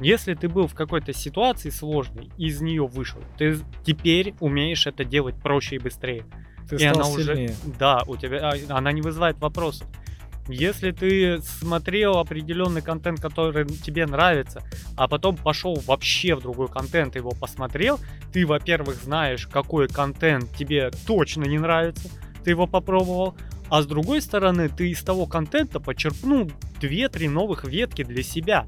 [0.00, 5.36] Если ты был в какой-то ситуации сложной, из нее вышел, ты теперь умеешь это делать
[5.36, 6.24] проще и быстрее.
[6.68, 7.50] Ты и стал она сильнее.
[7.50, 9.86] уже, да, у тебя, а, она не вызывает вопросов.
[10.48, 14.62] Если ты смотрел определенный контент, который тебе нравится,
[14.96, 18.00] а потом пошел вообще в другой контент и его посмотрел,
[18.32, 22.08] ты, во-первых, знаешь, какой контент тебе точно не нравится,
[22.42, 23.36] ты его попробовал,
[23.68, 26.50] а с другой стороны, ты из того контента почерпнул
[26.80, 28.66] 2-3 новых ветки для себя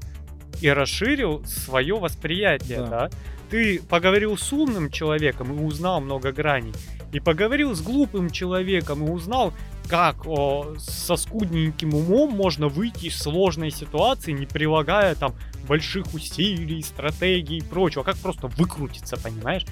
[0.61, 2.87] и расширил свое восприятие, Да.
[2.87, 3.09] да.
[3.49, 6.73] Ты поговорил с умным человеком и узнал много граней,
[7.11, 9.53] и поговорил с глупым человеком и узнал,
[9.87, 15.35] как о, со скудненьким умом можно выйти из сложной ситуации, не прилагая там
[15.67, 19.65] больших усилий, стратегий и прочего, а как просто выкрутиться, понимаешь?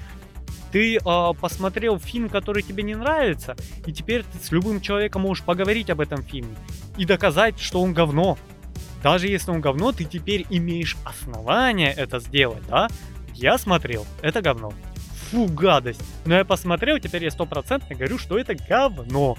[0.70, 3.56] Ты а, посмотрел фильм, который тебе не нравится,
[3.86, 6.56] и теперь ты с любым человеком можешь поговорить об этом фильме
[6.96, 8.38] и доказать, что он говно.
[9.04, 12.88] Даже если он говно, ты теперь имеешь основания это сделать, да?
[13.34, 14.72] Я смотрел, это говно.
[15.30, 16.00] Фу, гадость.
[16.24, 19.36] Но я посмотрел, теперь я стопроцентно говорю, что это говно.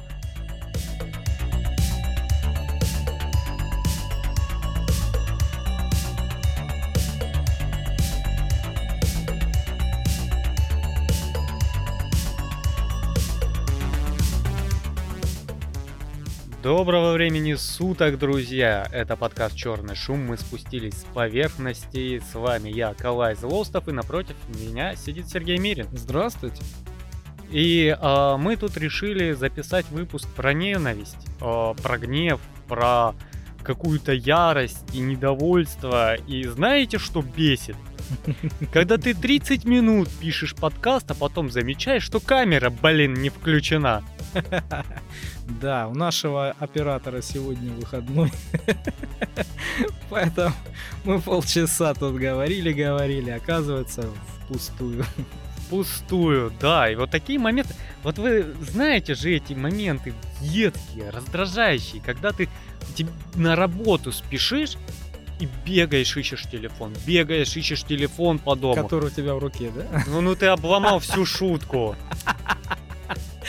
[16.65, 18.87] Доброго времени суток, друзья!
[18.91, 20.25] Это подкаст Черный шум.
[20.25, 22.19] Мы спустились с поверхности.
[22.31, 25.85] С вами я, Калай Злостов, и напротив меня сидит Сергей Мирин.
[25.91, 26.63] Здравствуйте.
[27.51, 33.13] И а, мы тут решили записать выпуск про ненависть, а, про гнев, про
[33.63, 36.15] какую-то ярость и недовольство.
[36.15, 37.75] И знаете, что бесит?
[38.73, 44.03] Когда ты 30 минут пишешь подкаст, а потом замечаешь, что камера, блин, не включена.
[45.61, 48.31] Да, у нашего оператора сегодня выходной.
[50.09, 50.55] Поэтому
[51.03, 54.09] мы полчаса тут говорили, говорили, оказывается,
[54.45, 55.05] впустую.
[55.69, 56.89] Пустую, да.
[56.89, 57.73] И вот такие моменты.
[58.03, 62.49] Вот вы знаете же эти моменты едкие, раздражающие, когда ты
[63.35, 64.77] на работу спешишь
[65.39, 68.75] и бегаешь, ищешь телефон, бегаешь, ищешь телефон по дому.
[68.75, 70.03] Который у тебя в руке, да?
[70.07, 71.95] Ну, ну ты обломал всю шутку.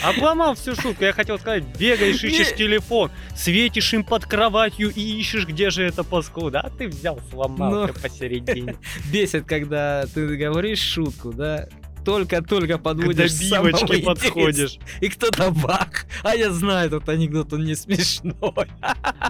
[0.03, 1.03] Обломал всю шутку.
[1.03, 6.03] Я хотел сказать, бегаешь, ищешь телефон, светишь им под кроватью и ищешь, где же это
[6.03, 6.61] паскуда.
[6.61, 7.93] А ты взял, сломал Ну.
[7.93, 8.75] посередине.
[9.11, 11.67] Бесит, когда ты говоришь шутку, да?
[12.05, 13.71] Только-только К подводишь интересного.
[14.05, 14.77] подходишь.
[15.01, 16.05] И кто-то бах!
[16.23, 18.53] А я знаю этот анекдот, он не смешной.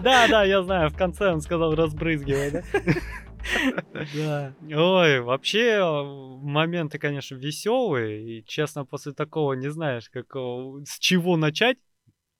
[0.03, 2.61] Да, да, я знаю, в конце он сказал разбрызгивай, да?
[4.15, 4.53] Да.
[4.61, 6.03] Ой, вообще э,
[6.41, 8.39] моменты, конечно, веселые.
[8.39, 11.77] И, честно, после такого не знаешь, как, э, с чего начать,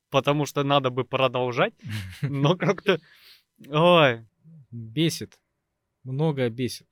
[0.09, 1.73] потому что надо бы продолжать.
[2.21, 2.99] Но как-то...
[3.69, 4.25] Ой,
[4.71, 5.39] Бесит.
[6.03, 6.87] Много бесит.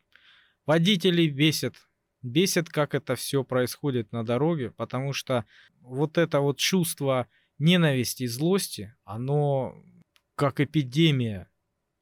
[0.66, 1.76] Водителей бесит.
[2.22, 5.46] Бесит, как это все происходит на дороге, потому что
[5.82, 7.28] вот это вот чувство
[7.60, 9.76] ненависти и злости, оно
[10.36, 11.50] как эпидемия.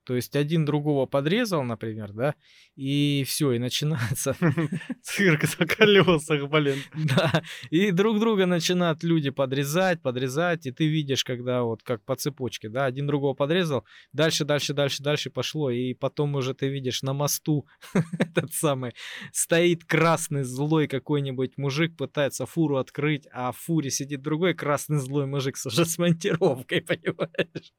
[0.06, 2.36] То есть один другого подрезал, например, да,
[2.76, 4.36] и все, и начинается
[5.02, 6.80] цирк за колесах, блин.
[6.94, 12.16] Да, и друг друга начинают люди подрезать, подрезать, и ты видишь, когда вот как по
[12.16, 17.02] цепочке, да, один другого подрезал, дальше, дальше, дальше, дальше пошло, и потом уже ты видишь
[17.02, 17.66] на мосту
[18.20, 18.94] этот самый,
[19.32, 25.26] стоит красный злой какой-нибудь мужик, пытается фуру открыть, а в фуре сидит другой красный злой
[25.26, 27.74] мужик с уже с монтировкой, понимаешь?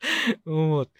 [0.44, 0.90] Вот.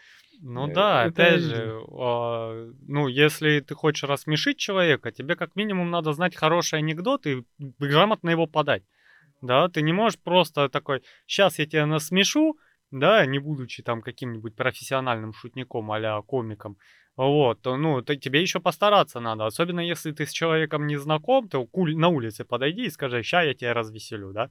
[0.46, 5.56] Ну Э, да, это опять же, а, ну, если ты хочешь рассмешить человека, тебе как
[5.56, 8.82] минимум надо знать хороший анекдот и грамотно его подать.
[9.40, 12.58] Да, ты не можешь просто такой, сейчас я тебя насмешу,
[12.90, 16.76] да, не будучи там каким-нибудь профессиональным шутником а комиком.
[17.16, 19.46] Вот, то, ну, то тебе еще постараться надо.
[19.46, 23.42] Особенно если ты с человеком не знаком, то куль- на улице подойди и скажи, ща
[23.42, 24.50] я тебя развеселю, да?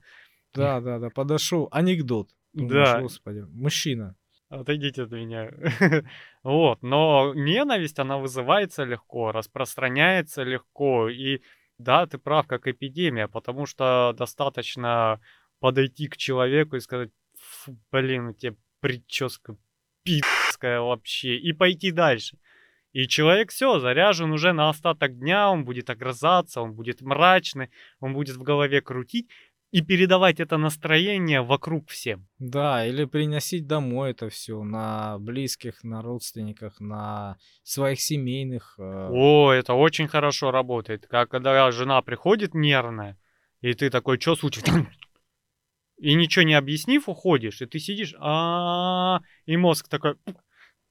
[0.54, 2.30] Да, да, да, подошел, анекдот.
[2.54, 3.00] Да.
[3.00, 4.16] Господи, мужчина.
[4.48, 5.50] Отойдите от меня.
[6.42, 11.08] Вот, но ненависть, она вызывается легко, распространяется легко.
[11.08, 11.40] И
[11.78, 15.20] да, ты прав, как эпидемия, потому что достаточно
[15.60, 19.56] подойти к человеку и сказать, «Фу, блин, у тебя прическа
[20.02, 22.38] пи***ская вообще, и пойти дальше.
[22.92, 28.12] И человек все, заряжен уже на остаток дня, он будет огрызаться, он будет мрачный, он
[28.12, 29.28] будет в голове крутить
[29.74, 32.28] и передавать это настроение вокруг всем.
[32.38, 38.76] Да, или приносить домой это все на близких, на родственниках, на своих семейных.
[38.78, 41.08] э, О, это очень хорошо работает.
[41.08, 43.18] Как когда жена приходит нервная,
[43.62, 44.70] и ты такой, что случилось?
[45.98, 50.14] И ничего не объяснив, уходишь, и ты сидишь, а и мозг такой,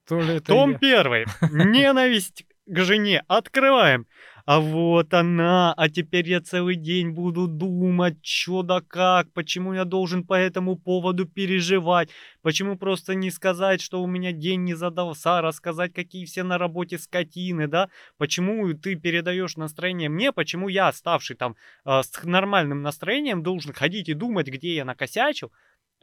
[0.08, 0.78] То ли это том я.
[0.78, 4.08] первый, ненависть к жене, открываем.
[4.46, 9.86] А вот она, а теперь я целый день буду думать, что да как, почему я
[9.86, 12.10] должен по этому поводу переживать,
[12.42, 16.98] почему просто не сказать, что у меня день не задался, рассказать, какие все на работе
[16.98, 21.56] скотины, да, почему ты передаешь настроение мне, почему я, ставший там
[21.86, 25.54] э, с нормальным настроением, должен ходить и думать, где я накосячил,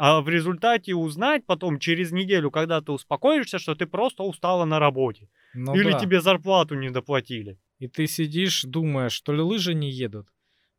[0.02, 4.79] а в результате узнать потом через неделю, когда ты успокоишься, что ты просто устала на
[4.79, 5.29] работе.
[5.52, 5.99] Ну Или да.
[5.99, 7.58] тебе зарплату не доплатили.
[7.79, 10.26] И ты сидишь, думаешь, то ли лыжи не едут,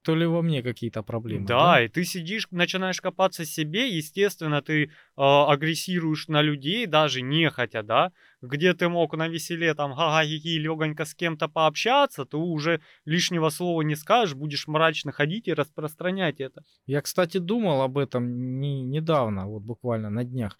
[0.03, 1.45] то ли во мне какие-то проблемы.
[1.45, 7.83] Да, и ты сидишь, начинаешь копаться себе, естественно, ты э, агрессируешь на людей, даже нехотя,
[7.83, 8.11] да,
[8.41, 13.81] где ты мог на веселе там ха-ха-хи-хи легонько с кем-то пообщаться, ты уже лишнего слова
[13.81, 16.63] не скажешь, будешь мрачно ходить и распространять это.
[16.87, 20.57] Я, кстати, думал об этом не, недавно, вот буквально на днях.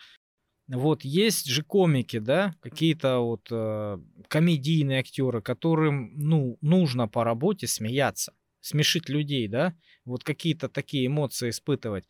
[0.68, 3.98] Вот есть же комики, да, какие-то вот э,
[4.30, 9.76] комедийные актеры, которым, ну, нужно по работе смеяться, смешить людей, да,
[10.06, 12.08] вот какие-то такие эмоции испытывать.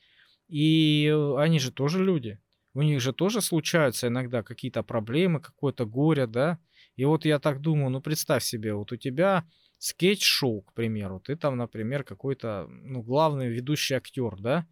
[0.47, 2.39] И э, они же тоже люди.
[2.73, 6.59] У них же тоже случаются иногда какие-то проблемы, какое-то горе, да.
[6.95, 9.45] И вот я так думаю, ну представь себе, вот у тебя
[9.77, 14.67] скетч-шоу, к примеру, ты там, например, какой-то, ну, главный ведущий актер, да,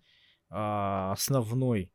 [0.50, 1.92] а, основной,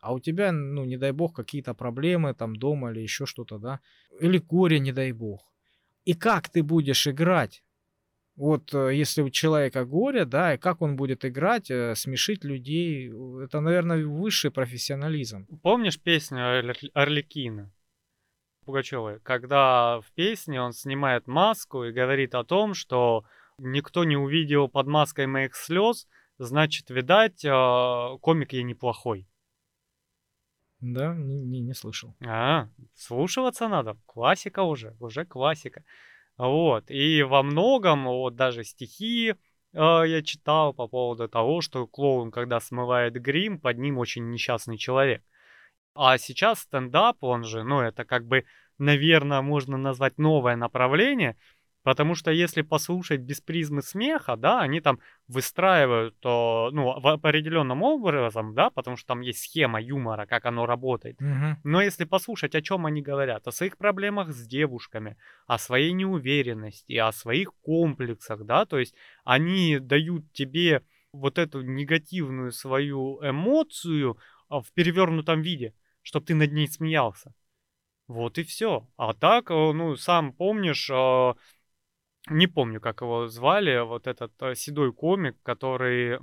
[0.00, 3.80] а у тебя, ну, не дай бог, какие-то проблемы там дома или еще что-то, да,
[4.20, 5.50] или горе, не дай бог.
[6.04, 7.62] И как ты будешь играть?
[8.38, 13.12] Вот э, если у человека горе, да, и как он будет играть, э, смешить людей,
[13.42, 15.46] это, наверное, высший профессионализм.
[15.62, 16.60] Помнишь песню
[16.94, 17.72] Орликина?
[18.64, 23.24] Пугачевой, когда в песне он снимает маску и говорит о том, что
[23.58, 26.06] никто не увидел под маской моих слез,
[26.38, 29.26] значит, видать, э, комик я неплохой.
[30.80, 32.14] Да, не, не, не слышал.
[32.24, 33.96] А, слушаться надо.
[34.06, 35.82] Классика уже, уже классика.
[36.38, 36.88] Вот.
[36.90, 39.34] И во многом, вот даже стихи э,
[39.74, 45.22] я читал по поводу того, что клоун, когда смывает грим, под ним очень несчастный человек.
[45.94, 48.44] А сейчас стендап, он же, ну, это как бы,
[48.78, 51.36] наверное, можно назвать новое направление,
[51.88, 57.82] потому что если послушать без призмы смеха, да, они там выстраивают, то, ну, в определенном
[57.82, 61.18] образом, да, потому что там есть схема юмора, как оно работает.
[61.18, 61.56] Мгм.
[61.64, 66.92] Но если послушать, о чем они говорят, о своих проблемах с девушками, о своей неуверенности,
[66.92, 68.94] о своих комплексах, да, то есть
[69.24, 70.82] они дают тебе
[71.14, 74.18] вот эту негативную свою эмоцию
[74.50, 77.32] а, в перевернутом виде, чтобы ты над ней смеялся.
[78.08, 78.88] Вот и все.
[78.96, 81.34] А так, э, ну, сам помнишь, э,
[82.30, 86.18] не помню, как его звали, вот этот э, седой комик, который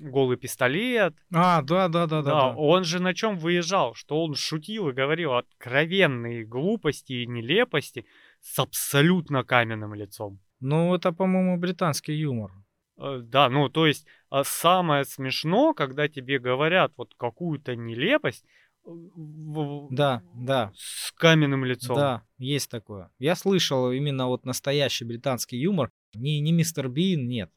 [0.00, 2.30] голый пистолет, А, да, да, да, да.
[2.30, 8.06] да, он же на чем выезжал, что он шутил и говорил откровенные глупости и нелепости
[8.40, 10.40] с абсолютно каменным лицом.
[10.60, 12.50] Ну, это, по-моему, британский юмор.
[12.98, 18.44] Э, Да, ну то есть а, самое смешно, когда тебе говорят вот какую-то нелепость
[18.84, 20.72] в- Да, да.
[20.76, 21.96] с каменным лицом.
[21.96, 23.10] Да, есть такое.
[23.18, 25.90] Я слышал именно вот настоящий британский юмор.
[26.14, 27.50] Не, не мистер Бин, нет.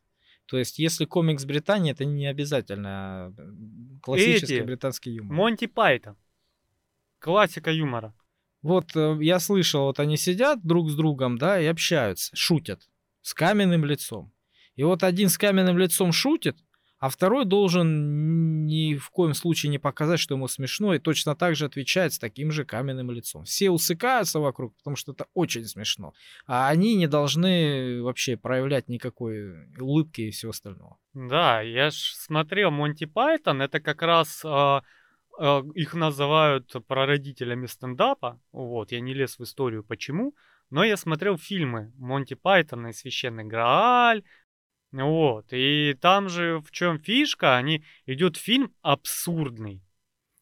[0.45, 5.35] То есть, если комик с Британии, это не обязательно э, классический Эти, британский юмор.
[5.35, 6.17] Монти Пайтон.
[7.19, 8.13] Классика юмора.
[8.61, 12.89] Вот э, я слышал, вот они сидят друг с другом, да, и общаются, шутят
[13.21, 14.33] с каменным лицом.
[14.75, 16.57] И вот один с каменным лицом шутит,
[17.04, 21.54] а второй должен ни в коем случае не показать, что ему смешно, и точно так
[21.54, 23.44] же отвечает с таким же каменным лицом.
[23.44, 26.14] Все усыкаются вокруг, потому что это очень смешно.
[26.48, 30.98] А они не должны вообще проявлять никакой улыбки и всего остального.
[31.14, 34.83] Да, я ж смотрел Монти Пайтон, это как раз а,
[35.38, 38.40] а, их называют прародителями стендапа.
[38.54, 40.36] Вот, я не лез в историю почему,
[40.69, 44.24] но я смотрел фильмы Монти Пайтона и Священный Грааль.
[44.94, 49.81] Вот, и там же в чем фишка, они идет фильм абсурдный.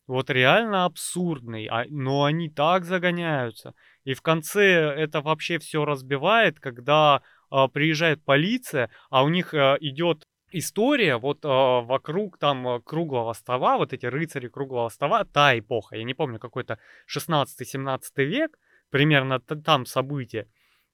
[0.08, 3.74] Вот реально абсурдный, а- но они так загоняются.
[4.04, 9.78] И в конце это вообще все разбивает, когда а, приезжает полиция, а у них а,
[9.80, 15.58] идет история вот а, вокруг там а, круглого стола, вот эти рыцари круглого стола, та
[15.58, 20.48] эпоха, я не помню, какой-то 16-17 век, примерно там события.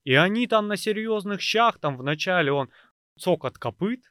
[0.07, 2.69] И они там на серьезных щах, там вначале он
[3.21, 4.01] цокот копыт,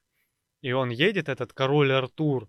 [0.61, 2.49] и он едет, этот король Артур,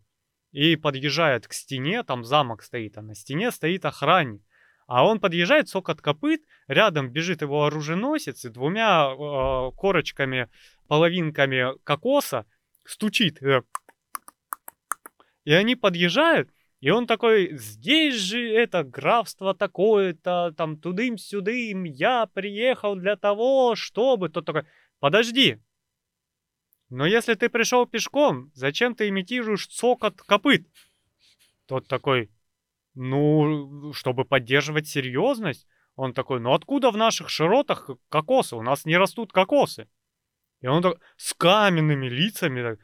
[0.51, 4.41] и подъезжает к стене, там замок стоит, а на стене стоит охранник.
[4.87, 10.49] А он подъезжает, цокот копыт, рядом бежит его оруженосец и двумя э, корочками,
[10.87, 12.45] половинками кокоса
[12.85, 13.43] стучит.
[13.43, 13.63] э,
[15.43, 16.49] И они подъезжают,
[16.79, 24.29] И он такой, здесь же это графство такое-то, там тудым-сюдым, я приехал для того, чтобы...
[24.29, 24.63] Тот такой,
[24.99, 25.59] подожди,
[26.89, 30.67] но если ты пришел пешком, зачем ты имитируешь цокот копыт?
[31.65, 32.31] Тот такой,
[32.95, 35.67] ну, чтобы поддерживать серьезность.
[35.95, 38.55] Он такой, ну откуда в наших широтах кокосы?
[38.55, 39.89] У нас не растут кокосы.
[40.61, 42.61] И он так, с каменными лицами.
[42.61, 42.79] Так,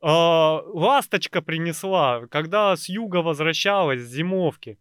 [0.00, 4.78] а, ласточка принесла, когда с юга возвращалась с зимовки.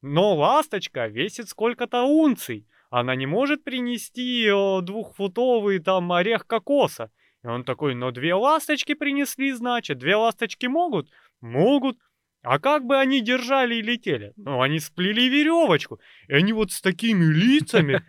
[0.00, 2.66] Но ласточка весит сколько-то унций.
[2.90, 4.48] Она не может принести
[4.84, 7.10] двухфутовый там орех кокоса.
[7.44, 9.98] И он такой, но две ласточки принесли, значит.
[9.98, 11.10] Две ласточки могут?
[11.40, 11.98] Могут.
[12.42, 14.32] А как бы они держали и летели?
[14.36, 16.00] Ну, они сплели веревочку.
[16.26, 18.02] И они вот с такими лицами.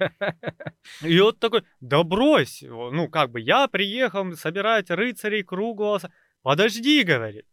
[1.03, 2.63] И вот такой, да брось.
[2.67, 6.01] Ну, как бы я приехал собирать рыцарей круглого...
[6.41, 7.45] Подожди, говорит.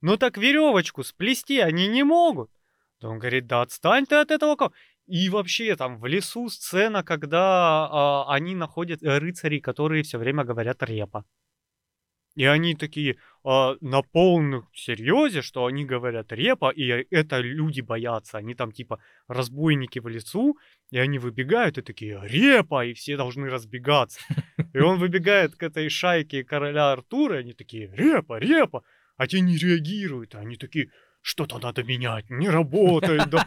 [0.00, 2.50] Ну так веревочку сплести они не могут.
[3.02, 4.72] Он говорит, да отстань ты от этого.
[5.10, 10.44] И вообще там в лесу сцена, когда а, они находят э, рыцарей, которые все время
[10.44, 11.24] говорят репа.
[12.36, 18.38] И они такие а, на полном серьезе, что они говорят репа, и это люди боятся.
[18.38, 20.56] Они там типа разбойники в лесу,
[20.92, 24.20] и они выбегают и такие репа, и все должны разбегаться.
[24.72, 28.84] И он выбегает к этой шайке короля Артура, и они такие репа, репа,
[29.16, 30.36] а те не реагируют.
[30.36, 33.46] Они такие, что-то надо менять, не работает, да.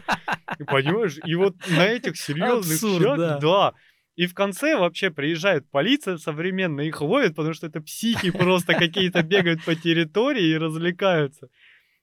[0.66, 1.18] Понимаешь?
[1.24, 3.72] И вот на этих серьезных Абсурд, да.
[4.16, 9.22] И в конце вообще приезжает полиция современная, их ловит, потому что это психи просто какие-то
[9.22, 11.48] бегают по территории и развлекаются.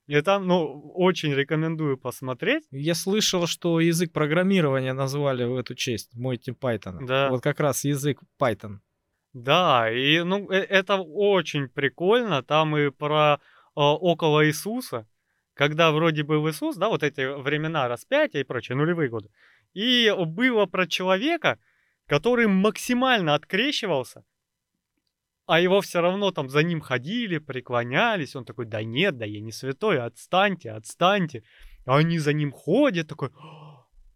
[0.07, 2.63] И там, ну, очень рекомендую посмотреть.
[2.71, 7.05] Я слышал, что язык программирования назвали в эту честь, мой тип Python.
[7.05, 7.29] Да.
[7.29, 8.79] Вот как раз язык Python.
[9.31, 12.43] Да, и ну, э, это очень прикольно.
[12.43, 13.37] Там и про э,
[13.75, 15.07] около Иисуса,
[15.61, 19.29] когда вроде бы в Иисус, да, вот эти времена распятия и прочее, нулевые годы.
[19.75, 21.59] И было про человека,
[22.07, 24.23] который максимально открещивался,
[25.45, 28.35] а его все равно там за ним ходили, преклонялись.
[28.35, 31.43] Он такой, да нет, да я не святой, отстаньте, отстаньте.
[31.85, 33.29] А они за ним ходят, такой,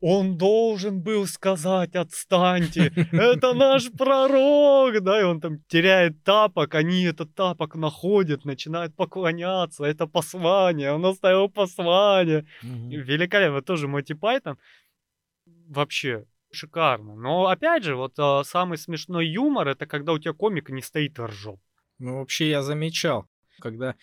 [0.01, 7.03] он должен был сказать, отстаньте, это наш пророк, да, и он там теряет тапок, они
[7.03, 12.45] этот тапок находят, начинают поклоняться, это послание, он оставил послание.
[12.61, 12.89] Мгм.
[12.89, 14.57] Великолепно, тоже Моти Пайтон,
[15.67, 17.15] вообще шикарно.
[17.15, 21.19] Но опять же, вот а, самый смешной юмор, это когда у тебя комик не стоит
[21.19, 21.59] ржет.
[21.99, 23.27] Ну, вообще я замечал,
[23.59, 23.95] когда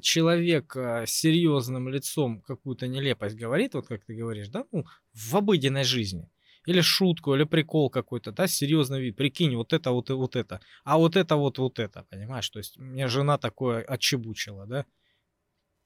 [0.00, 5.36] человек э, с серьезным лицом какую-то нелепость говорит, вот как ты говоришь, да, ну, в
[5.36, 6.30] обыденной жизни.
[6.66, 9.16] Или шутку, или прикол какой-то, да, серьезный вид.
[9.16, 10.60] Прикинь, вот это, вот, и вот это.
[10.84, 12.48] А вот это, вот, вот это, понимаешь?
[12.50, 14.86] То есть мне жена такое отчебучила, да?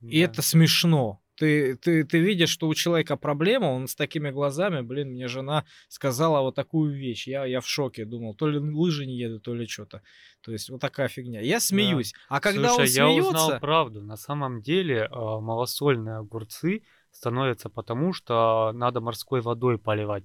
[0.01, 0.25] И Да.
[0.31, 1.23] это смешно.
[1.37, 5.67] Ты, ты, ты видишь, что у человека проблема, он с такими глазами, блин, мне жена
[5.89, 7.29] сказала вот такую вещь.
[7.29, 10.03] Я, я в шоке, думал, то ли лыжи не едут, то ли что-то.
[10.41, 11.41] То есть вот такая фигня.
[11.41, 12.15] Я смеюсь.
[12.29, 14.01] А когда Слушай, он я смеется, узнал правду.
[14.03, 20.25] На самом деле а, малосольные огурцы становятся потому, что надо морской водой поливать.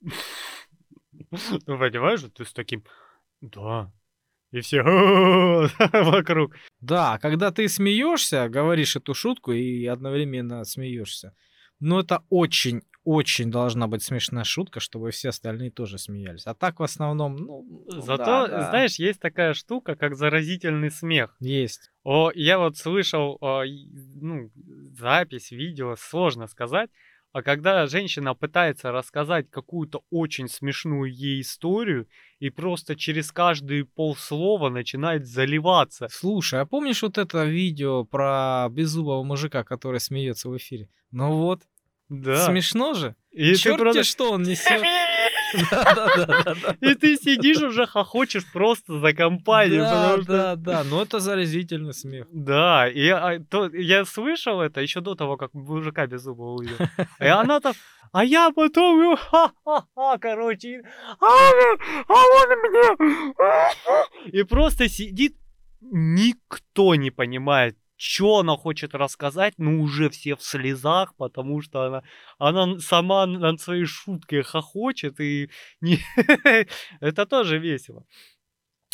[1.66, 2.84] Ну, понимаешь, ты с таким,
[3.40, 3.90] да,
[4.52, 4.82] и все
[5.92, 6.54] вокруг.
[6.80, 11.34] да, когда ты смеешься, говоришь эту шутку и одновременно смеешься.
[11.80, 16.46] Но это очень, очень должна быть смешная шутка, чтобы все остальные тоже смеялись.
[16.46, 20.90] А так в основном, ну, ну Зато, да, да, знаешь, есть такая штука, как заразительный
[20.92, 21.34] смех.
[21.40, 21.90] есть.
[22.04, 23.88] О, я вот слышал, а, и,
[24.20, 24.50] ну,
[24.96, 26.90] запись, видео, сложно сказать.
[27.32, 32.06] А когда женщина пытается рассказать какую-то очень смешную ей историю
[32.40, 36.08] и просто через каждые полслова начинает заливаться.
[36.10, 40.90] Слушай, а помнишь вот это видео про беззубого мужика, который смеется в эфире?
[41.10, 41.62] Ну вот,
[42.10, 42.44] Да.
[42.46, 43.16] смешно же.
[43.30, 44.82] И ты Черт просто- что он несет.
[46.80, 49.82] И ты сидишь уже хохочешь просто за компанию.
[49.82, 52.26] Да, да, да, но это заразительный смех.
[52.32, 53.40] Да, и а,
[53.72, 56.76] я слышал это еще до того, как мужика без зуба увидел.
[57.20, 57.74] И она там,
[58.12, 60.82] а я потом, ха-ха-ха, короче,
[61.18, 61.26] а,
[62.08, 65.36] а он мне, и просто сидит,
[65.80, 72.02] никто не понимает, что она хочет рассказать, но уже все в слезах, потому что она,
[72.36, 76.00] она сама над своей шуткой хохочет, и не...
[77.00, 78.04] это тоже весело.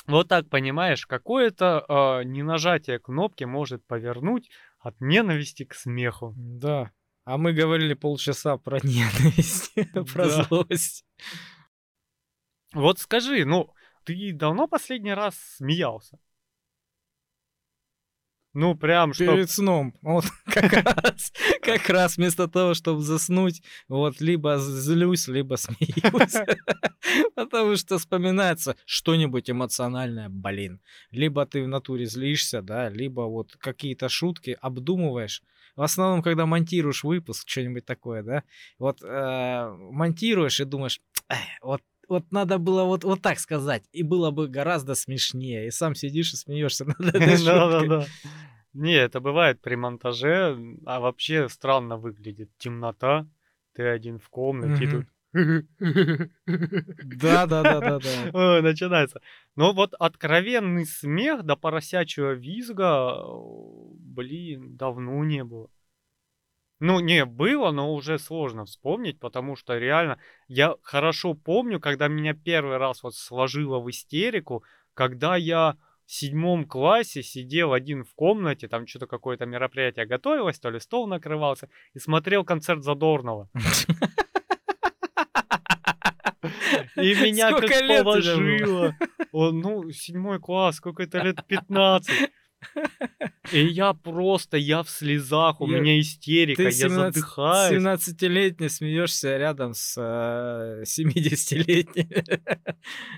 [0.07, 6.35] Вот так, понимаешь, какое-то а, ненажатие кнопки может повернуть от ненависти к смеху.
[6.37, 6.91] Да.
[7.25, 9.73] А мы говорили полчаса про ненависть,
[10.13, 11.07] про злость.
[12.75, 13.73] Вот скажи, ну,
[14.05, 16.19] ты давно последний раз смеялся?
[18.55, 19.27] Ну, прям, что...
[19.27, 19.95] Перед сном.
[20.03, 26.35] Вот как раз, как раз вместо того, чтобы заснуть, вот либо злюсь, либо смеюсь.
[27.35, 30.81] Потому что вспоминается что-нибудь эмоциональное, блин.
[31.11, 35.43] Либо ты в натуре злишься, да, либо вот какие-то шутки обдумываешь.
[35.77, 38.43] В основном, когда монтируешь выпуск, что-нибудь такое, да,
[38.79, 41.01] вот э, монтируешь и думаешь,
[41.63, 45.67] вот вот надо было вот, вот так сказать, и было бы гораздо смешнее.
[45.67, 48.07] И сам сидишь и смеешься над этой Да-да-да.
[48.75, 52.51] Не, это бывает при монтаже, а вообще странно выглядит.
[52.59, 53.27] Темнота,
[53.75, 55.07] ты один в комнате, и тут
[56.47, 58.63] Да, да, да, да, да.
[58.63, 59.21] Начинается.
[59.57, 63.23] Но вот откровенный смех до поросячьего визга,
[63.99, 65.71] блин, давно не было.
[66.81, 72.35] Ну, не, было, но уже сложно вспомнить, потому что реально я хорошо помню, когда меня
[72.35, 74.63] первый раз вот сложило в истерику,
[74.95, 80.71] когда я в седьмом классе сидел один в комнате, там что-то какое-то мероприятие готовилось, то
[80.71, 83.51] ли стол накрывался, и смотрел концерт Задорнова.
[86.97, 87.71] И меня как
[88.03, 88.97] положило.
[89.33, 91.45] Ну, седьмой класс, сколько это лет?
[91.47, 92.31] 15.
[93.53, 97.83] И я просто, я в слезах, у я, меня истерика, я 17, задыхаюсь.
[97.83, 102.09] 17-летний смеешься рядом с э, 70-летним.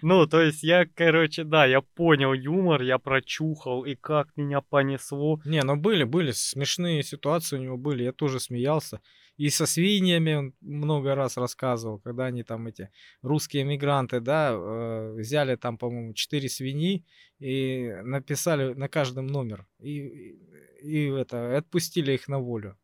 [0.03, 5.41] Ну, то есть я, короче, да, я понял юмор, я прочухал, и как меня понесло.
[5.45, 9.01] Не, ну были, были смешные ситуации у него были, я тоже смеялся.
[9.41, 12.91] И со свиньями он много раз рассказывал, когда они там эти
[13.23, 17.07] русские мигранты, да, э, взяли там, по-моему, четыре свиньи
[17.39, 19.67] и написали на каждом номер.
[19.79, 20.37] И,
[20.83, 22.77] и это, отпустили их на волю.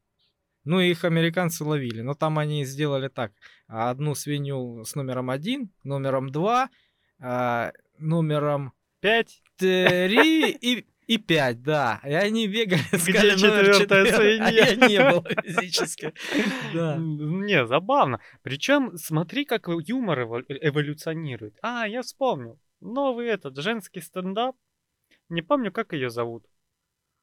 [0.65, 2.01] Ну, их американцы ловили.
[2.01, 3.33] Но там они сделали так.
[3.67, 6.71] Одну свинью с номером один, номером два,
[7.19, 12.01] а, номером пять, три и и 5, да.
[12.05, 14.47] И они бегали, сказали, Где четвертая свинья?
[14.47, 16.13] А я не был физически.
[16.75, 16.97] Да.
[16.99, 18.21] Не, забавно.
[18.43, 21.57] Причем смотри, как юмор эволюционирует.
[21.63, 22.59] А, я вспомнил.
[22.81, 24.57] Новый этот, женский стендап.
[25.29, 26.45] Не помню, как ее зовут.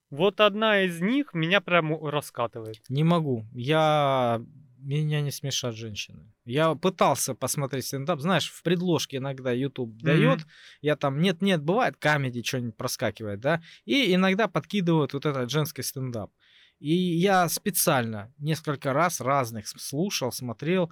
[0.10, 2.82] Вот одна из них меня прям раскатывает.
[2.88, 3.46] Не могу.
[3.52, 4.42] Я
[4.84, 6.32] меня не смешат женщины.
[6.46, 8.20] Я пытался посмотреть стендап.
[8.20, 10.04] Знаешь, в предложке иногда YouTube mm-hmm.
[10.04, 10.40] дает.
[10.82, 13.62] Я там, нет-нет, бывает, камеди что-нибудь проскакивает, да.
[13.86, 16.32] И иногда подкидывают вот этот женский стендап.
[16.80, 20.92] И я специально несколько раз разных слушал, смотрел.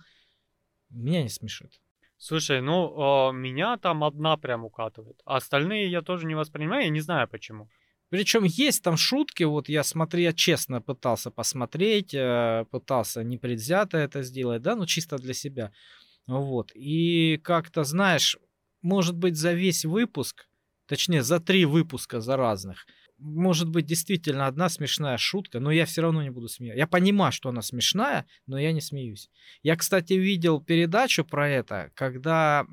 [0.89, 1.80] Меня не смешит.
[2.17, 5.19] Слушай, ну, э, меня там одна прям укатывает.
[5.25, 7.67] А остальные я тоже не воспринимаю, я не знаю почему.
[8.12, 14.21] Причем есть там шутки, вот я смотрю, я честно пытался посмотреть, э, пытался непредвзято это
[14.21, 15.71] сделать, да, ну чисто для себя.
[16.28, 16.74] Вот.
[16.76, 18.38] И как-то, знаешь,
[18.82, 20.50] может быть, за весь выпуск,
[20.88, 22.86] точнее, за три выпуска за разных,
[23.17, 26.80] может быть, действительно одна смешная шутка, но я все равно не буду смеяться.
[26.80, 29.30] Я понимаю, что она смешная, но я не смеюсь.
[29.63, 32.65] Я, кстати, видел передачу про это, когда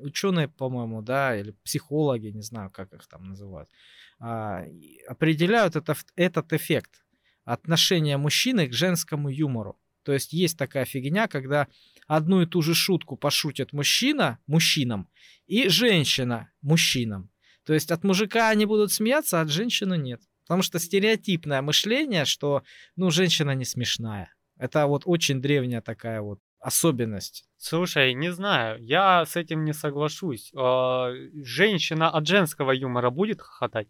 [0.00, 3.70] ученые, по-моему, да, или психологи, не знаю, как их там называют,
[4.18, 7.04] определяют это, этот эффект
[7.44, 9.78] отношения мужчины к женскому юмору.
[10.02, 11.66] То есть есть такая фигня, когда
[12.06, 15.08] одну и ту же шутку пошутит мужчина мужчинам
[15.46, 17.30] и женщина мужчинам.
[17.64, 20.22] То есть от мужика они будут смеяться, а от женщины нет.
[20.44, 22.62] Потому что стереотипное мышление, что
[22.94, 24.32] ну женщина не смешная.
[24.56, 27.44] Это вот очень древняя такая вот особенность.
[27.58, 30.52] Слушай, не знаю, я с этим не соглашусь.
[30.56, 33.88] А, женщина от женского юмора будет хохотать?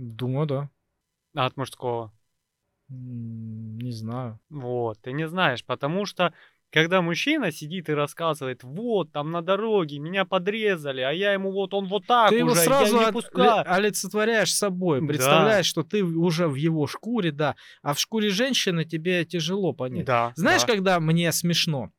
[0.00, 0.70] Думаю, да.
[1.34, 2.10] А от мужского?
[2.88, 4.40] Не знаю.
[4.48, 6.32] Вот, ты не знаешь, потому что
[6.70, 11.74] когда мужчина сидит и рассказывает, вот, там на дороге меня подрезали, а я ему вот,
[11.74, 13.70] он вот так ты уже, его сразу я не пускаю.
[13.70, 15.70] олицетворяешь собой, представляешь, да.
[15.70, 20.06] что ты уже в его шкуре, да, а в шкуре женщины тебе тяжело понять.
[20.06, 20.68] Да, Знаешь, да.
[20.68, 21.92] когда мне смешно?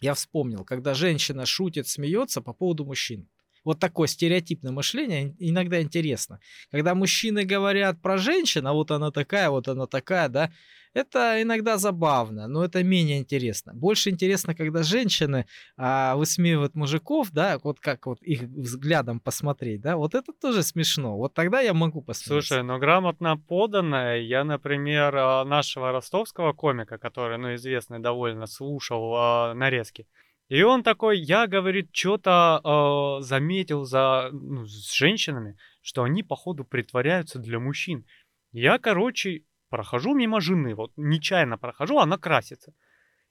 [0.00, 3.28] Я вспомнил, когда женщина шутит, смеется по поводу мужчин.
[3.68, 6.40] Вот такое стереотипное мышление иногда интересно.
[6.70, 10.50] Когда мужчины говорят про женщин, а вот она такая, вот она такая, да,
[10.94, 13.74] это иногда забавно, но это менее интересно.
[13.74, 15.44] Больше интересно, когда женщины
[15.76, 21.18] а, высмеивают мужиков, да, вот как вот их взглядом посмотреть, да, вот это тоже смешно.
[21.18, 22.46] Вот тогда я могу посмотреть.
[22.46, 29.14] Слушай, ну грамотно поданное, я, например, а, нашего ростовского комика, который, ну, известный довольно, слушал
[29.14, 30.06] э, нарезки.
[30.48, 36.64] И он такой, я, говорит, что-то э, заметил за ну, с женщинами, что они, походу,
[36.64, 38.06] притворяются для мужчин.
[38.52, 42.72] Я, короче, прохожу мимо жены, вот нечаянно прохожу, она красится.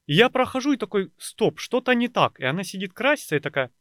[0.06, 2.40] И я прохожу и такой, стоп, что-то не так.
[2.40, 3.72] И она сидит красится и такая...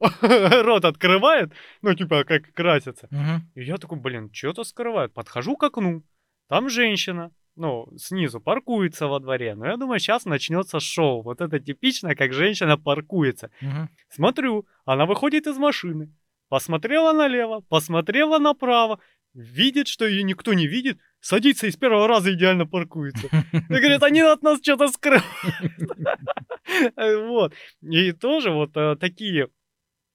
[0.20, 3.08] рот открывает, ну, типа, как красится.
[3.54, 5.12] И я такой, блин, что-то скрывают.
[5.14, 6.02] Подхожу к окну,
[6.48, 9.54] там женщина, ну, снизу паркуется во дворе.
[9.54, 11.22] Но я думаю, сейчас начнется шоу.
[11.22, 13.50] Вот это типично, как женщина паркуется.
[13.60, 13.90] Мгм.
[14.08, 16.10] Смотрю, она выходит из машины,
[16.48, 18.98] посмотрела налево, посмотрела направо,
[19.34, 23.28] видит, что ее никто не видит, садится и с первого раза идеально паркуется.
[23.52, 25.24] И говорит, они от нас что-то скрывают.
[27.28, 27.52] Вот.
[27.82, 29.48] И тоже вот э, такие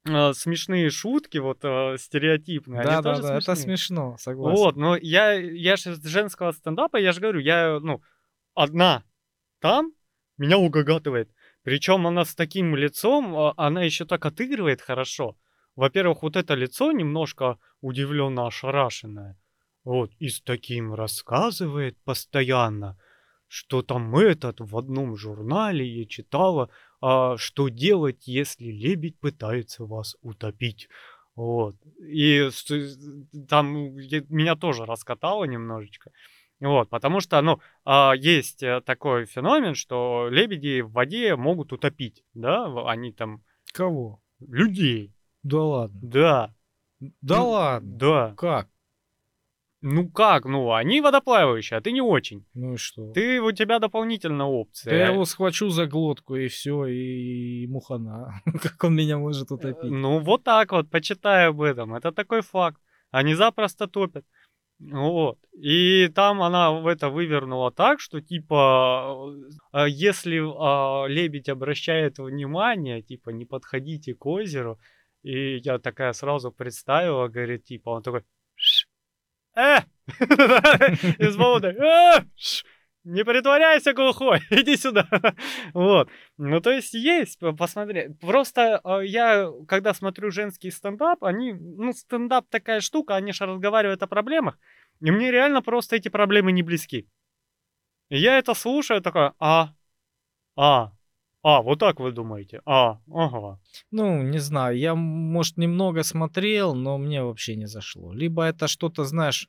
[0.05, 3.77] э, смешные шутки, вот э, стереотипные, они Да, да, тоже да, это смешные.
[3.77, 4.57] смешно, согласен.
[4.57, 8.01] Вот, но я, я же с женского стендапа, я же говорю, я, ну,
[8.53, 9.03] одна
[9.59, 9.93] там
[10.37, 11.29] меня угагатывает.
[11.63, 15.35] Причем она с таким лицом, а, она еще так отыгрывает хорошо.
[15.75, 19.37] Во-первых, вот это лицо немножко удивленно ошарашенное.
[19.83, 22.97] Вот, и с таким рассказывает постоянно,
[23.47, 26.69] что там этот в одном журнале я читала,
[27.07, 30.89] а, что делать, если лебедь пытается вас утопить.
[31.35, 31.75] Вот.
[31.99, 32.97] И с-
[33.47, 36.09] там я- меня тоже раскатало немножечко.
[36.61, 42.23] Вот, потому что, ну, а, есть э, такой феномен, что лебеди в воде могут утопить,
[42.33, 44.19] да, они там Кого?
[44.39, 45.13] людей,
[45.43, 45.99] Да ладно.
[46.01, 46.55] да,
[47.21, 47.97] Да Ну, ладно.
[47.97, 48.33] да.
[48.37, 48.69] Как?
[49.87, 52.43] Ну как, ну, они водоплавающие, а ты не очень.
[52.55, 53.11] Ну и что?
[53.11, 54.89] Ты, у тебя дополнительная опция.
[54.89, 58.41] Да я его схвачу за глотку и все, и мухана.
[58.63, 59.91] Как он меня может Э, утопить?
[59.91, 61.93] Ну, вот так вот, почитай об этом.
[61.93, 62.81] Это такой факт.
[63.11, 64.25] Они запросто топят.
[64.79, 65.37] Вот.
[65.53, 69.35] И там она в это вывернула так, что типа,
[69.71, 74.79] э, если а, лебедь обращает внимание, типа, не подходите к озеру,
[75.21, 78.23] и я такая сразу представила, говорит, типа, он такой,
[78.55, 78.87] «Ш,
[79.55, 79.79] э,
[81.19, 82.21] из воды, «Э,
[83.05, 85.07] не притворяйся глухой, иди сюда.
[85.73, 86.09] Вот.
[86.37, 88.09] Ну, то есть есть, посмотри.
[88.19, 94.01] Просто э, я, когда смотрю женский стендап, они, ну, стендап такая штука, они же разговаривают
[94.01, 94.57] о проблемах,
[95.01, 97.07] и мне реально просто эти проблемы не близки.
[98.09, 99.73] Я это слушаю, такой, а,
[100.55, 100.91] а,
[101.47, 103.59] а, вот так вы думаете, а, ага.
[103.91, 108.13] Ну, не знаю, я, может, немного смотрел, но мне вообще не зашло.
[108.13, 109.47] Либо это что-то, знаешь,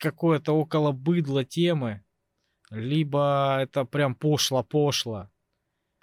[0.00, 2.02] какое-то около быдла темы,
[2.70, 5.30] либо это прям пошло-пошло,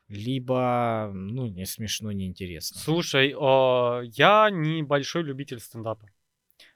[0.07, 2.79] либо, ну, не смешно, не интересно.
[2.79, 6.07] Слушай, а, я не большой любитель стендапа.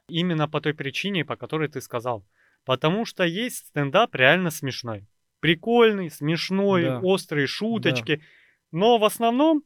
[0.09, 2.25] Именно по той причине, по которой ты сказал.
[2.65, 5.07] Потому что есть стендап реально смешной.
[5.39, 6.99] Прикольный, смешной, Да.
[6.99, 8.21] острые шуточки.
[8.71, 9.63] Но в основном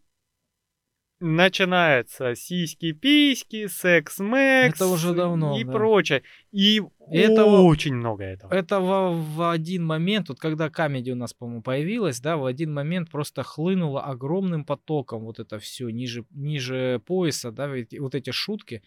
[1.19, 5.71] начинается сиськи-письки, секс-мекс Это уже давно, и да.
[5.71, 6.23] прочее.
[6.51, 8.51] И Этого- очень много этого.
[8.51, 12.73] Это в, в один момент, вот когда комедия у нас, по-моему, появилась, да, в один
[12.73, 18.81] момент просто хлынуло огромным потоком вот это все ниже, ниже пояса, да, вот эти шутки.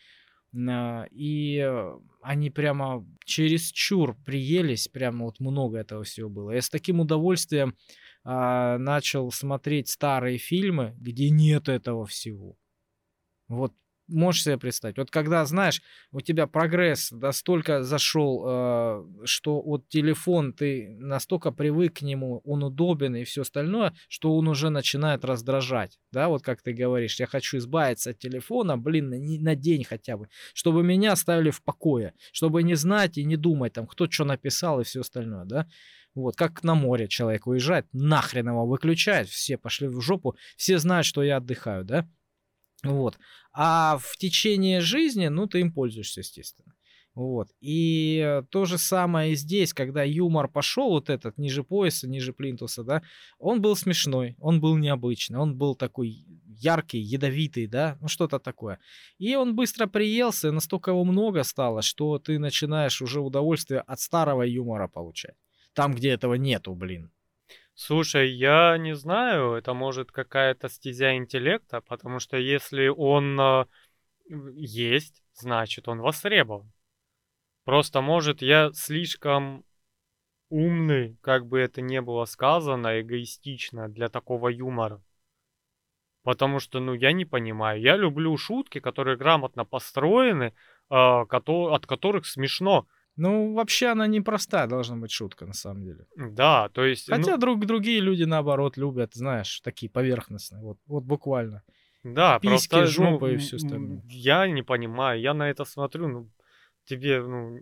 [0.57, 1.69] на- И
[2.23, 6.53] они прямо через чур приелись, прямо вот много этого всего было.
[6.53, 7.75] Я с таким удовольствием
[8.25, 12.57] а, начал смотреть старые фильмы, где нет этого всего.
[13.49, 13.75] Вот
[14.09, 14.99] можешь себе представить?
[14.99, 15.83] Вот когда, знаешь,
[16.13, 22.65] у тебя прогресс настолько зашел, э, что вот телефон, ты настолько привык к нему, он
[22.65, 25.99] удобен и все остальное, что он уже начинает раздражать.
[26.13, 30.17] Да, вот как ты говоришь, я хочу избавиться от телефона, блин, на, на день хотя
[30.17, 34.25] бы, чтобы меня оставили в покое, чтобы не знать и не думать, там, кто что
[34.25, 35.67] написал и все остальное, да.
[36.15, 41.07] Вот, как на море человек уезжает, нахрен его выключает, все пошли в жопу, все знают,
[41.07, 42.09] что я отдыхаю, да.
[42.85, 43.19] Вот.
[43.53, 46.75] А в течение жизни, ну, ты им пользуешься, естественно.
[47.15, 47.49] Вот.
[47.61, 52.33] И э, то же самое и здесь, когда юмор пошел, вот этот, ниже пояса, ниже
[52.33, 53.03] плинтуса, да,
[53.39, 56.09] он был смешной, он был необычный, он был такой
[56.47, 58.81] яркий, ядовитый, да, ну что-то такое.
[59.19, 64.01] И он быстро приелся, и настолько его много стало, что ты начинаешь уже удовольствие от
[64.01, 65.37] старого юмора получать.
[65.75, 67.11] Там, где этого нету, блин.
[67.75, 73.67] Слушай, я не знаю, это может какая-то стезя интеллекта, потому что если он э,
[74.55, 76.73] есть, значит он востребован.
[77.65, 79.65] Просто, может, я слишком
[80.51, 85.03] умный, как бы это ни было сказано, эгоистично для такого юмора.
[86.23, 87.81] Потому что, ну, я не понимаю.
[87.81, 90.55] Я люблю шутки, которые грамотно построены,
[90.89, 92.87] кото- от которых смешно.
[93.17, 96.07] Ну, вообще она непростая должна быть шутка, на самом деле.
[96.17, 97.09] Да, то есть...
[97.09, 100.63] ну, Хотя друг, другие люди, наоборот, любят, знаешь, такие поверхностные.
[100.63, 101.63] Вот, вот буквально.
[102.03, 104.03] Да, Письки, просто, жопа ну, и всё м, остальное.
[104.09, 106.31] Я не понимаю, я на это смотрю, ну,
[106.85, 107.61] тебе, ну,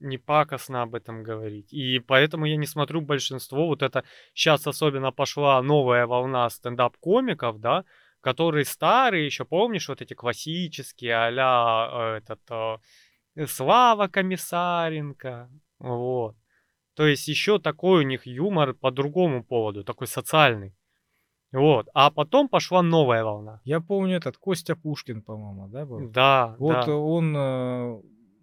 [0.00, 1.72] не пакостно об этом говорить.
[1.72, 3.66] И поэтому я не смотрю большинство.
[3.66, 7.84] Вот это сейчас особенно пошла новая волна стендап-комиков, да,
[8.20, 12.78] который старый, еще помнишь, вот эти классические, а этот э,
[13.46, 16.36] Слава Комиссаренко, вот.
[16.94, 20.74] То есть еще такой у них юмор по другому поводу, такой социальный.
[21.52, 21.88] Вот.
[21.94, 23.60] А потом пошла новая волна.
[23.64, 26.10] Я помню этот Костя Пушкин, по-моему, да, был?
[26.10, 26.56] Да.
[26.58, 26.96] Вот да.
[26.96, 28.02] он э,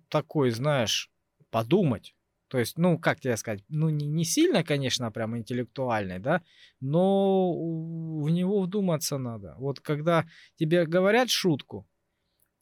[0.09, 1.11] такой, знаешь,
[1.49, 2.15] подумать.
[2.47, 6.41] То есть, ну, как тебе сказать, ну, не, не сильно, конечно, прям интеллектуальный, да,
[6.81, 9.55] но в него вдуматься надо.
[9.57, 10.25] Вот когда
[10.57, 11.87] тебе говорят шутку,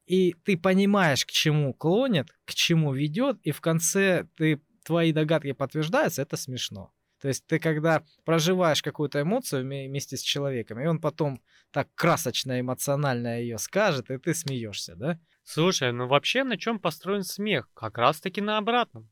[0.10, 5.52] и ты понимаешь, к чему клонят, к чему ведет, и в конце ты твои догадки
[5.52, 6.92] подтверждаются, это смешно.
[7.22, 11.40] То есть ты когда проживаешь какую-то эмоцию вместе с человеком, и он потом
[11.72, 15.20] так красочно, эмоционально ее скажет, и ты смеешься, да?
[15.44, 17.70] Слушай, ну вообще на чем построен смех?
[17.76, 19.12] Как раз таки на обратном.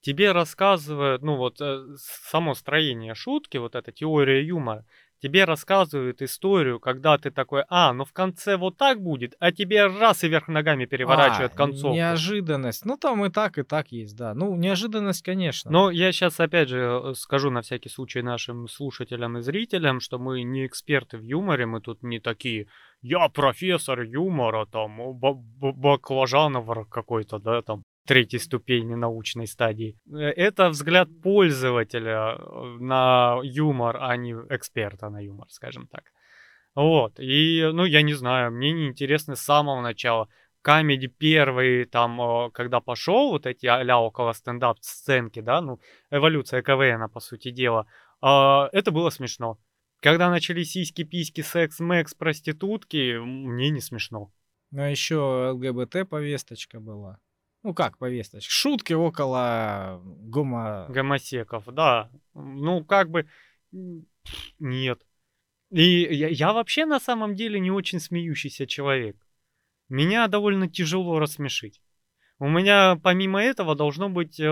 [0.00, 4.86] Тебе рассказывают, ну вот э, само строение шутки, вот эта теория юмора,
[5.20, 9.86] тебе рассказывают историю, когда ты такой, а, ну в конце вот так будет, а тебе
[9.86, 11.94] раз и вверх ногами переворачивают а, концовку.
[11.94, 12.84] Неожиданность.
[12.84, 14.34] Ну там и так, и так есть, да.
[14.34, 15.70] Ну, неожиданность, конечно.
[15.70, 20.18] Но я сейчас опять же э, скажу на всякий случай нашим слушателям и зрителям, что
[20.18, 22.66] мы не эксперты в юморе, мы тут не такие,
[23.02, 29.98] я профессор юмора, там, баклажанов какой-то, да, там, третьей ступени научной стадии.
[30.10, 36.04] Это взгляд пользователя э, на юмор, а не эксперта на юмор, скажем так.
[36.74, 37.20] Вот.
[37.20, 40.26] И, ну, я не знаю, мне не интересно с самого начала.
[40.62, 45.78] Камеди первый, там, э, когда пошел, вот эти а около стендап сценки, да, ну,
[46.10, 47.86] эволюция КВН, по сути дела,
[48.22, 49.58] а, это было смешно.
[50.00, 54.32] Когда начались сиськи, письки, секс, мэкс, проститутки, мне не смешно.
[54.70, 57.18] Ну, а еще ЛГБТ повесточка была
[57.68, 60.86] ну как повесточка, шутки около гомо...
[60.88, 62.10] Гомосеков, да.
[62.32, 63.26] Ну, как бы,
[64.58, 65.02] нет.
[65.70, 69.16] И я, я вообще на самом деле не очень смеющийся человек.
[69.90, 71.82] Меня довольно тяжело рассмешить.
[72.38, 74.46] У меня помимо этого должно быть э,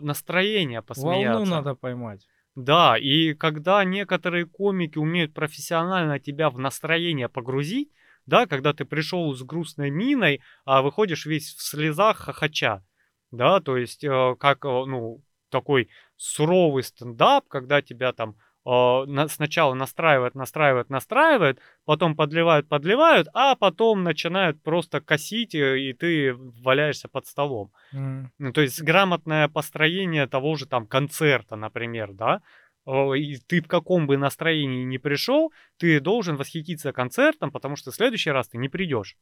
[0.00, 1.38] настроение посмеяться.
[1.38, 2.26] Волну надо поймать.
[2.56, 7.92] Да, и когда некоторые комики умеют профессионально тебя в настроение погрузить,
[8.28, 12.84] да, когда ты пришел с грустной миной, а выходишь весь в слезах хохоча,
[13.30, 18.36] да, то есть э, как, э, ну, такой суровый стендап, когда тебя там
[18.66, 18.70] э,
[19.06, 26.34] на, сначала настраивают, настраивают, настраивают, потом подливают, подливают, а потом начинают просто косить, и ты
[26.34, 27.72] валяешься под столом.
[27.94, 28.26] Mm.
[28.38, 32.42] Ну, то есть грамотное построение того же там концерта, например, да,
[32.88, 37.94] и ты в каком бы настроении не пришел, ты должен восхититься концертом, потому что в
[37.94, 39.16] следующий раз ты не придешь.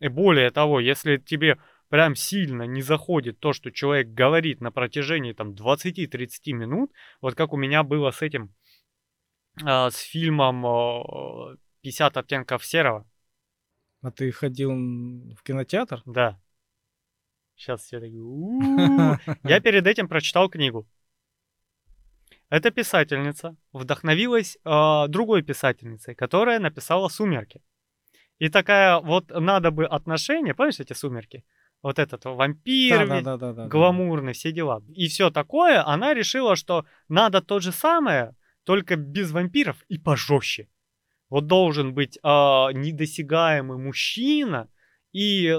[0.00, 5.32] И более того, если тебе прям сильно не заходит то, что человек говорит на протяжении
[5.32, 8.52] там 20-30 минут, вот как у меня было с этим,
[9.64, 13.08] э, с фильмом э, 50 оттенков серого.
[14.00, 16.02] А ты ходил в кинотеатр?
[16.04, 16.40] Да.
[17.54, 18.18] Сейчас все такие...
[19.44, 20.88] Я перед этим прочитал книгу.
[22.52, 27.62] Эта писательница вдохновилась э, другой писательницей, которая написала «Сумерки».
[28.38, 31.44] И такая вот надо бы отношение, помнишь эти «Сумерки»?
[31.82, 34.82] Вот этот вампир, да, да, да, да, гламурный, все дела.
[34.94, 40.68] И все такое, она решила, что надо то же самое, только без вампиров и пожестче.
[41.30, 44.68] Вот должен быть э, недосягаемый мужчина
[45.12, 45.58] и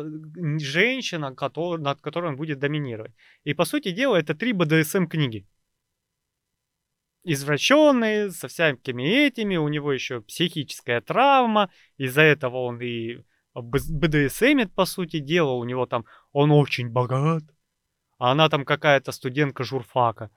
[0.60, 3.16] женщина, который, над которой он будет доминировать.
[3.46, 5.48] И по сути дела это три БДСМ книги
[7.24, 13.20] извращенный, со всякими этими, у него еще психическая травма, из-за этого он и
[13.56, 17.44] БДСМит, по сути дела, у него там, он очень богат,
[18.18, 20.30] а она там какая-то студентка журфака,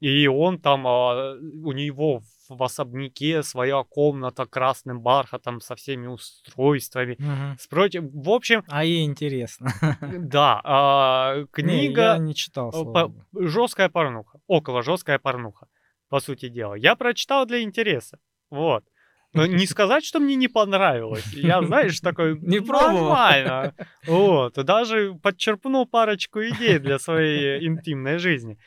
[0.00, 7.14] и он там, а, у него в особняке своя комната красным бархатом со всеми устройствами.
[7.14, 7.58] Угу.
[7.58, 8.64] Спротив, в общем...
[8.68, 9.72] А ей интересно.
[10.18, 12.02] Да, а, книга...
[12.02, 12.70] Не, я не читал.
[12.70, 15.68] По, жесткая порнуха, около жесткая порнуха
[16.14, 16.74] по сути дела.
[16.74, 18.20] Я прочитал для интереса.
[18.48, 18.84] Вот.
[19.32, 21.26] Но не сказать, что мне не понравилось.
[21.34, 22.38] Я, знаешь, такой...
[22.40, 22.60] Не.
[22.60, 23.74] Нормально.
[24.06, 24.54] Вот.
[24.54, 28.58] Даже подчерпнул парочку идей для своей интимной жизни.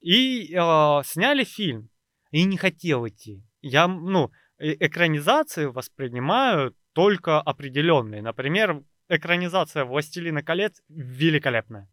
[0.00, 1.90] И э, сняли фильм.
[2.30, 3.44] И не хотел идти.
[3.60, 8.22] Я, ну, э, экранизации воспринимаю только определенные.
[8.22, 11.86] Например, экранизация «Властелина колец» великолепная.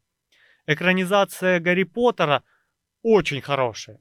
[0.68, 2.44] Экранизация Гарри Поттера
[3.02, 4.00] очень хорошая.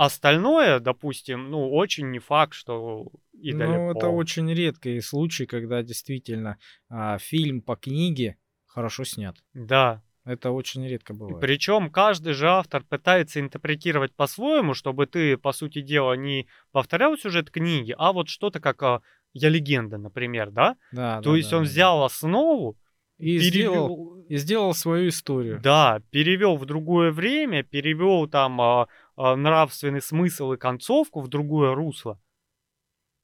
[0.00, 3.76] Остальное, допустим, ну, очень не факт, что и далеко.
[3.76, 6.56] Ну, это очень редкий случай, когда действительно
[6.88, 9.36] а, фильм по книге хорошо снят.
[9.52, 10.02] Да.
[10.24, 11.42] Это очень редко бывает.
[11.42, 17.50] Причем каждый же автор пытается интерпретировать по-своему, чтобы ты, по сути дела, не повторял сюжет
[17.50, 19.02] книги, а вот что-то как а,
[19.34, 20.76] «Я легенда», например, да?
[20.92, 21.68] Да, То да, есть да, он да.
[21.68, 22.78] взял основу,
[23.20, 25.60] и перевел- сделал, и сделал свою историю.
[25.62, 28.88] Да, перевел в другое время, перевел там а,
[29.36, 32.20] нравственный смысл и концовку в другое русло.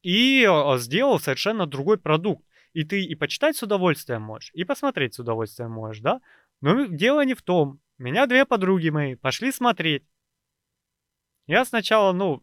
[0.02, 2.44] И а, сделал совершенно другой продукт.
[2.72, 6.20] И ты и почитать с удовольствием можешь, и посмотреть с удовольствием можешь, да?
[6.60, 7.80] Но дело не в том.
[7.96, 10.04] Меня две подруги мои пошли смотреть.
[11.46, 12.42] Я сначала, ну,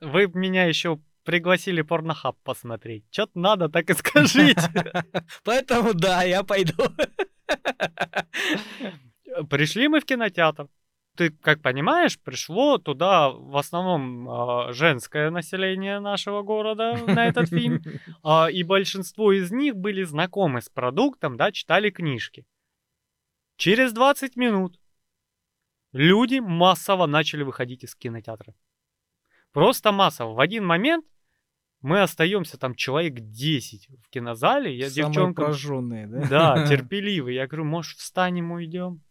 [0.00, 3.04] вы меня еще пригласили порнохаб посмотреть.
[3.10, 5.04] Что-то надо, так и скажите.
[5.44, 6.84] Поэтому да, я пойду.
[9.48, 10.68] Пришли мы в кинотеатр.
[11.16, 17.82] Ты, как понимаешь, пришло туда в основном а, женское население нашего города на этот фильм.
[18.22, 22.46] А, и большинство из них были знакомы с продуктом, да, читали книжки.
[23.56, 24.80] Через 20 минут
[25.92, 28.54] люди массово начали выходить из кинотеатра.
[29.52, 30.34] Просто массово.
[30.34, 31.04] В один момент
[31.80, 34.76] мы остаемся там человек 10 в кинозале.
[34.76, 36.28] Я Самые девчонкам прожженные, да?
[36.28, 37.34] да, терпеливый.
[37.34, 39.03] Я говорю, может, встанем, уйдем?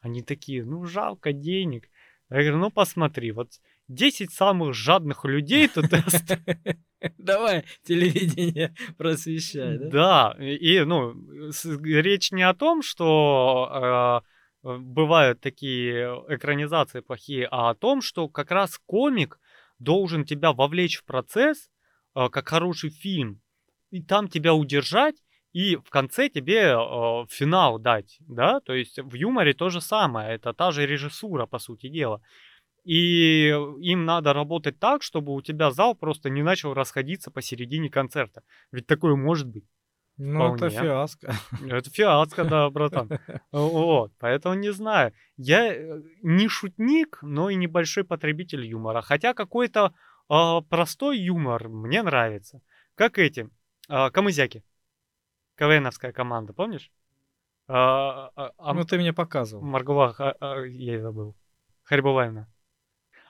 [0.00, 1.88] Они такие, ну, жалко денег.
[2.30, 3.50] Я говорю, ну, посмотри, вот
[3.88, 5.86] 10 самых жадных людей тут
[7.18, 9.90] Давай, телевидение просвещай, да?
[9.90, 11.14] Да, и, ну,
[11.82, 14.22] речь не о том, что
[14.64, 19.38] э, э, бывают такие экранизации плохие, а о том, что как раз комик
[19.78, 21.70] должен тебя вовлечь в процесс,
[22.14, 23.40] э, как хороший фильм,
[23.90, 25.16] и там тебя удержать,
[25.52, 30.34] и в конце тебе э, финал дать, да, то есть в юморе то же самое,
[30.34, 32.22] это та же режиссура, по сути дела.
[32.84, 33.48] И
[33.80, 38.42] им надо работать так, чтобы у тебя зал просто не начал расходиться посередине концерта.
[38.72, 39.64] Ведь такое может быть.
[40.16, 41.34] Ну, это фиаско.
[41.66, 43.08] Это фиаско, да, братан.
[43.52, 45.12] Вот, поэтому не знаю.
[45.36, 49.00] Я э, не шутник, но и небольшой потребитель юмора.
[49.00, 49.94] Хотя какой-то
[50.28, 52.60] а, простой юмор мне нравится.
[52.94, 53.48] Как эти,
[53.88, 54.62] а, камызяки.
[55.60, 56.90] КВНовская команда, помнишь?
[57.68, 59.62] А, а, а, Ну, ты мне показывал.
[59.62, 61.36] Маргула, а, а, я и забыл.
[61.82, 62.48] Харибулаевна.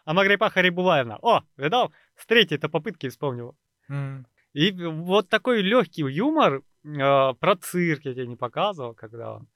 [0.05, 1.19] А Магрипа Харибулаевна.
[1.23, 1.93] О, видал?
[2.15, 3.57] С третьей-то попытки вспомнил.
[3.89, 4.27] М.
[4.53, 9.49] И вот такой легкий юмор э, про цирк я тебе не показывал, когда он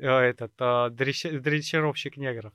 [0.00, 2.52] э, этот э, дрессировщик негров.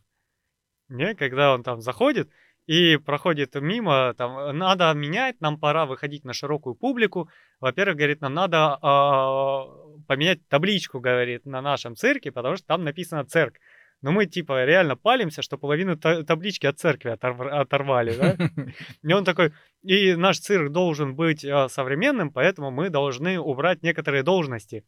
[0.89, 2.29] Не, когда он там заходит
[2.67, 7.29] и проходит мимо, там надо менять, нам пора выходить на широкую публику.
[7.59, 13.25] Во-первых, говорит, нам надо э, поменять табличку, говорит, на нашем цирке, потому что там написано
[13.25, 13.55] цирк.
[14.01, 18.37] Но мы типа реально палимся, что половину та- таблички от церкви оторв- оторвали, да?
[19.03, 24.23] И он такой, и наш цирк должен быть э, современным, поэтому мы должны убрать некоторые
[24.23, 24.83] должности.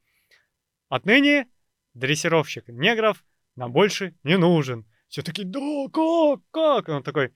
[0.89, 1.47] Отныне
[1.93, 3.23] дрессировщик негров
[3.55, 4.85] нам больше не нужен.
[5.09, 5.59] Все таки да,
[5.91, 6.89] как, как?
[6.89, 7.31] И он такой,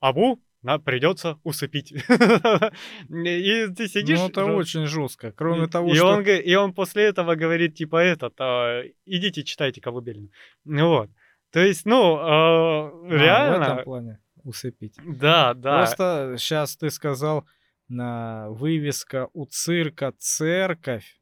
[0.00, 1.92] Абу нам придется усыпить.
[1.92, 4.18] И ты сидишь...
[4.18, 5.32] Ну, это очень жестко.
[5.32, 6.06] Кроме и, того, и что...
[6.08, 10.30] он, и он после этого говорит, типа, этот, а, идите читайте Колыбельную.
[10.64, 11.10] Ну вот.
[11.52, 13.64] То есть, ну, а, А, в реально...
[13.64, 14.96] этом плане усыпить.
[15.04, 15.78] Да, да.
[15.78, 17.46] Просто сейчас ты сказал,
[17.88, 21.20] на вывеска у цирка церковь.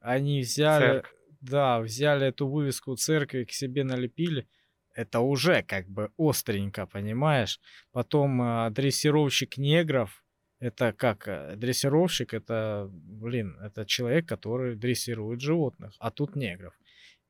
[0.00, 1.14] Они взяли, Церк.
[1.40, 4.48] да, взяли эту вывеску церкви к себе налепили.
[4.94, 7.60] Это уже как бы остренько, понимаешь?
[7.92, 10.24] Потом а, дрессировщик негров.
[10.58, 11.28] Это как?
[11.28, 16.74] а, Дрессировщик это, блин, это человек, который дрессирует животных, а тут негров.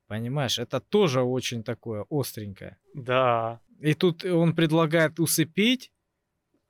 [0.06, 2.76] Понимаешь, это тоже очень такое остренькое.
[2.94, 3.60] Да.
[3.78, 5.92] И тут он предлагает усыпить.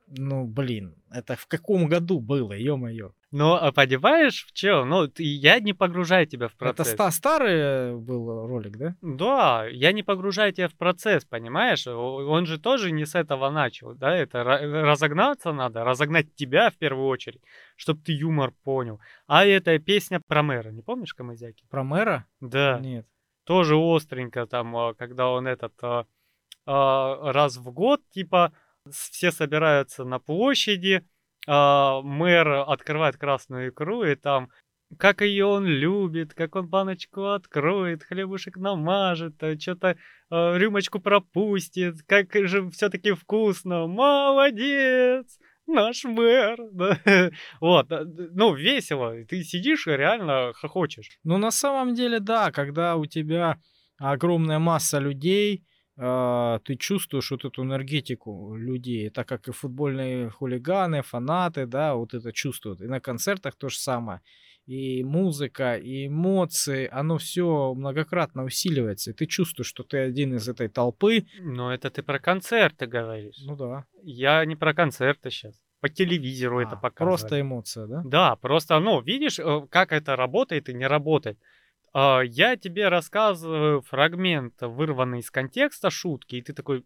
[0.09, 3.13] Ну, блин, это в каком году было, ё-моё?
[3.33, 4.89] Ну, а понимаешь, в чем?
[4.89, 6.95] Ну, ты- я не погружаю тебя в Это процесс.
[6.95, 8.97] ста- старый был ролик, да?
[9.03, 11.87] Да, я не погружаю тебя в процесс, понимаешь?
[11.87, 14.17] Он же тоже не с этого начал, да?
[14.17, 17.41] Это ра- разогнаться надо, разогнать тебя в первую очередь,
[17.77, 18.99] чтобы ты юмор понял.
[19.29, 21.65] А это песня про мэра, не помнишь, Камызяки?
[21.71, 22.27] Про мэра?
[22.41, 22.81] Да.
[22.81, 23.07] Нет.
[23.45, 26.05] тоже остренько там, а, когда он этот а,
[26.67, 28.53] а, раз в год, типа,
[28.91, 31.05] все собираются на площади,
[31.47, 34.49] а, мэр открывает красную икру, и там
[34.99, 39.97] как ее он любит, как он баночку откроет, хлебушек намажет, что-то
[40.31, 45.39] рюмочку пропустит, как же все-таки вкусно, молодец,
[45.71, 46.99] наш мэр, да.
[47.61, 51.19] вот, а, д- ну, весело, ты сидишь и реально хохочешь.
[51.25, 53.59] Ну, на самом деле, да, когда у тебя
[53.99, 55.70] огромная масса людей, а,
[56.65, 62.33] ты чувствуешь вот эту энергетику людей, так как и футбольные хулиганы, фанаты, да, вот это
[62.33, 62.81] чувствуют.
[62.81, 64.21] И на концертах то же самое.
[64.67, 70.49] и музыка, и эмоции, оно все многократно усиливается, и ты чувствуешь, что ты один из
[70.49, 71.27] этой толпы.
[71.41, 73.37] Но это ты про концерты говоришь.
[73.45, 73.85] Ну да.
[74.03, 75.61] Я не про концерты сейчас.
[75.81, 77.21] По телевизору А, это показывают.
[77.21, 78.03] Просто эмоция, да?
[78.05, 81.39] Да, просто, ну, видишь, э, как это работает и не работает.
[81.93, 86.85] А, Я тебе рассказываю фрагмент, вырванный из контекста шутки, и ты такой,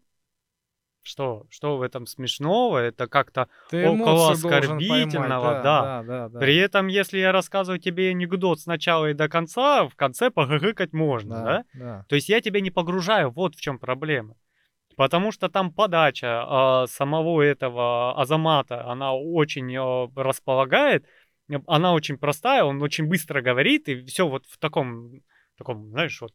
[1.05, 2.79] что, что в этом смешного?
[2.79, 5.81] Это как-то около оскорбительного, поймать, да.
[5.81, 6.39] да, да, да.
[6.39, 10.93] При этом, если я рассказываю тебе анекдот с начала и до конца, в конце погыкать
[10.93, 11.43] можно, да?
[11.43, 12.05] да, да.
[12.09, 14.35] То есть я тебя не погружаю, вот в чем проблема.
[14.95, 21.07] Потому что там подача а, самого этого Азамата, она очень а, располагает, э,
[21.67, 25.21] она очень простая, он очень быстро говорит, и все вот в таком,
[25.57, 26.33] таком, знаешь, вот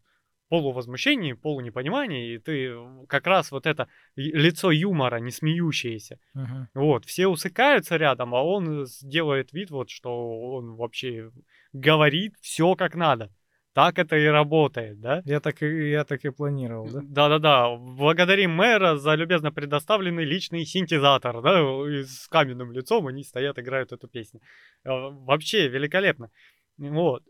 [0.48, 2.74] полувозмущении, полунепонимании, и ты
[3.08, 6.68] как раз вот это лицо юмора, не смеющееся, Мгм.
[6.74, 10.10] вот, все усыкаются рядом, а он делает вид вот, что
[10.52, 11.30] он вообще
[11.72, 13.30] говорит все как надо.
[13.72, 15.22] Так это и работает, да?
[15.24, 17.00] Я так и я так и планировал, да?
[17.02, 17.76] Да-да-да.
[17.76, 21.62] Благодарим мэра за любезно предоставленный личный синтезатор, да,
[22.04, 24.40] с каменным лицом они стоят, играют эту песню.
[24.84, 26.30] Э, Вообще великолепно.
[26.78, 27.22] Вот.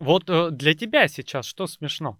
[0.00, 2.18] Вот э, для тебя сейчас что смешно?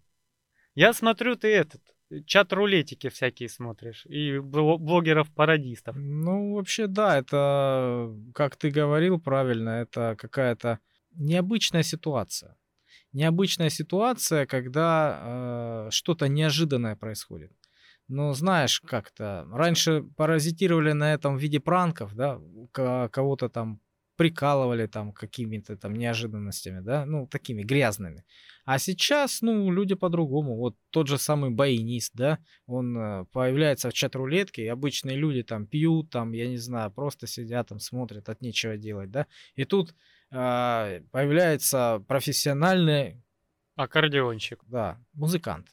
[0.76, 1.82] Я смотрю, ты этот,
[2.26, 5.96] чат-рулетики всякие смотришь, и бл- блогеров-пародистов.
[5.96, 10.78] Ну, вообще, да, это, как ты говорил правильно, это какая-то
[11.14, 12.56] необычная ситуация.
[13.12, 17.52] Необычная ситуация, когда э, что-то неожиданное происходит.
[18.08, 22.40] Но знаешь, как-то раньше паразитировали на этом в виде пранков, да,
[22.72, 23.80] ко- кого-то там
[24.16, 28.24] прикалывали там какими-то там неожиданностями, да, ну, такими грязными.
[28.66, 30.56] А сейчас, ну, люди по-другому.
[30.56, 35.66] Вот тот же самый баянист, да, он э, появляется в чат-рулетке, и обычные люди там
[35.66, 39.26] пьют, там, я не знаю, просто сидят там, смотрят, от нечего делать, да.
[39.54, 39.94] И тут
[40.32, 43.22] а, появляется профессиональный,
[43.76, 44.60] Аккордеонщик.
[44.66, 45.68] да, музыкант,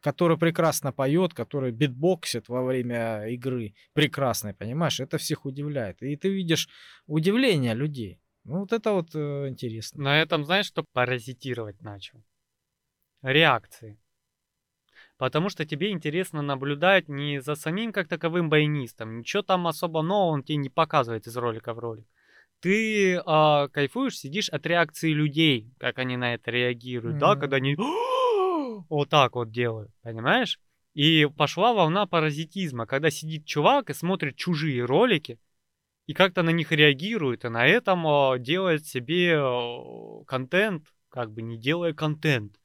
[0.00, 6.02] который прекрасно поет, который битбоксит во время игры, прекрасный, понимаешь, это всех удивляет.
[6.02, 6.68] И ты видишь
[7.06, 8.20] удивление людей.
[8.44, 10.02] Ну, вот это вот э, интересно.
[10.02, 12.24] На этом, знаешь, что паразитировать начал?
[13.22, 14.00] Реакции.
[15.18, 19.18] Потому что тебе интересно наблюдать не за самим как таковым баянистом.
[19.18, 22.06] Ничего там особо нового он тебе не показывает из ролика в ролик.
[22.60, 27.40] Ты а, кайфуешь, сидишь от реакции людей, как они на это реагируют, да, Мгм.
[27.40, 27.76] когда они
[28.88, 30.58] вот так вот делают, понимаешь?
[30.94, 35.38] И пошла волна паразитизма, когда сидит чувак и смотрит чужие ролики,
[36.06, 41.42] и как-то на них реагирует, и на этом а, делает себе а, контент, как бы
[41.42, 42.58] не делая контент.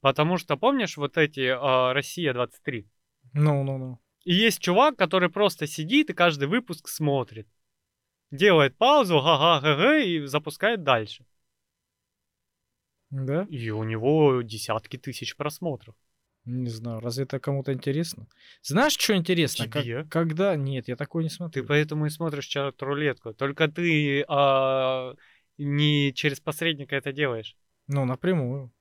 [0.00, 2.86] Потому что, помнишь, вот эти а, «Россия 23»?
[3.34, 3.98] Ну, ну, ну.
[4.24, 7.48] И есть чувак, который просто сидит и каждый выпуск смотрит.
[8.30, 11.24] Делает паузу, га-га-га-га, и запускает дальше.
[13.10, 13.46] Да?
[13.48, 15.94] И у него десятки тысяч просмотров.
[16.44, 18.28] Не знаю, разве это кому-то интересно?
[18.62, 19.68] Знаешь, что интересно?
[19.68, 20.04] Как- Тебе?
[20.04, 20.54] когда...
[20.54, 21.62] Нет, я такое не смотрю.
[21.62, 23.34] Ты поэтому и смотришь чат-рулетку.
[23.34, 25.14] Только ты а,
[25.58, 27.56] не через посредника это делаешь.
[27.88, 28.72] Ну, напрямую.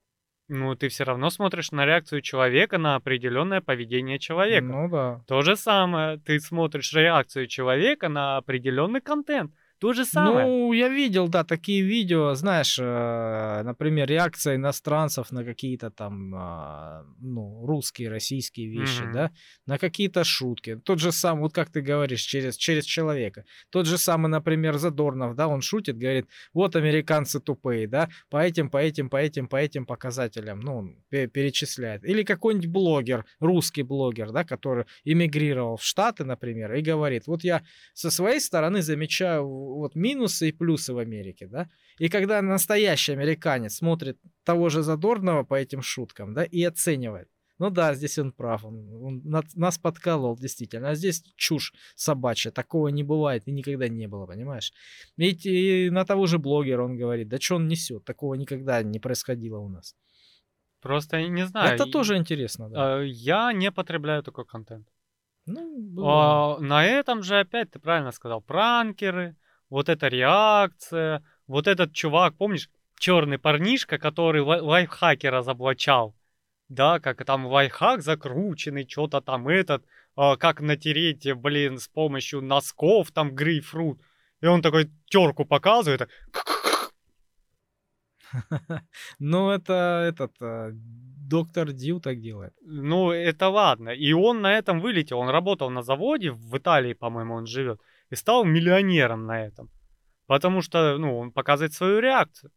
[0.47, 4.67] Ну, ты все равно смотришь на реакцию человека на определенное поведение человека.
[4.67, 5.21] Ну да.
[5.27, 9.51] То же самое, ты смотришь реакцию человека на определенный контент.
[9.79, 10.47] То же самое.
[10.47, 17.03] Ну, я видел, да, такие видео, знаешь, э, например, реакция иностранцев на какие-то там, а,
[17.19, 19.11] ну, русские, российские вещи, Мгм.
[19.11, 19.31] да,
[19.65, 20.77] на какие-то шутки.
[20.77, 23.43] Тот же самый, вот как ты говоришь, через, через человека.
[23.69, 28.69] Тот же самый, например, Задорнов, да, он шутит, говорит, вот американцы тупые, да, по этим,
[28.69, 32.05] по этим, по этим, по этим показателям, ну, он пе- перечисляет.
[32.05, 37.61] Или какой-нибудь блогер, русский блогер, да, который эмигрировал в Штаты, например, и говорит, вот я
[37.93, 41.69] со своей стороны замечаю вот минусы и плюсы в Америке, да.
[41.99, 47.29] И когда настоящий американец смотрит того же Задорнова по этим шуткам, да, и оценивает.
[47.57, 49.21] Ну да, здесь он прав, он, он
[49.55, 50.89] нас подкалывал, действительно.
[50.89, 54.73] А здесь чушь собачья, такого не бывает и никогда не было, понимаешь?
[55.15, 58.99] Ведь и на того же блогера он говорит, да что он несет, такого никогда не
[58.99, 59.95] происходило у нас.
[60.81, 61.75] Просто не знаю.
[61.75, 62.97] Это тоже интересно, да.
[62.97, 64.87] а, Я не потребляю такой контент.
[65.45, 66.05] Ну.
[66.05, 69.35] А, на этом же опять ты правильно сказал, пранкеры,
[69.69, 76.15] вот эта реакция, вот этот чувак, помнишь, черный парнишка, который лай- лайфхаки разоблачал,
[76.69, 79.85] да, как там лайфхак закрученный, что-то там этот,
[80.15, 83.99] а, как натереть, блин, с помощью носков там грейпфрут,
[84.41, 86.09] и он такой терку показывает,
[89.19, 92.53] Ну, это этот а, доктор Дью так делает.
[92.61, 97.35] ну это ладно, и он на этом вылетел, он работал на заводе, в Италии, по-моему,
[97.35, 97.81] он живет,
[98.15, 99.69] и стал миллионером на этом,
[100.25, 102.49] потому что, ну, он показывает свою реакцию.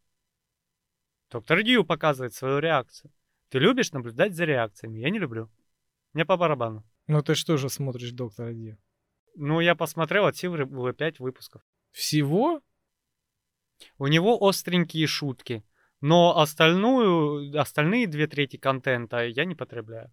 [1.32, 3.10] Доктор Дью показывает свою реакцию.
[3.48, 5.00] Ты любишь наблюдать за реакциями?
[5.00, 5.50] Я не люблю.
[6.12, 6.84] Мне по барабану.
[7.08, 8.78] Ну ты что же смотришь доктора Дью?
[9.34, 11.62] Ну, я посмотрел от силы было 5 выпусков.
[11.90, 12.62] Всего?
[13.98, 15.64] У него остренькие шутки.
[16.00, 20.12] Но остальную, остальные две трети контента я не потребляю.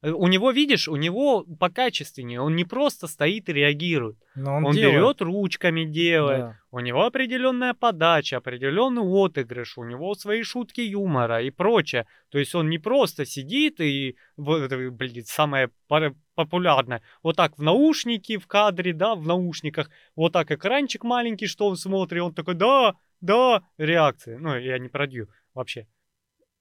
[0.00, 2.40] Э, у него, видишь, у него покачественнее.
[2.40, 4.16] Он не просто стоит и реагирует.
[4.36, 4.94] Но он, Он, делает.
[4.94, 6.40] берет ручками, делает.
[6.40, 6.58] Да.
[6.70, 12.06] У него определенная подача, определенный отыгрыш, у него свои шутки юмора и прочее.
[12.30, 15.70] То есть он не просто сидит и, блин, самое
[16.34, 21.66] популярное, вот так в наушники в кадре, да, в наушниках, вот так экранчик маленький, что
[21.66, 24.36] он смотрит, он такой, да, да, реакции.
[24.36, 25.88] Ну, я не продью вообще.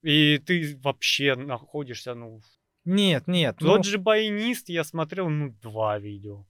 [0.01, 2.39] И ты вообще находишься, ну,
[2.87, 3.57] Нет, нет.
[3.59, 6.45] ну, тот же баянист я смотрел, ну, два видео.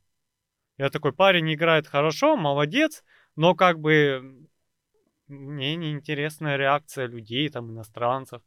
[0.77, 3.03] Я такой, парень играет хорошо, молодец,
[3.35, 4.47] но как бы
[5.27, 8.43] мне неинтересная реакция людей, там, иностранцев.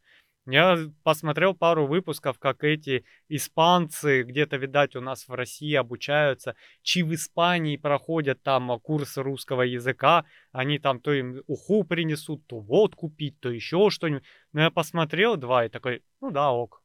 [0.47, 7.03] Я посмотрел пару выпусков, как эти испанцы где-то, видать, у нас в России обучаются, чи
[7.03, 12.61] в Испании проходят там а, курсы русского языка, они там то им уху принесут, то
[12.61, 14.23] водку пить, то еще что-нибудь.
[14.53, 16.81] Но я посмотрел два и такой, ну да, ок.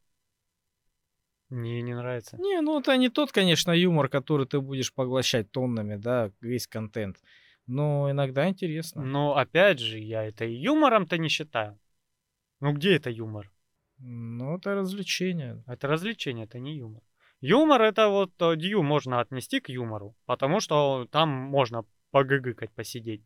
[1.48, 2.36] Мне не нравится.
[2.38, 7.18] Не, ну это не тот, конечно, юмор, который ты будешь поглощать тоннами, да, весь контент.
[7.66, 9.02] Но иногда интересно.
[9.02, 11.78] Но опять же, я это и юмором-то не считаю.
[12.60, 13.50] Ну где это юмор?
[13.98, 15.62] Ну, это развлечение.
[15.66, 17.02] Это развлечение, это не юмор.
[17.40, 23.22] Юмор это вот э, Дью можно отнести к юмору, потому что там можно погыгыкать, посидеть.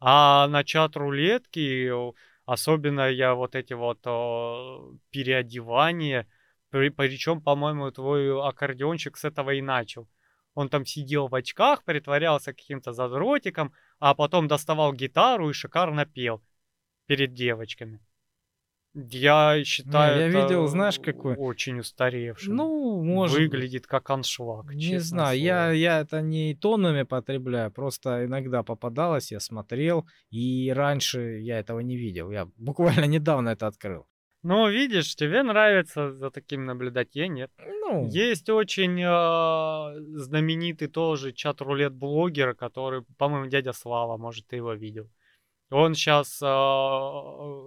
[0.00, 1.90] А на чат рулетки,
[2.46, 6.26] особенно я вот эти вот э, переодевания,
[6.70, 10.08] причем, по-моему, твой аккордеончик с этого и начал.
[10.54, 16.42] Он там сидел в очках, притворялся каким-то задротиком, а потом доставал гитару и шикарно пел
[17.06, 18.00] перед девочками.
[18.94, 21.36] Я считаю, я это видел, знаешь, какой?
[21.36, 22.56] очень устаревшим.
[22.56, 23.38] Ну, может.
[23.38, 24.74] Выглядит как аншлаг.
[24.74, 25.46] Не знаю, слово.
[25.46, 31.80] я, я это не тоннами потребляю, просто иногда попадалось, я смотрел, и раньше я этого
[31.80, 32.30] не видел.
[32.30, 34.06] Я буквально недавно это открыл.
[34.42, 37.50] Ну, видишь, тебе нравится за таким наблюдать, я нет.
[37.58, 45.10] Ну, Есть очень э, знаменитый тоже чат-рулет-блогер, который, по-моему, дядя Слава, может, ты его видел.
[45.70, 46.40] Он сейчас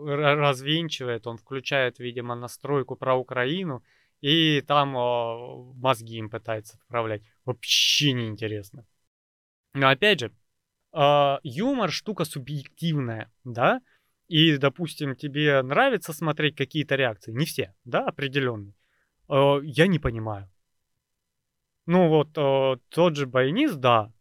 [0.04, 3.84] развенчивает, он включает, видимо, настройку про Украину,
[4.22, 7.22] и там э, мозги им пытается отправлять.
[7.46, 8.86] Вообще неинтересно.
[9.74, 10.32] Но опять же,
[10.94, 13.82] э, юмор штука субъективная, да?
[14.32, 18.74] И, допустим, тебе нравится смотреть какие-то реакции, не все, да, определенные.
[19.28, 20.50] Э, я не понимаю.
[21.86, 24.14] Ну вот э, тот же баянист, да,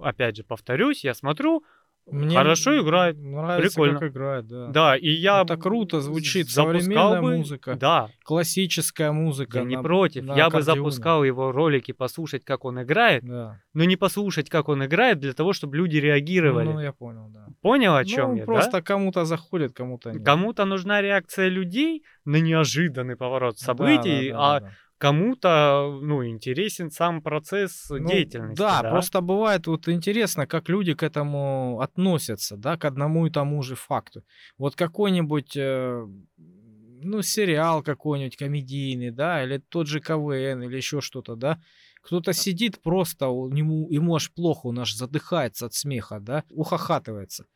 [0.00, 1.64] опять же повторюсь, я смотрю,
[2.10, 3.98] мне хорошо играет, Нравится, прикольно.
[3.98, 4.66] как играет, да.
[4.68, 7.74] да, и я Это круто звучит, запускал современная бы- музыка.
[7.74, 9.58] Да, Классическая музыка.
[9.58, 10.22] я не на- против.
[10.24, 10.78] на Я бы аккордеоне.
[10.80, 13.60] запускал его ролики, послушать, как он играет, Да.
[13.74, 16.66] но не послушать, как он играет, для того, чтобы люди реагировали.
[16.68, 17.46] Ну, я понял, да.
[17.60, 18.82] Понял, о чем ну, я, просто да?
[18.82, 20.24] кому-то заходит, кому-то нет.
[20.24, 24.72] Кому-то нужна реакция людей на неожиданный поворот Да, событий, да, да, а да, да.
[24.98, 28.56] Кому-то, ну, интересен сам процесс Ну, деятельности.
[28.58, 33.30] Да, да, просто бывает вот интересно, как люди к этому относятся, да, к одному и
[33.30, 34.24] тому же факту.
[34.58, 36.06] Вот какой-нибудь, э,
[36.38, 41.60] ну, сериал какой-нибудь комедийный, да, или тот же КВН, или еще что-то, да,
[42.02, 47.46] кто-то сидит просто, у- ему, ему аж плохо, он аж задыхается от смеха, да, ухахатывается.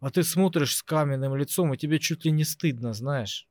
[0.00, 3.46] А ты смотришь с каменным лицом, и тебе чуть ли не стыдно, знаешь.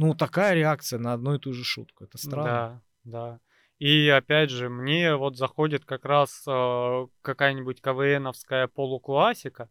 [0.00, 2.04] Ну, такая реакция на одну и ту же шутку.
[2.04, 2.82] Это странно.
[3.02, 3.40] Да, да.
[3.80, 9.68] И опять же, мне вот заходит как раз э, какая-нибудь КВНовская полуклассика,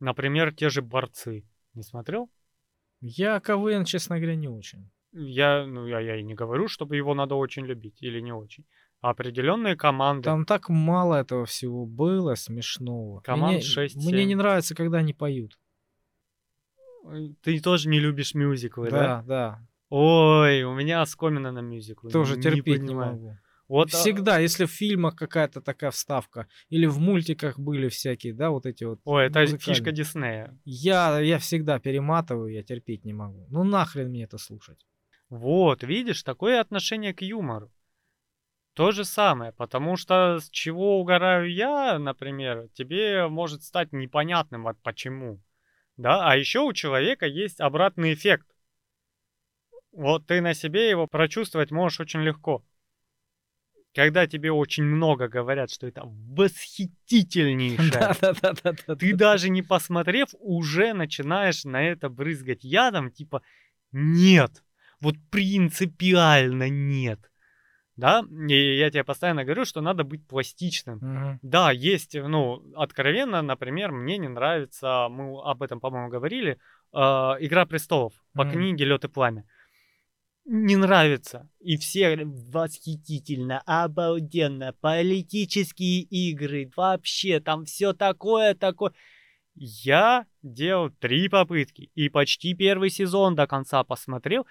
[0.00, 1.44] например, те же борцы.
[1.74, 2.30] Не смотрел?
[3.00, 4.90] Я КВН, честно говоря, не очень.
[5.12, 8.64] Я, ну, я, я и не говорю, чтобы его надо очень любить или не очень.
[9.02, 10.24] А определенные команды.
[10.24, 13.20] Там так мало этого всего было смешного.
[13.20, 14.28] Команд мне, шесть, мне семь.
[14.28, 15.58] не нравится, когда они поют.
[17.42, 18.98] Ты тоже не любишь мюзиклы, да?
[18.98, 19.66] Да, да.
[19.88, 22.10] Ой, у меня оскомина на мюзиклы.
[22.10, 23.12] Тоже не терпеть не понимаю.
[23.12, 23.36] могу.
[23.68, 28.50] Вот а, Всегда, если в фильмах какая-то такая вставка, или в мультиках были всякие, да,
[28.50, 29.00] вот эти вот.
[29.04, 29.60] Ой, это музыкальные.
[29.60, 30.58] фишка Диснея.
[30.64, 33.46] Я, я всегда перематываю, я терпеть не могу.
[33.50, 34.86] Ну нахрен мне это слушать.
[35.28, 37.72] Вот, видишь, такое отношение к юмору.
[38.74, 44.76] То же самое, потому что с чего угораю я, например, тебе может стать непонятным вот
[44.82, 45.40] почему.
[45.96, 48.46] Да, а еще у человека есть обратный эффект.
[49.92, 52.62] Вот ты на себе его прочувствовать можешь очень легко.
[53.94, 61.82] когда тебе очень много говорят, что это восхитительнейшее, ты даже не посмотрев, уже начинаешь на
[61.82, 63.40] это брызгать ядом, типа,
[63.92, 64.62] нет,
[65.00, 67.30] вот принципиально нет.
[67.96, 70.98] Да, и я тебе постоянно говорю, что надо быть пластичным.
[71.00, 71.38] Мгм.
[71.42, 76.58] Да, есть, ну, откровенно, например, мне не нравится, мы об этом, по-моему, говорили,
[76.92, 78.52] а, «Игра престолов» по Мгм.
[78.52, 79.44] книге «Лед и пламя».
[80.44, 81.48] Не нравится.
[81.58, 88.92] И все восхитительно, обалденно, политические игры, вообще там все такое, такое.
[89.56, 94.46] Я делал три попытки и почти первый сезон до конца посмотрел.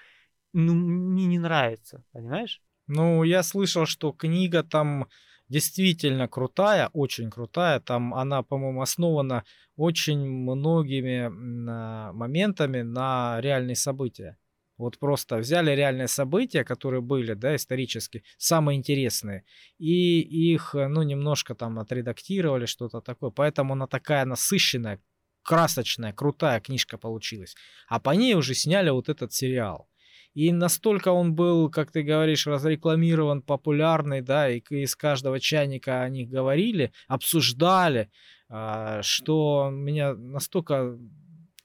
[0.51, 2.61] Ну, мне не нравится, понимаешь?
[2.87, 5.07] Ну, я слышал, что книга там
[5.49, 7.79] действительно крутая, очень крутая.
[7.79, 9.43] Там она, по-моему, основана
[9.75, 11.31] очень многими
[11.69, 14.37] а, моментами на реальные события.
[14.77, 19.45] Вот просто взяли реальные события, которые были, да, исторически, самые интересные,
[19.77, 23.31] и их, ну, немножко там отредактировали, что-то такое.
[23.31, 24.99] Поэтому она такая насыщенная,
[25.43, 27.55] красочная, крутая книжка получилась.
[27.87, 29.87] А по ней уже сняли вот этот сериал.
[30.35, 36.09] И настолько он был, как ты говоришь, разрекламирован, популярный, да, и из каждого чайника о
[36.09, 38.11] них говорили, обсуждали,
[38.49, 40.97] а, что меня настолько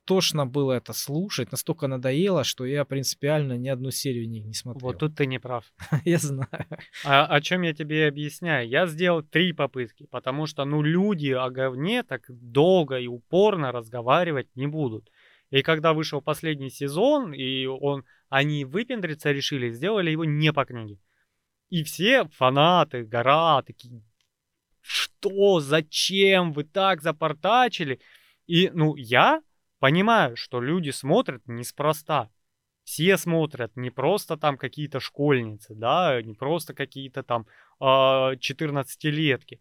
[0.05, 4.89] тошно было это слушать, настолько надоело, что я принципиально ни одну серию не, не смотрел.
[4.89, 5.65] Вот тут ты не прав.
[6.05, 6.67] я знаю.
[7.05, 8.69] А, о чем я тебе объясняю?
[8.69, 14.49] Я сделал три попытки, потому что, ну, люди о говне так долго и упорно разговаривать
[14.55, 15.11] не будут.
[15.51, 20.99] И когда вышел последний сезон, и он, они выпендриться решили, сделали его не по книге.
[21.71, 24.03] И все фанаты, гора, такие,
[24.81, 28.01] что, зачем вы так запортачили?
[28.47, 29.43] И, ну, я
[29.79, 32.31] понимаю, что люди смотрят неспроста.
[32.85, 37.47] Все смотрят, не просто там какие-то школьницы, да, не просто какие-то там
[37.79, 39.61] а, 14-летки,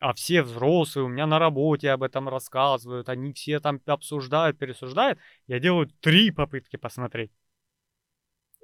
[0.00, 5.18] а все взрослые, у меня на работе об этом рассказывают, они все там обсуждают, пересуждают.
[5.46, 7.30] Я делаю три попытки посмотреть.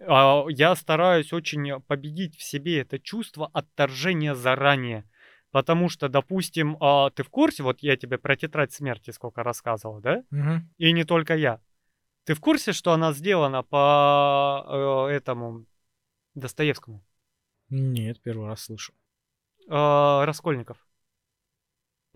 [0.01, 5.09] А, Я стараюсь очень победить в себе это чувство отторжения заранее.
[5.51, 10.01] Потому что, допустим, а, ты в курсе, вот я тебе про тетрадь смерти сколько рассказывал,
[10.01, 10.23] да?
[10.31, 10.69] Мгм.
[10.79, 11.61] И не только я.
[12.25, 15.65] Ты в курсе, что она сделана по э, этому
[16.35, 17.05] Достоевскому?
[17.69, 18.93] Нет, первый раз слышу.
[19.69, 20.86] Раскольников.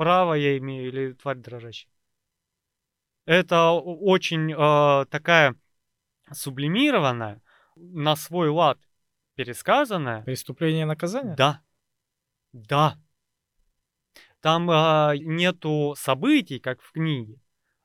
[0.00, 1.92] Право я имею или тварь дрожащая?
[3.26, 5.56] Это очень э, такая
[6.32, 7.42] сублимированная,
[7.76, 8.78] на свой лад
[9.34, 10.22] пересказанная.
[10.22, 11.36] Преступление и наказание?
[11.36, 11.60] Да.
[12.54, 12.98] Да.
[14.40, 17.38] Там а, нету событий, как в книге.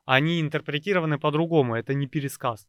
[0.06, 1.74] Они интерпретированы по-другому.
[1.74, 2.66] Это не пересказ.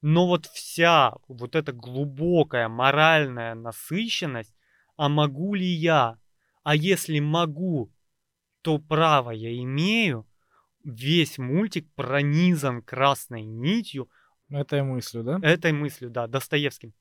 [0.00, 4.56] Но вот вся вот эта глубокая моральная насыщенность,
[4.96, 6.18] а могу ли я?
[6.64, 7.92] А если могу,
[8.66, 10.26] то право я имею.
[10.82, 14.08] Весь мультик пронизан красной нитью
[14.50, 15.38] Этой мыслью, да?
[15.40, 16.92] этой мыслью, да, Достоевским.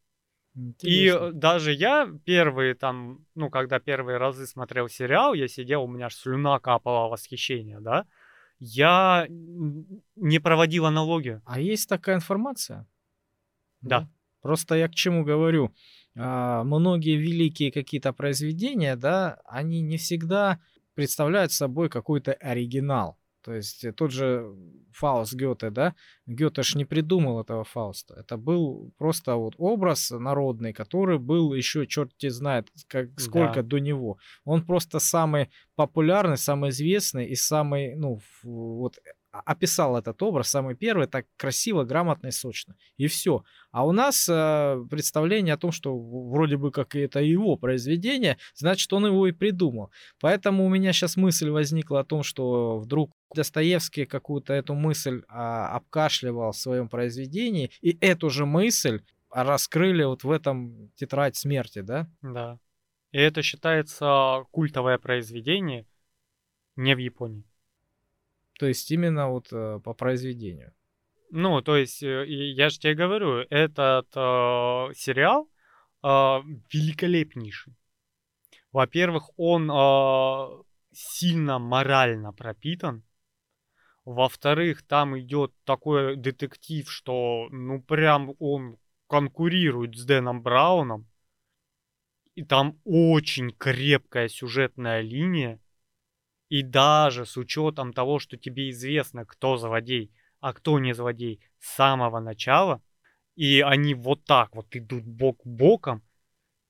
[0.54, 1.26] И Интересно.
[1.26, 6.06] э, даже я первые там, ну, когда первые разы смотрел сериал, я сидел, у меня
[6.06, 8.06] аж слюна капала восхищение, да,
[8.60, 11.42] я не проводил аналогию.
[11.46, 12.86] А есть такая информация?
[13.82, 14.08] Да.
[14.42, 15.74] Просто я к чему говорю.
[16.16, 20.60] А, Многие великие какие-то произведения, да, они не всегда
[20.96, 23.18] представляют собой какой-то оригинал.
[23.44, 24.56] То есть э, тот же
[24.94, 25.94] Фауст Гёте, да,
[26.26, 28.16] Гёте ж не придумал этого Фауста.
[28.16, 33.62] Это был просто вот образ народный, который был еще черти знает как, сколько Да.
[33.62, 34.18] до него.
[34.46, 38.98] Он просто самый популярный, самый известный и самый, ну, вот
[39.46, 42.76] описал этот образ, самый первый, так красиво, грамотно и сочно.
[42.98, 43.44] И все.
[43.72, 48.92] А у нас э, представление о том, что вроде бы как это его произведение, значит,
[48.94, 49.92] он его и придумал.
[50.22, 55.76] Поэтому у меня сейчас мысль возникла о том, что вдруг Достоевский какую-то эту мысль а,
[55.76, 62.08] обкашливал в своем произведении, и эту же мысль раскрыли вот в этом тетрадь смерти, да?
[62.22, 62.60] Да.
[63.12, 65.86] И это считается культовое произведение
[66.76, 67.46] не в Японии.
[68.58, 70.74] То есть именно вот э, по произведению.
[71.32, 75.50] Ну, то есть, э, я же тебе говорю, этот э, сериал
[76.04, 76.08] э,
[76.72, 77.76] великолепнейший.
[78.72, 83.04] Во-первых, он э, сильно морально пропитан.
[84.06, 88.78] Во-вторых, там идет такой детектив, что ну прям он
[89.08, 91.10] конкурирует с Дэном Брауном.
[92.36, 95.60] И там очень крепкая сюжетная линия.
[96.50, 101.76] И даже с учетом того, что тебе известно, кто злодей, а кто не злодей с
[101.76, 102.82] самого начала,
[103.36, 106.04] и они вот так вот идут бок боком,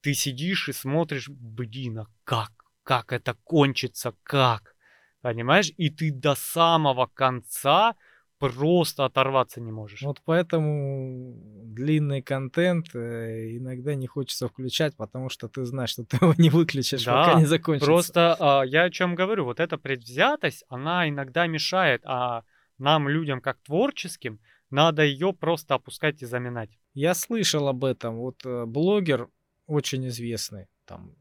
[0.02, 2.52] ты сидишь и смотришь, блин, а как?
[2.84, 4.14] Как это кончится?
[4.24, 4.76] Как?
[5.22, 5.72] Понимаешь?
[5.78, 7.96] И ты до самого конца
[8.40, 10.02] просто оторваться не можешь.
[10.02, 11.34] Вот поэтому
[11.64, 16.50] длинный контент э, иногда не хочется включать, потому что ты знаешь, что ты его не
[16.50, 17.86] выключишь, Да, пока не закончится.
[17.86, 22.44] Просто а, я о чем говорю, вот эта предвзятость, она иногда мешает, а
[22.78, 26.70] нам, людям как творческим, надо ее просто опускать и заминать.
[26.94, 28.18] Я слышал об этом.
[28.18, 29.30] Вот э, блогер
[29.68, 31.16] очень известный, там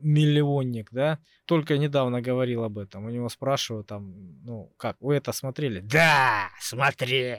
[0.00, 3.06] миллионник, да, только недавно говорил об этом.
[3.06, 5.80] У него спрашивают там, ну, как, вы это смотрели?
[5.80, 7.38] Да, смотрел.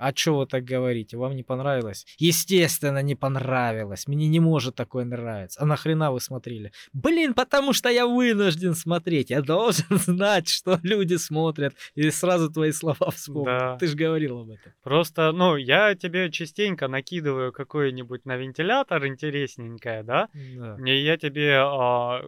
[0.00, 1.18] А что вы так говорите?
[1.18, 2.06] Вам не понравилось?
[2.16, 4.06] Естественно, не понравилось.
[4.06, 5.60] Мне не может такое нравиться.
[5.60, 6.72] А нахрена вы смотрели?
[6.94, 9.28] Блин, потому что я вынужден смотреть.
[9.28, 11.74] Я должен знать, что люди смотрят.
[11.94, 13.44] И сразу твои слова вспомнил.
[13.44, 13.76] Да.
[13.76, 14.72] Ты же говорил об этом.
[14.82, 20.30] Просто, ну, я тебе частенько накидываю какой-нибудь на вентилятор интересненькое, да?
[20.32, 20.78] Да.
[20.82, 22.22] И я тебе а,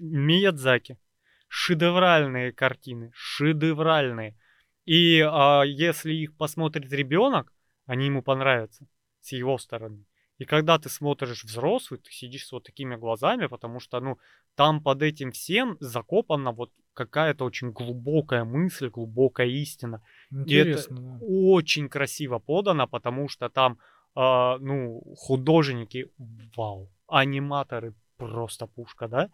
[0.00, 0.98] Миядзаки.
[1.46, 3.12] Шедевральные картины.
[3.14, 4.34] Шедевральные.
[4.84, 7.52] И а, если их посмотрит ребенок,
[7.86, 8.86] они ему понравятся
[9.20, 10.04] с его стороны.
[10.38, 14.18] И когда ты смотришь взрослый, ты сидишь с вот такими глазами, потому что, ну,
[14.56, 20.02] там под этим всем закопана вот какая-то очень глубокая мысль, глубокая истина.
[20.30, 21.18] Интересно, да.
[21.26, 23.78] Очень красиво подано, потому что там,
[24.14, 26.10] а, ну, художники,
[26.56, 29.30] вау, аниматоры просто пушка, да?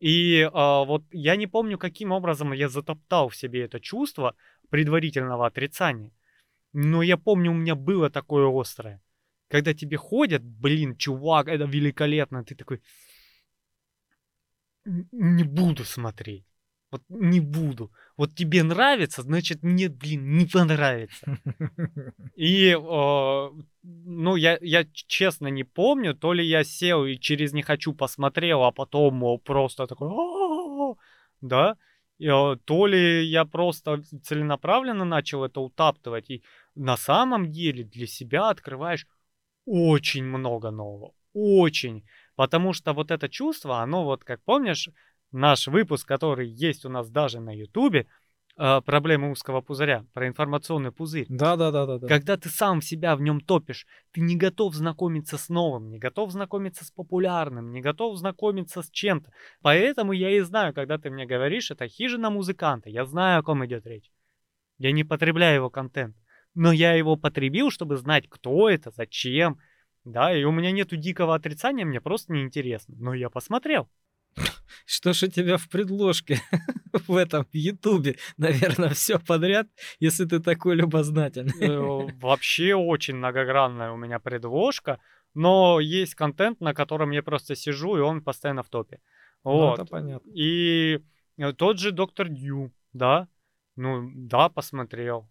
[0.00, 4.34] И а, вот я не помню, каким образом я затоптал в себе это чувство
[4.70, 6.12] предварительного отрицания.
[6.72, 9.00] Но я помню, у меня было такое острое.
[9.48, 12.80] Когда тебе ходят, блин, чувак, это великолепно, ты такой,
[14.86, 16.44] «Н- не буду смотреть.
[16.90, 17.90] Вот не буду.
[18.16, 21.38] Вот тебе нравится, значит мне, блин, не понравится.
[22.36, 23.50] И, э,
[23.82, 28.62] ну, я, я честно не помню, то ли я сел и через «не хочу» посмотрел,
[28.62, 30.08] а потом э, просто такой,
[31.40, 31.76] да,
[32.18, 36.42] то ли я просто целенаправленно начал это утаптывать, и
[36.74, 39.06] на самом деле для себя открываешь
[39.66, 42.04] очень много нового, очень.
[42.36, 44.88] Потому что вот это чувство, оно вот, как помнишь,
[45.32, 48.06] наш выпуск, который есть у нас даже на Ютубе,
[48.56, 51.26] э, проблемы узкого пузыря, про информационный пузырь.
[51.28, 52.06] Да, да, да, да, да.
[52.06, 56.30] Когда ты сам себя в нем топишь, ты не готов знакомиться с новым, не готов
[56.30, 59.30] знакомиться с популярным, не готов знакомиться с чем-то.
[59.62, 63.64] Поэтому я и знаю, когда ты мне говоришь, это хижина музыканта, я знаю, о ком
[63.66, 64.10] идет речь.
[64.78, 66.16] Я не потребляю его контент,
[66.54, 69.58] но я его потребил, чтобы знать, кто это, зачем.
[70.04, 72.94] Да, и у меня нету дикого отрицания, мне просто неинтересно.
[72.98, 73.88] Но я посмотрел.
[74.86, 76.40] Что ж у тебя в предложке
[77.08, 78.16] в этом Ютубе?
[78.36, 79.66] Наверное, все подряд,
[80.00, 81.52] если ты такой любознательный.
[81.60, 84.98] Э, Вообще очень многогранная у меня предложка,
[85.34, 89.00] но есть контент, на котором я просто сижу, и он постоянно в топе.
[89.44, 89.78] Ну, Вот.
[89.78, 90.30] это понятно.
[90.34, 91.00] И
[91.38, 93.28] э, тот же Доктор Дью, да,
[93.76, 95.28] ну да, посмотрел.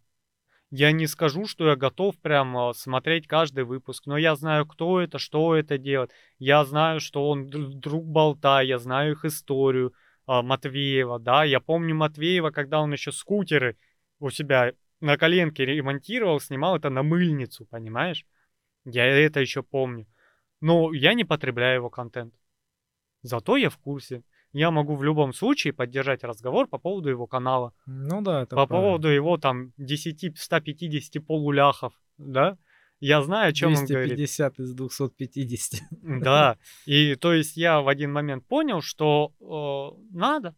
[0.76, 5.00] Я не скажу, что я готов прям а, смотреть каждый выпуск, но я знаю, кто
[5.02, 6.12] это, что это делает.
[6.40, 9.94] Я знаю, что он др- друг болта, я знаю их историю
[10.26, 11.44] а, Матвеева, да.
[11.44, 13.78] Я помню Матвеева, когда он еще скутеры
[14.20, 18.26] у себя на коленке ремонтировал, снимал это на мыльницу, понимаешь?
[18.84, 20.08] Я это еще помню.
[20.60, 22.34] Но я не потребляю его контент.
[23.22, 24.24] Зато я в курсе.
[24.54, 28.68] Я могу в любом случае поддержать разговор по поводу его канала, Ну да, это по
[28.68, 28.88] правильно.
[28.88, 32.58] поводу его там 10-150 полуляхов, да?
[33.00, 34.16] Я знаю, о чем он говорит.
[34.16, 35.82] 250 из 250.
[36.02, 40.56] Да, и то есть я в один момент понял, что э, надо.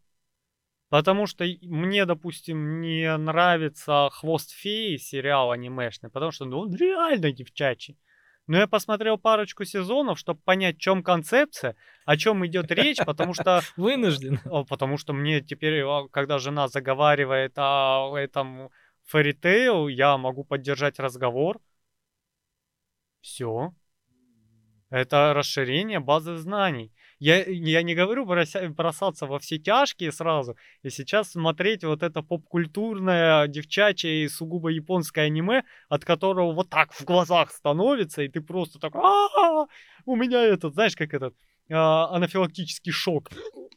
[0.88, 7.32] Потому что мне, допустим, не нравится «Хвост феи» сериал анимешный, потому что ну, он реально
[7.32, 7.98] девчачий.
[8.46, 11.74] Но я посмотрел парочку сезонов, чтобы понять, в чем концепция,
[12.04, 14.40] о чем идет речь, потому что Вынужден.
[14.68, 18.70] Потому что мне теперь, а, когда жена заговаривает о этом
[19.12, 21.60] Tail, я могу поддержать разговор.
[23.20, 23.74] Все.
[24.90, 26.92] Это расширение базы знаний.
[27.18, 32.22] Я, я не говорю брося- бросаться во все тяжкие сразу, и сейчас смотреть вот это
[32.22, 38.42] попкультурное, девчачье и сугубо японское аниме, от которого вот так в глазах становится, и ты
[38.42, 41.34] просто так, у меня этот, знаешь, как этот,
[41.70, 43.30] а, анафилактический шок.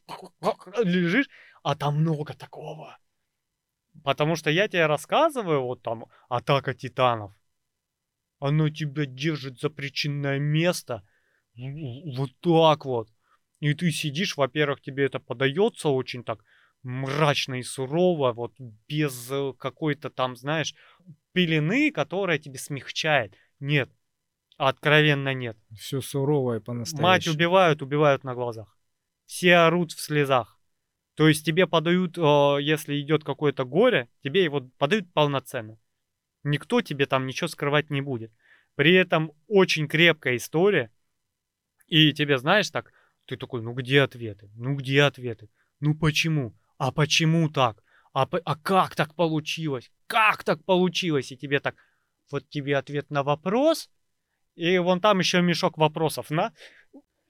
[0.84, 1.30] Лежишь,
[1.64, 2.98] а там много такого.
[4.04, 7.32] Потому что я тебе рассказываю, вот там, атака титанов.
[8.40, 11.04] Оно тебя держит за причинное место.
[11.56, 13.10] Вот так вот.
[13.60, 16.44] И ты сидишь, во-первых, тебе это подается очень так
[16.84, 18.54] мрачно и сурово, вот
[18.88, 20.74] без э, какой-то там, знаешь,
[21.34, 23.36] пелены, которая тебе смягчает.
[23.60, 23.92] Нет.
[24.58, 25.58] Откровенно нет.
[25.78, 27.36] Все сурово и Мать по-настоящему.
[27.36, 28.78] убивают, убивают на глазах.
[29.26, 30.58] Все орут в слезах.
[31.16, 35.78] То есть тебе подают, э, если идет какое-то горе, тебе его подают полноценно.
[36.44, 38.32] Никто тебе там ничего скрывать не будет.
[38.76, 40.92] При этом очень крепкая история.
[41.88, 42.94] И тебе, знаешь, так,
[43.30, 44.50] ты такой, ну где ответы?
[44.56, 45.50] Ну где ответы?
[45.80, 46.56] Ну почему?
[46.80, 47.84] А почему так?
[48.12, 49.92] А, а как так получилось?
[50.08, 51.32] Как так получилось?
[51.32, 51.76] И тебе так,
[52.32, 53.92] вот тебе ответ на вопрос,
[54.56, 56.54] и вон там еще мешок вопросов, на.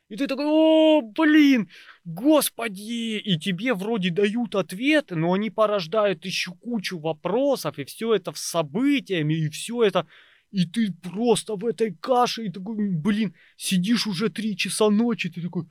[0.08, 1.70] И ты такой, о, блин,
[2.06, 8.32] господи, и тебе вроде дают ответы, но они порождают еще кучу вопросов, и все это
[8.34, 10.08] с событиями, и все это,
[10.50, 15.42] и ты просто в этой каше, и такой, блин, сидишь уже три часа ночи, ты
[15.42, 15.66] такой,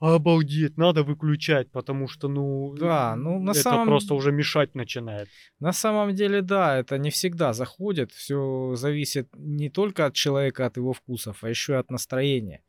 [0.00, 5.28] обалдеть, надо выключать, потому что, ну, Да, ну, на это самом- просто уже мешать начинает.
[5.60, 8.10] На самом деле, да, это не всегда заходит.
[8.12, 12.62] Все зависит не только от человека, от его вкусов, а еще и от настроения.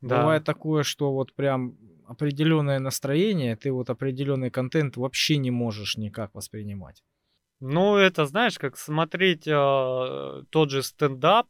[0.00, 0.18] Да.
[0.18, 1.76] Бывает такое, что вот прям
[2.06, 7.02] определенное настроение, ты вот определенный контент вообще не можешь никак воспринимать.
[7.60, 11.46] Ну, это, знаешь, как смотреть э, тот же стендап,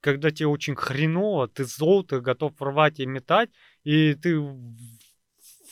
[0.00, 3.50] когда тебе очень хреново, ты зол, ты готов рвать и метать,
[3.84, 4.38] и ты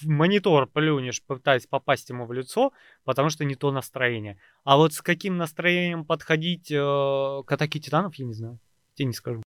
[0.01, 2.72] в монитор плюнешь, пытаясь попасть ему в лицо,
[3.05, 4.41] потому что не то настроение.
[4.64, 8.59] А вот с каким настроением подходить э, к атаке титанов, я не знаю.
[8.95, 9.43] Тебе не скажу.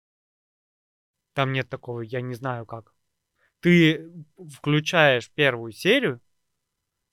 [1.35, 2.95] Там нет такого, я не знаю как.
[3.61, 4.11] Ты
[4.55, 6.21] включаешь первую серию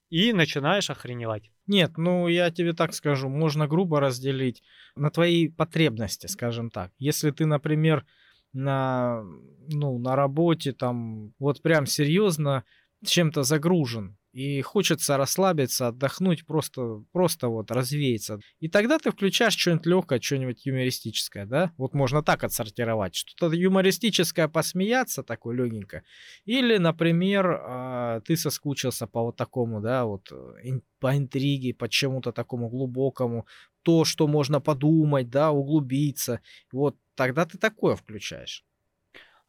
[0.09, 1.52] и начинаешь охреневать.
[1.67, 4.61] Нет, ну я тебе так скажу, можно грубо разделить
[4.95, 6.91] на твои потребности, скажем так.
[6.99, 8.05] Если ты, например,
[8.51, 9.23] на,
[9.69, 12.63] ну, на работе там вот прям серьезно
[13.05, 18.39] чем-то загружен и хочется расслабиться, отдохнуть, просто, просто вот развеяться.
[18.59, 21.71] И тогда ты включаешь что-нибудь легкое, что-нибудь юмористическое, да?
[21.77, 23.15] Вот можно так отсортировать.
[23.15, 26.01] Что-то юмористическое посмеяться, такое легенько.
[26.45, 32.31] Или, например, а, ты соскучился по вот такому, да, вот э, по интриге, по чему-то
[32.31, 33.45] такому глубокому,
[33.83, 36.41] то, что можно подумать, да, углубиться.
[36.71, 38.65] Вот тогда ты такое включаешь.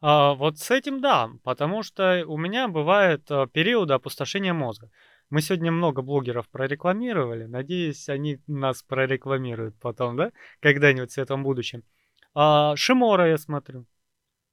[0.07, 4.91] А, вот с этим да, потому что у меня бывают а, периоды опустошения мозга.
[5.31, 11.81] Мы сегодня много блогеров прорекламировали, надеюсь, они нас прорекламируют потом, да, когда-нибудь в светлом будущем.
[12.35, 13.87] А, Шимора я смотрю.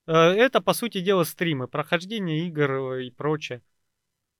[0.07, 3.61] Э, Это, по сути дела, стримы, прохождение игр э, и прочее.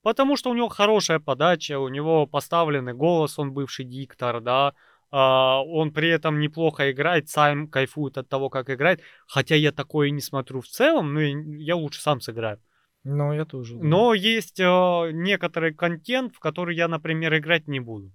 [0.01, 4.73] Потому что у него хорошая подача, у него поставленный голос, он бывший диктор, да,
[5.17, 9.03] он при этом неплохо играет, сам кайфует от того, как играет.
[9.27, 11.37] Хотя я такое не смотрю в целом, но я
[11.73, 12.59] я лучше сам сыграю.
[13.05, 13.77] Ну, я тоже.
[13.77, 13.85] да.
[13.85, 18.13] Но есть э, некоторый контент, в который я, например, играть не буду.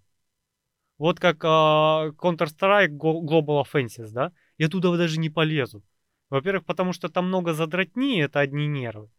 [0.98, 4.32] Вот как э, Counter-Strike Global Offensive, да?
[4.58, 5.84] Я туда даже не полезу.
[6.30, 9.10] Во-первых, потому что там много задротни, это одни нервы.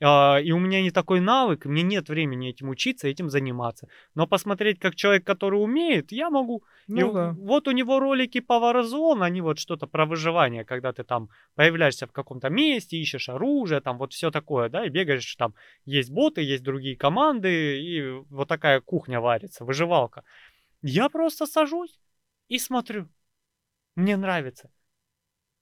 [0.00, 3.88] А, и у меня не такой навык, мне нет времени этим учиться, этим заниматься.
[4.14, 6.62] Но посмотреть, как человек, который умеет, я могу.
[6.86, 7.32] И Ну в- да.
[7.32, 12.06] вот у него ролики по Warzone, они вот что-то про выживание, когда ты там появляешься
[12.06, 16.42] в каком-то месте, ищешь оружие, там вот все такое, да, и бегаешь, там есть боты,
[16.42, 20.22] есть другие команды, и вот такая кухня варится, выживалка.
[20.82, 21.98] Я просто сажусь
[22.48, 23.08] и смотрю.
[23.96, 24.70] Мне нравится.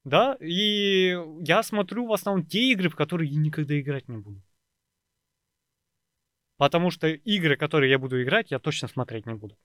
[0.06, 4.40] Да, и я смотрю в основном те игры, в которые я никогда играть не буду.
[6.58, 9.58] Потому что игры, которые я буду играть, я точно смотреть не буду.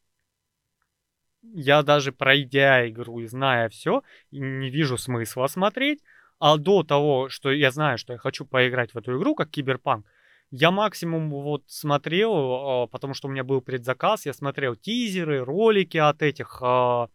[1.43, 5.99] Я даже пройдя игру и зная все, не вижу смысла смотреть.
[6.39, 10.07] А до того, что я знаю, что я хочу поиграть в эту игру, как Киберпанк,
[10.49, 15.97] я максимум вот смотрел, а, потому что у меня был предзаказ, я смотрел тизеры, ролики
[15.97, 17.09] от этих а,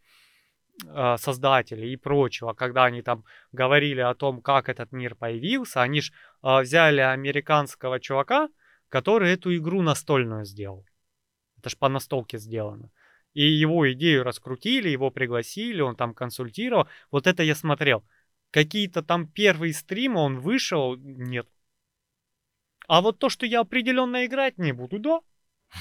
[1.18, 6.12] создателей и прочего, когда они там говорили о том, как этот мир появился, они ж
[6.42, 8.48] а, взяли американского чувака,
[8.88, 10.84] который эту игру настольную сделал.
[11.58, 12.90] Это ж по настолке сделано.
[13.32, 16.88] И его идею раскрутили, его пригласили, он там консультировал.
[17.10, 18.04] Вот это я смотрел.
[18.50, 21.46] Какие-то там первые стримы он вышел, нет.
[22.88, 25.20] А вот то, что я определенно играть не буду, да,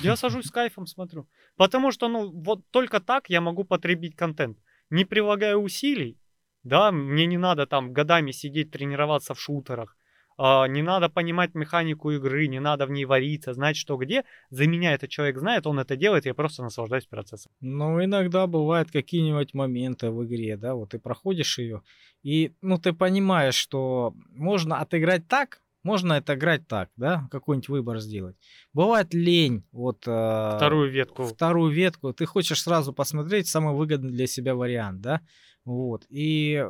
[0.01, 1.29] я сажусь с кайфом смотрю.
[1.55, 4.57] Потому что, ну, вот только так я могу потребить контент.
[4.89, 6.17] Не прилагая усилий,
[6.63, 9.97] да, мне не надо там годами сидеть, тренироваться в шутерах.
[10.37, 14.25] а, не надо понимать механику игры, не надо в ней вариться, знать, что где.
[14.49, 17.51] За меня этот человек знает, он это делает, я просто наслаждаюсь процессом.
[17.61, 21.81] Ну, иногда бывают какие-нибудь моменты в игре, да, вот ты проходишь ее,
[22.23, 28.35] и, ну, ты понимаешь, что можно отыграть так, можно отыграть так, да, какой-нибудь выбор сделать.
[28.73, 30.03] Бывает лень, вот...
[30.07, 31.23] э, Вторую ветку.
[31.25, 35.21] вторую ветку, ты хочешь сразу посмотреть самый выгодный для себя вариант, да,
[35.63, 36.65] вот, и,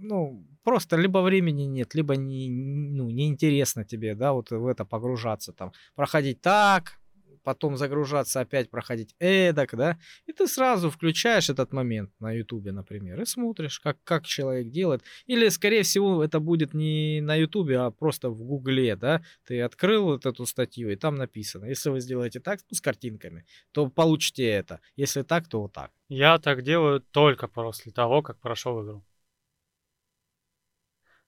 [0.00, 5.52] ну, просто либо времени нет, либо не, ну, неинтересно тебе, да, вот в это погружаться,
[5.52, 6.98] там, проходить так,
[7.44, 13.20] потом загружаться опять, проходить эдак, да, и ты сразу включаешь этот момент на ютубе, например,
[13.20, 15.02] и смотришь, как, как человек делает.
[15.26, 20.04] Или, скорее всего, это будет не на ютубе, а просто в гугле, да, ты открыл
[20.06, 24.44] вот эту статью, и там написано, если вы сделаете так, ну, с картинками, то получите
[24.46, 25.90] это, если так, то вот так.
[26.08, 29.04] Я так делаю только после того, как прошел игру.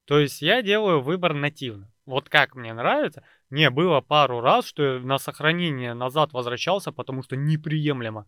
[0.07, 1.93] То есть я делаю выбор нативно.
[2.07, 3.25] Вот как мне нравится.
[3.51, 8.27] Не, было пару раз, что на сохранение назад возвращался, потому что неприемлемо.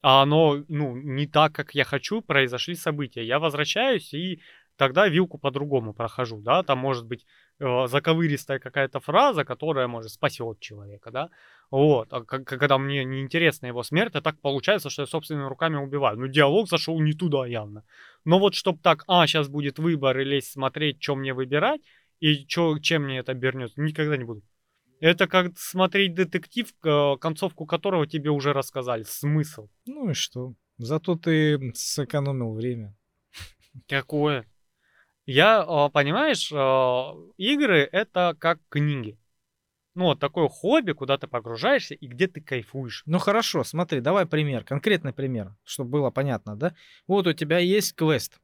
[0.00, 3.24] А оно, ну, не так, как я хочу, произошли события.
[3.24, 4.40] Я возвращаюсь и
[4.78, 7.26] тогда вилку по-другому прохожу, да, там может быть
[7.58, 11.30] э, заковыристая какая-то фраза, которая, может, спасет человека, да,
[11.70, 16.18] вот, а когда мне неинтересна его смерть, а так получается, что я собственными руками убиваю.
[16.18, 17.82] Ну, диалог зашел не туда явно.
[18.24, 21.80] Но вот чтоб так, а, сейчас будет выбор и лезть смотреть, что мне выбирать,
[22.20, 24.42] и чё, чем мне это обернется, никогда не буду.
[25.00, 26.72] Это как смотреть детектив,
[27.20, 29.04] концовку которого тебе уже рассказали.
[29.04, 29.68] Смысл.
[29.86, 30.54] Ну и что?
[30.78, 32.96] Зато ты сэкономил время.
[33.86, 34.44] Какое?
[35.26, 39.18] Я, а, понимаешь, а, игры это как книги.
[39.94, 43.02] Ну, вот такое хобби, куда ты погружаешься и где ты кайфуешь.
[43.04, 46.74] Ну хорошо, смотри, давай пример, конкретный пример, чтобы было понятно, да?
[47.06, 48.40] Вот у тебя есть квест.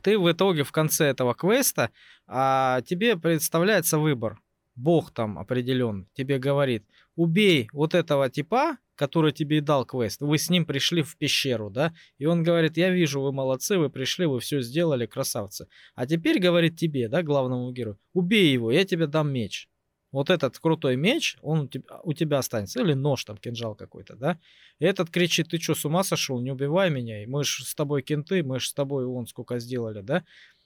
[0.00, 1.90] Ты в итоге в конце этого квеста,
[2.26, 4.38] а тебе представляется выбор.
[4.74, 6.84] Бог там определен тебе говорит,
[7.14, 10.20] убей вот этого типа, который тебе и дал квест.
[10.20, 11.92] Вы с ним пришли в пещеру, да?
[12.18, 15.66] И он говорит, я вижу, вы молодцы, вы пришли, вы все сделали, красавцы.
[15.94, 19.68] А теперь говорит тебе, да, главному герою, убей его, я тебе дам меч.
[20.12, 22.80] Вот этот крутой меч, он у тебя, у тебя останется.
[22.80, 24.38] Или нож там, кинжал какой-то, да?
[24.78, 26.40] И этот кричит, ты что, с ума сошел?
[26.40, 27.26] Не убивай меня.
[27.26, 30.24] Мы же с тобой кенты, мы же с тобой вон сколько сделали, да?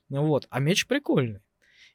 [0.09, 0.47] Ну вот.
[0.51, 1.41] А меч прикольный.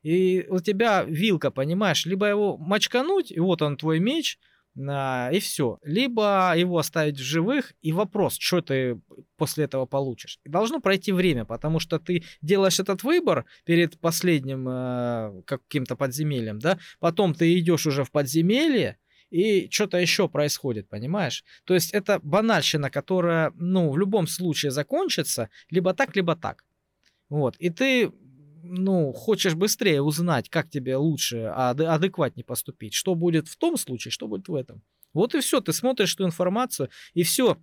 [0.02, 4.40] И у тебя вилка, понимаешь, либо его мочкануть, и вот он твой меч,
[4.76, 5.80] и все.
[5.84, 9.02] Либо его оставить в живых, и вопрос, что ты
[9.36, 10.40] после этого получишь.
[10.46, 16.80] Должно пройти время, потому что ты делаешь этот выбор перед последним э, каким-то подземельем, да,
[17.00, 18.98] потом ты идешь уже в подземелье,
[19.30, 21.46] и что-то еще происходит, понимаешь?
[21.64, 26.66] То есть это банальщина, которая, ну, в любом случае закончится либо так, либо так.
[27.30, 27.56] Вот.
[27.58, 28.12] И ты
[28.64, 34.12] ну, хочешь быстрее узнать, как тебе лучше, а адекватнее поступить, что будет в том случае,
[34.12, 34.82] что будет в этом.
[35.14, 37.58] Вот и все, ты смотришь эту информацию, и все,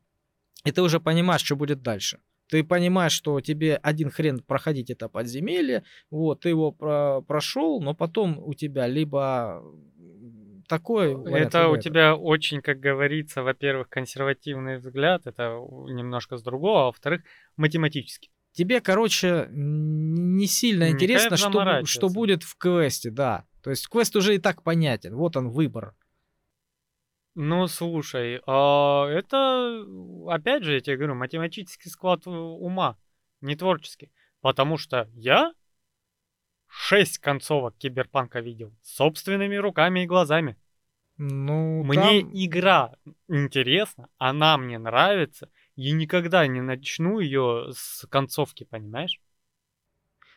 [0.64, 2.20] и ты уже понимаешь, что будет дальше.
[2.49, 7.94] Ты понимаешь, что тебе один хрен проходить это подземелье, вот, ты его про прошел, но
[7.94, 9.62] потом у тебя либо
[10.68, 11.82] такой Это у это.
[11.82, 17.22] тебя очень, как говорится, во-первых, консервативный взгляд, это немножко с другого, а во-вторых,
[17.57, 18.30] математический.
[18.59, 23.47] Тебе, короче, не сильно интересно, что, что будет в квесте, да.
[23.63, 25.15] То есть квест уже и так понятен.
[25.15, 25.95] Вот он выбор.
[27.37, 29.87] Ну, слушай, а это,
[30.27, 32.99] опять же, я тебе говорю, математический склад ума,
[33.41, 34.11] не творческий.
[34.41, 35.53] Потому что я
[36.67, 40.57] шесть концовок киберпанка видел собственными руками и глазами.
[41.17, 42.31] Ну, мне там...
[42.35, 42.97] игра
[43.29, 45.49] интересна, она мне нравится,
[45.79, 49.20] я никогда не начну ее с концовки, понимаешь?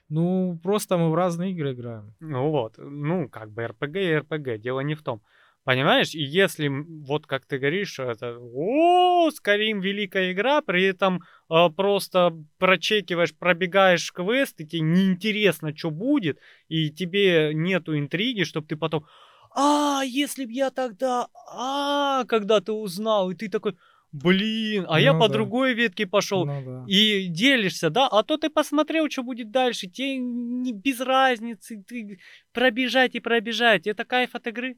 [0.08, 2.14] Ну, просто мы в разные игры играем.
[2.20, 5.24] Ну вот, ну, как бы РПГ и РПГ, дело не в том.
[5.64, 11.70] Понимаешь, и если, вот как ты говоришь, это, о, Скарим великая игра, при этом э,
[11.76, 16.38] просто прочекиваешь, пробегаешь квест, и тебе неинтересно, что будет,
[16.68, 19.06] и тебе нету интриги, чтобы ты потом,
[19.54, 23.76] а, если б я тогда, а, когда ты узнал, и ты такой,
[24.12, 25.34] Блин, а ну, я по да.
[25.34, 26.46] другой ветке пошел.
[26.46, 26.84] Ну, да.
[26.86, 28.08] И делишься, да?
[28.08, 29.88] А то ты посмотрел, что будет дальше.
[29.88, 31.82] Тебе не, без разницы.
[31.88, 32.20] Ты
[32.52, 33.88] пробежать и пробежать.
[33.88, 34.78] Это кайф от игры.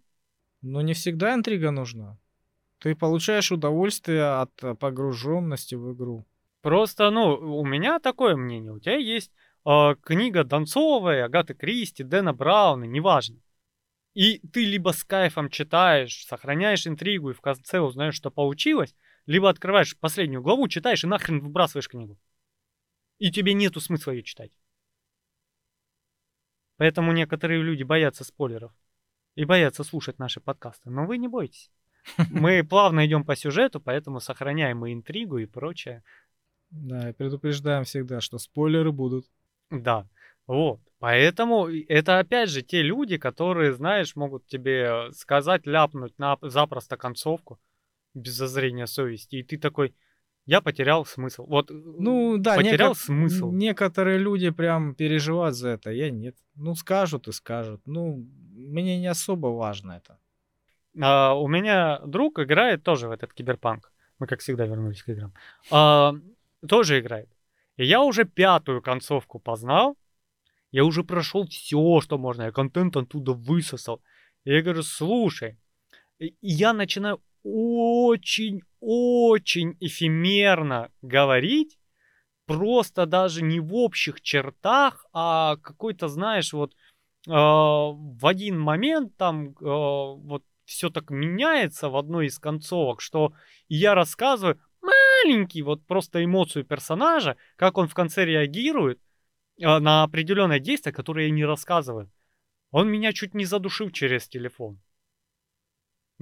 [0.62, 2.18] Но не всегда интрига нужна.
[2.78, 6.28] Ты получаешь удовольствие от э, погруженности в игру.
[6.62, 8.72] Просто, ну, у меня такое мнение.
[8.72, 9.32] У тебя есть
[9.66, 13.40] э, книга Донцовая, Агаты Кристи, Дэна Брауна, неважно.
[14.14, 18.96] И ты либо с кайфом читаешь, сохраняешь интригу и в конце узнаешь, что получилось,
[19.26, 22.18] либо открываешь последнюю главу, читаешь и нахрен выбрасываешь книгу.
[23.20, 24.52] И тебе нету смысла ее читать.
[26.78, 28.74] Поэтому некоторые люди боятся спойлеров
[29.36, 30.90] и боятся слушать наши подкасты.
[30.90, 31.72] Но вы не бойтесь.
[32.30, 36.04] Мы плавно идем по сюжету, поэтому сохраняем и интригу и прочее.
[36.70, 39.26] Да, и предупреждаем всегда, что спойлеры будут.
[39.70, 40.08] Да,
[40.48, 40.82] вот.
[41.00, 47.60] Поэтому это опять же те люди, которые, знаешь, могут тебе сказать, ляпнуть на запросто концовку
[48.14, 49.38] без зазрения совести.
[49.38, 49.94] И ты такой,
[50.46, 51.46] я потерял смысл.
[51.48, 53.52] Вот, э, Ну да, потерял неко- смысл.
[53.52, 56.36] некоторые люди прям переживают за это, я нет.
[56.56, 57.82] Ну скажут и скажут.
[57.86, 60.18] Ну, мне не особо важно это.
[61.02, 63.92] А, у меня друг играет тоже в этот киберпанк.
[64.20, 65.34] Мы, как всегда, вернулись к играм.
[65.72, 66.14] А,
[66.68, 67.30] тоже играет.
[67.78, 69.98] И я уже пятую концовку познал.
[70.72, 72.44] Я уже прошел все, что можно.
[72.44, 74.02] Я контент оттуда высосал.
[74.46, 75.58] И я говорю, слушай.
[76.20, 81.80] И я начинаю очень-очень эфемерно говорить.
[82.46, 86.74] Просто даже не в общих чертах, а какой-то, знаешь, вот
[87.30, 93.34] а, в один момент там а, вот все так меняется в одной из концовок, что
[93.70, 99.00] я рассказываю маленький вот просто эмоцию персонажа, как он в конце реагирует
[99.62, 102.12] а, на определенное действие, которое я не рассказываю.
[102.72, 104.82] Он меня чуть не задушил через телефон.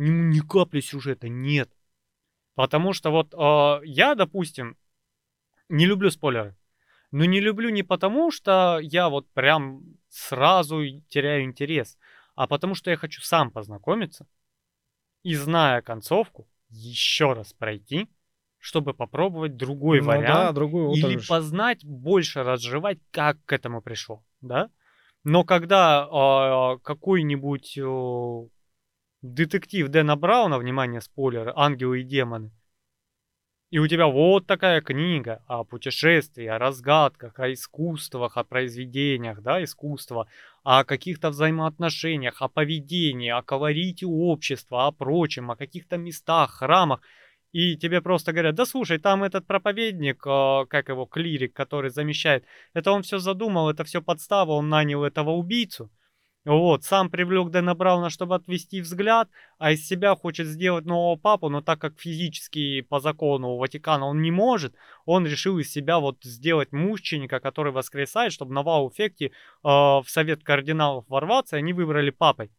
[0.02, 1.70] Ни, ни капли сюжета нет.
[2.56, 4.76] Потому что вот а, я, допустим,
[5.70, 6.56] не люблю спойлеры.
[7.12, 11.98] Но не люблю не потому, что я вот прям сразу теряю интерес,
[12.36, 14.26] а потому что я хочу сам познакомиться
[15.22, 18.10] и, зная концовку, еще раз пройти,
[18.58, 21.28] чтобы попробовать другой Ну да, вариант другой опыт или же.
[21.28, 24.72] познать, больше разжевать, как к этому пришел, да?
[25.24, 28.48] Но когда а, какой-нибудь о,
[29.22, 32.52] детектив Дэна Брауна, внимание, спойлеры, ангелы и демоны,
[33.72, 39.64] и у тебя вот такая книга о путешествии, о разгадках, о искусствах, о произведениях, да,
[39.64, 40.28] искусства,
[40.64, 47.00] о каких-то взаимоотношениях, о поведении, о колорите общества, о прочем, о каких-то местах, храмах.
[47.54, 52.44] И тебе просто говорят, да слушай, там этот проповедник, э, как его, клирик, который замещает,
[52.74, 55.90] это он все задумал, это все подстава, он нанял этого убийцу.
[56.44, 59.30] Вот, сам привлек Дэна Брауна, чтобы отвести взгляд,
[59.60, 64.08] а из себя хочет сделать нового папу, но так как физически по закону у Ватикана
[64.08, 64.74] он не может,
[65.06, 69.32] он решил из себя вот сделать мученика, который воскресает, чтобы на вау-эффекте э,
[69.64, 72.52] в совет кардиналов ворваться, и они выбрали папой.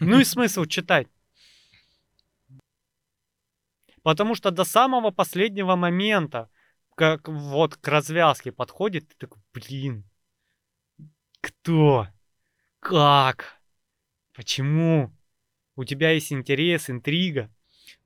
[0.00, 1.08] Ну и смысл читать.
[4.02, 6.48] Потому что до самого последнего момента,
[6.94, 10.08] как вот к развязке подходит, ты такой, блин,
[11.48, 12.06] кто?
[12.80, 13.60] Как?
[14.34, 15.10] Почему?
[15.76, 17.50] У тебя есть интерес, интрига.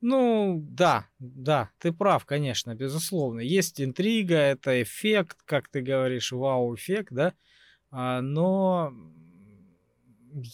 [0.01, 3.41] Ну, да, да, ты прав, конечно, безусловно.
[3.41, 7.35] Есть интрига, это эффект, как ты говоришь, вау-эффект, да.
[7.91, 8.93] А, но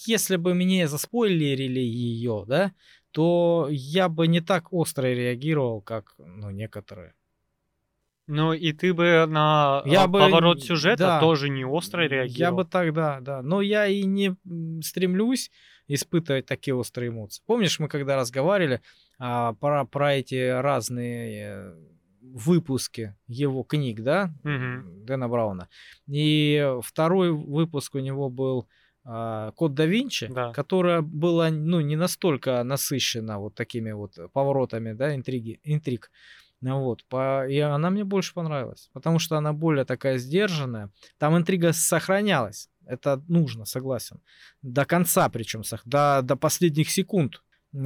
[0.07, 2.73] если бы мне заспойлерили ее, да,
[3.11, 7.15] то я бы не так остро реагировал, как, ну, некоторые.
[8.29, 11.21] Ну и ты бы на Я а, бы поворот н- сюжета да.
[11.21, 12.57] тоже не остро Я реагировал.
[12.59, 13.43] бы так, да, да.
[13.43, 14.37] Но я и не
[14.83, 15.51] стремлюсь
[15.89, 17.43] испытывать такие острые эмоции.
[17.47, 18.81] Помнишь, мы когда разговаривали
[19.19, 21.75] а, про, про эти разные
[22.21, 25.05] выпуски его книг, да, Мгм.
[25.07, 25.69] Дэна Брауна.
[26.07, 28.69] И второй выпуск у него был
[29.05, 30.53] а, Код да Винчи, Да.
[30.53, 36.11] которая была ну, не настолько насыщена вот такими вот поворотами, да, интриги, интриг.
[36.61, 37.05] Ну Вот,
[37.49, 40.91] и она мне больше понравилась, потому что она более такая сдержанная.
[41.19, 44.21] Там интрига сохранялась, это нужно, согласен.
[44.63, 47.43] До конца причем, до, до последних секунд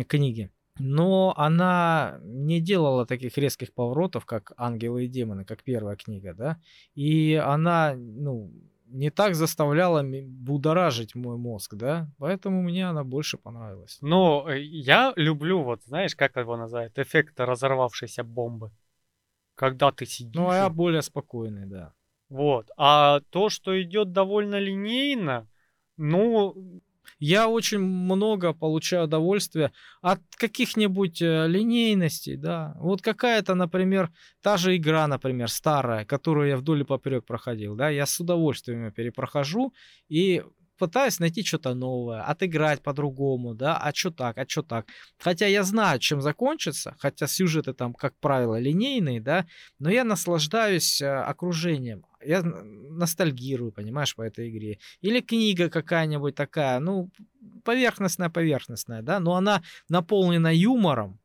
[0.08, 0.50] книги.
[0.78, 6.58] Но она не делала таких резких поворотов, как «Ангелы и демоны», как первая книга, да.
[6.94, 8.50] И она, ну,
[8.92, 12.08] не так заставляла будоражить мой мозг, да.
[12.18, 13.98] Поэтому мне она больше понравилась.
[14.00, 18.70] Ну, э, я люблю, вот знаешь, как его называют, эффект разорвавшейся бомбы.
[19.54, 20.34] Когда ты сидишь.
[20.34, 21.92] Ну, а я более спокойный, да.
[22.28, 22.70] Вот.
[22.76, 25.48] А то, что идет довольно линейно,
[25.96, 26.80] ну,
[27.18, 32.74] Я очень много получаю удовольствия от каких-нибудь э, линейностей, да.
[32.78, 34.10] Вот какая-то, например,
[34.42, 38.84] та же игра, например, старая, которую я вдоль и поперек проходил, да, я с удовольствием
[38.84, 39.72] ее перепрохожу
[40.08, 40.42] и
[40.82, 44.86] пытаюсь найти что-то новое, отыграть по-другому, да, а что так, а что так.
[45.16, 49.46] Хотя я знаю, чем закончится, хотя сюжеты там, как правило, линейные, да,
[49.78, 54.78] но я наслаждаюсь э, окружением, я ностальгирую, понимаешь, по этой игре.
[55.00, 57.10] Или книга какая-нибудь такая, ну,
[57.64, 61.18] поверхностная-поверхностная, да, но она наполнена юмором.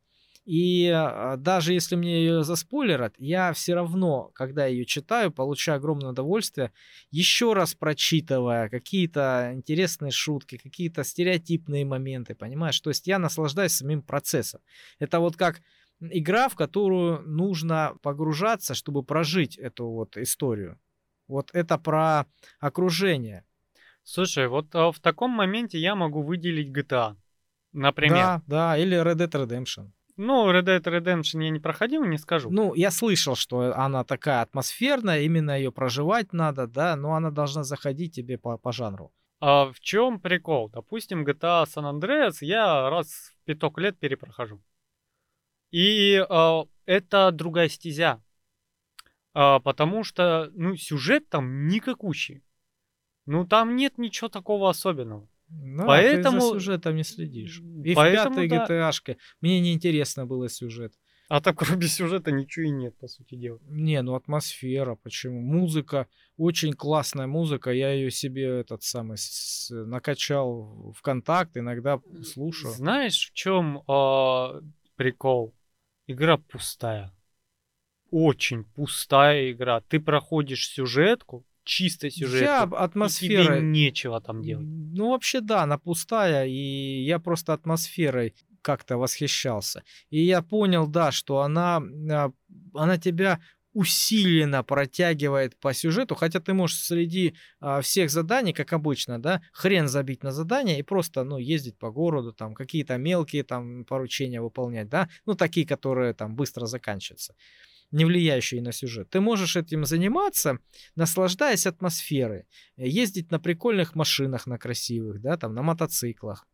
[0.48, 6.12] И а, даже если мне ее заспойлерят, я все равно, когда ее читаю, получаю огромное
[6.12, 6.72] удовольствие,
[7.12, 12.80] еще раз прочитывая какие-то интересные шутки, какие-то стереотипные моменты, понимаешь?
[12.80, 14.62] То есть я наслаждаюсь самим процессом.
[15.00, 15.62] Это вот как
[16.00, 20.80] игра, в которую нужно погружаться, чтобы прожить эту вот историю.
[21.28, 22.26] Вот это про
[22.60, 23.44] окружение.
[24.04, 27.16] слушай, вот а, в таком моменте я могу выделить GTA.
[27.74, 28.16] Например.
[28.16, 29.92] Да, да, или Red Dead Redemption.
[30.16, 32.50] Ну, Red Dead Redemption я не проходил, не скажу.
[32.50, 37.64] Ну, я слышал, что она такая атмосферная, именно ее проживать надо, да, но она должна
[37.64, 39.12] заходить тебе по, по жанру.
[39.40, 40.70] А в чем прикол?
[40.70, 44.60] Допустим, GTA San Andreas я раз в пяток лет перепрохожу.
[45.70, 48.20] И а, это другая стезя.
[49.40, 52.42] А, потому что, ну, сюжет там никакущий.
[53.28, 55.30] Ну, там нет ничего такого особенного.
[55.50, 57.62] Ну, Поэтому- ты за сюжетом не следишь.
[57.86, 58.66] И Поэтому, в пятой да.
[58.66, 60.96] GTA-шке мне неинтересно было сюжет.
[61.30, 63.60] А так кроме сюжета ничего и нет, по сути дела.
[63.68, 65.40] Не, ну атмосфера, почему?
[65.40, 66.08] Музыка,
[66.38, 72.74] очень классная музыка, я ее себе этот самый с- накачал в контакт, иногда слушаю.
[72.74, 74.62] Знаешь, в чем а,
[74.96, 75.54] прикол?
[76.08, 77.14] Игра пустая.
[78.12, 79.82] Очень пустая игра.
[79.82, 84.66] Ты проходишь сюжетку, чисто сюжетку, Я и тебе нечего там делать.
[84.66, 89.84] Ну, вообще, да, она пустая, и я просто атмосферой как-то восхищался.
[90.10, 91.82] И я понял, да, что она,
[92.12, 92.32] а,
[92.74, 93.40] она тебя
[93.78, 99.88] усиленно протягивает по сюжету, хотя ты можешь среди а, всех заданий, как обычно, да, хрен
[99.88, 104.90] забить на задания и просто, ну, ездить по городу, там, какие-то мелкие там поручения выполнять,
[104.90, 107.36] да, ну, такие, которые там быстро заканчиваются,
[107.92, 109.10] не влияющие на сюжет.
[109.10, 110.60] Ты можешь этим заниматься,
[110.96, 112.46] наслаждаясь атмосферой,
[112.78, 116.46] ездить на прикольных машинах, на красивых, да, там, на мотоциклах.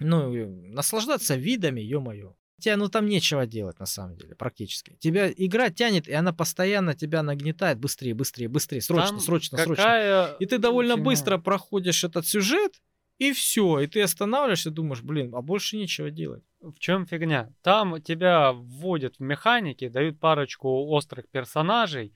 [0.00, 0.32] Ну,
[0.72, 2.34] наслаждаться видами, ё-моё.
[2.60, 4.96] Тебе, ну, там нечего делать, на самом деле, практически.
[4.98, 9.84] Тебя игра тянет, и она постоянно тебя нагнетает быстрее, быстрее, быстрее, срочно, Там срочно, срочно.
[9.84, 11.04] какая И ты довольно фигня.
[11.04, 12.72] быстро проходишь этот сюжет,
[13.18, 13.80] и все.
[13.80, 16.44] И ты останавливаешься и думаешь, блин, а больше нечего делать.
[16.60, 17.52] В чем фигня?
[17.62, 22.14] Там тебя вводят в механики, дают парочку острых персонажей.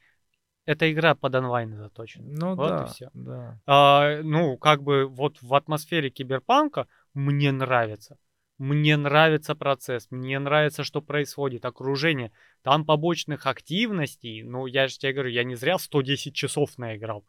[0.64, 2.24] Эта игра под онлайн заточена.
[2.24, 3.10] Ну Вот и да, всё.
[3.14, 3.60] да.
[3.66, 8.16] А, ну, как бы вот в атмосфере киберпанка мне нравится.
[8.58, 12.30] Мне нравится процесс, мне нравится, что происходит, окружение.
[12.62, 17.24] Там побочных активностей, ну, я же тебе говорю, я не зря 110 часов наиграл.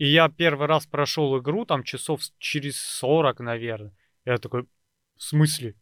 [0.00, 3.94] И я первый раз прошел игру, там часов через 40, наверное.
[4.24, 5.74] Я такой, в смысле?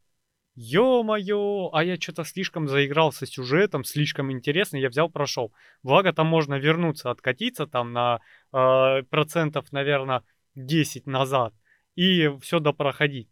[0.57, 5.53] Ё-моё, а я что-то слишком заигрался сюжетом, слишком интересно, я взял, прошел.
[5.85, 8.19] Благо там можно вернуться, откатиться там на
[8.53, 10.24] э, процентов, наверное,
[10.57, 11.55] 10 назад
[11.95, 13.31] и все допроходить.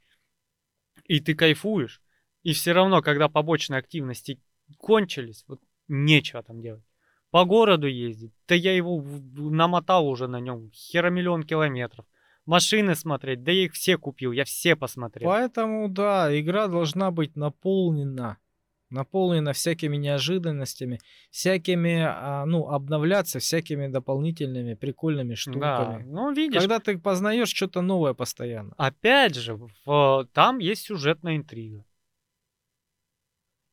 [1.09, 2.01] И ты кайфуешь.
[2.45, 4.41] И все равно, когда побочные активности
[4.79, 6.85] кончились, вот нечего там делать.
[7.37, 9.05] По городу ездить, да я его
[9.37, 12.07] намотал уже на нем хера миллион километров.
[12.47, 15.29] Машины смотреть, да я их все купил, я все посмотрел.
[15.29, 18.39] Поэтому, да, игра должна быть наполнена.
[18.89, 20.99] Наполнена всякими неожиданностями,
[21.31, 26.05] всякими, а, ну, обновляться всякими дополнительными прикольными Да, штуками.
[26.05, 28.73] ну видишь, Когда ты познаешь что-то новое постоянно.
[28.79, 31.85] опять же, в- там есть сюжетная интрига.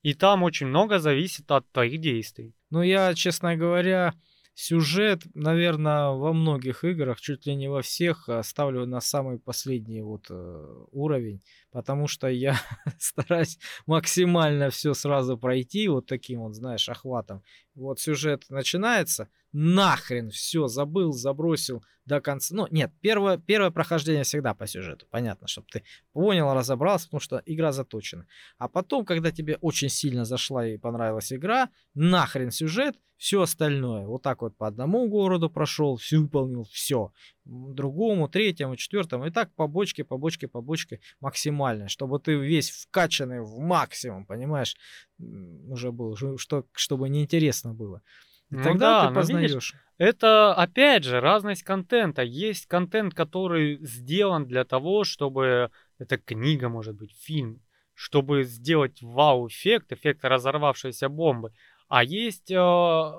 [0.02, 2.54] И там очень много зависит от твоих действий.
[2.74, 4.16] Но я, честно говоря,
[4.56, 10.02] сюжет, наверное, во многих играх, чуть ли не во всех, а, ставлю на самый последний
[10.02, 11.44] вот э, уровень,
[11.74, 12.56] потому что я
[13.00, 17.44] стараюсь максимально все сразу пройти вот таким вот, знаешь, охватом.
[17.76, 22.56] Вот сюжет начинается, нахрен все забыл, забросил до конца.
[22.56, 25.84] Ну, нет, первое, первое прохождение всегда по сюжету, понятно, чтобы ты
[26.14, 28.28] понял, разобрался, потому что игра заточена.
[28.58, 34.06] А потом, когда тебе очень сильно зашла и понравилась игра, нахрен сюжет, все остальное.
[34.06, 37.14] Вот так вот по одному городу прошел, все выполнил, все.
[37.46, 39.26] Другому, третьему, четвертому.
[39.26, 44.26] И так по бочке, по бочке, по бочке максимально, чтобы ты весь вкачанный в максимум,
[44.26, 44.76] понимаешь,
[45.20, 48.02] уже был, что, чтобы неинтересно было.
[48.50, 49.76] И Ну тогда да, ты видишь, познаешь.
[49.98, 52.22] Это, опять же, разность контента.
[52.22, 55.70] Есть контент, который сделан для того, чтобы...
[55.98, 57.62] Это книга, может быть, фильм.
[57.94, 61.52] Чтобы сделать вау-эффект, эффект разорвавшейся бомбы.
[61.96, 63.12] А есть э,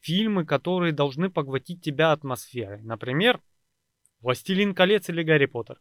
[0.00, 2.80] фильмы, которые должны поглотить тебя атмосферой.
[2.80, 3.38] Например,
[4.22, 5.78] «Властелин колец» или «Гарри Поттер».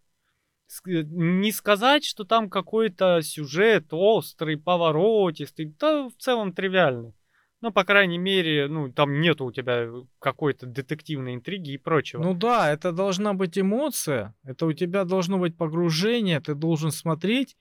[0.85, 7.13] Э, Не сказать, что там какой-то сюжет острый, поворотистый, да в целом тривиальный.
[7.61, 9.87] Ну, по крайней мере, ну, там нету у тебя
[10.19, 12.21] какой-то детективной интриги и прочего.
[12.23, 17.55] Ну да, это должна быть эмоция, это у тебя должно быть погружение, ты должен смотреть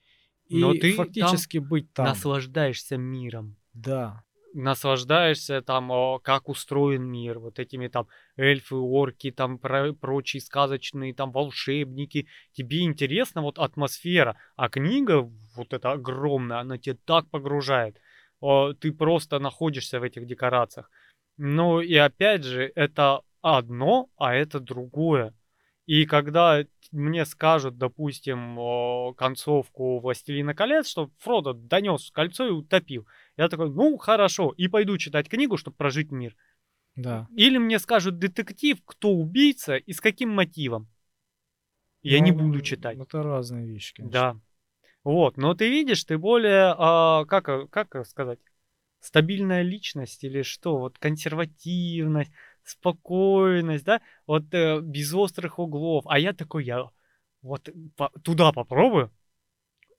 [0.49, 2.07] и Но ты там фактически быть там.
[2.07, 3.55] Наслаждаешься миром.
[3.73, 4.25] Да.
[4.53, 11.13] Наслаждаешься там, о, как устроен мир, вот этими там эльфы, орки, там про- прочие сказочные
[11.13, 12.27] там волшебники.
[12.51, 15.21] Тебе интересна вот атмосфера, а книга
[15.55, 17.97] вот эта огромная, она тебя так погружает.
[18.41, 20.89] О, Ты просто находишься в этих декорациях.
[21.37, 25.33] Ну и опять же, это одно, а это другое.
[25.85, 33.07] И когда мне скажут, допустим, концовку «Властелина колец», что Фродо донес кольцо и утопил,
[33.41, 36.35] я такой, ну, хорошо, и пойду читать книгу, чтобы прожить мир.
[36.95, 37.27] Да.
[37.35, 40.87] Или мне скажут детектив, кто убийца и с каким мотивом.
[42.03, 42.99] Я не Ну, буду читать.
[42.99, 44.11] Это разные вещи, конечно.
[44.11, 44.39] Да.
[45.03, 48.39] Вот, но ты видишь, ты более, а, как, э, как сказать,
[48.99, 52.31] стабильная личность или что, вот консервативность,
[52.63, 56.05] спокойность, да, вот э, без острых углов.
[56.07, 56.87] А я такой, я
[57.41, 59.11] вот по- туда попробую,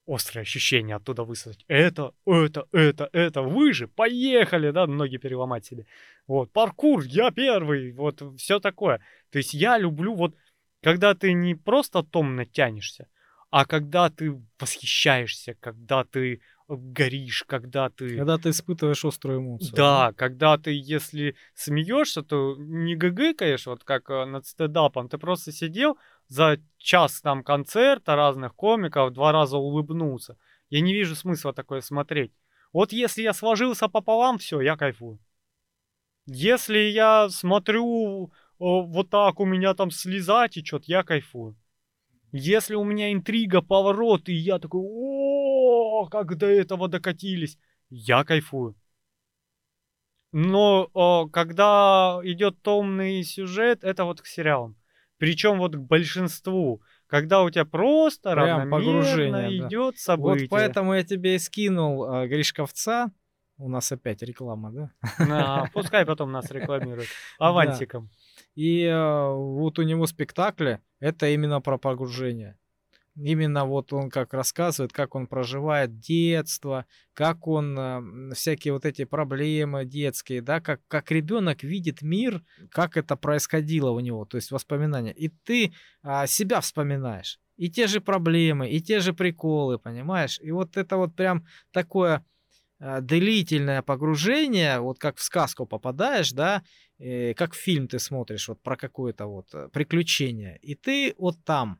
[0.05, 1.63] острые ощущения оттуда высосать.
[1.67, 5.85] Это, это, это, это, вы же, поехали, да, ноги переломать себе.
[6.27, 8.99] Вот, паркур, я первый, вот, все такое.
[9.31, 10.35] То есть я люблю вот,
[10.81, 13.07] когда ты не просто томно тянешься,
[13.49, 16.41] а когда ты восхищаешься, когда ты
[16.77, 18.17] горишь, когда ты...
[18.17, 19.75] Когда ты испытываешь острую эмоцию.
[19.75, 25.09] Да, когда ты, если смеешься, то не гыгыкаешь, вот как э, над стендапом.
[25.09, 25.97] Ты просто сидел
[26.27, 30.37] за час там концерта разных комиков, два раза улыбнулся.
[30.69, 32.33] Я не вижу смысла такое смотреть.
[32.71, 35.19] Вот если я сложился пополам, все, я кайфую.
[36.25, 41.55] Если я смотрю вот так, у меня там слеза течет, я кайфую.
[42.35, 47.59] Если у меня интрига, поворот, и я такой, о, как до этого докатились,
[47.91, 48.75] я кайфую.
[50.31, 54.75] Но о, когда идет томный сюжет, это вот к сериалам.
[55.19, 56.81] Причем вот к большинству.
[57.05, 59.67] Когда у тебя просто Прям погружение, да.
[59.67, 60.47] идет событие.
[60.49, 63.11] Вот поэтому я тебе и скинул э, Гришковца.
[63.57, 64.91] У нас опять реклама, да?
[65.19, 67.09] А, пускай потом нас рекламируют.
[67.37, 68.09] Авансиком.
[68.55, 72.57] И э, вот у него спектакли это именно про погружение.
[73.15, 79.05] Именно вот он как рассказывает, как он проживает детство, как он м, всякие вот эти
[79.05, 84.49] проблемы детские, да, как, как ребенок видит мир, как это происходило у него, то есть
[84.49, 85.13] воспоминания.
[85.13, 87.39] И ты а, себя вспоминаешь.
[87.55, 90.39] И те же проблемы, и те же приколы, понимаешь?
[90.41, 92.25] И вот это вот прям такое
[92.79, 96.63] длительное погружение, вот как в сказку попадаешь, да,
[96.99, 101.79] э, как фильм ты смотришь вот про какое-то вот э, приключение, и ты вот там.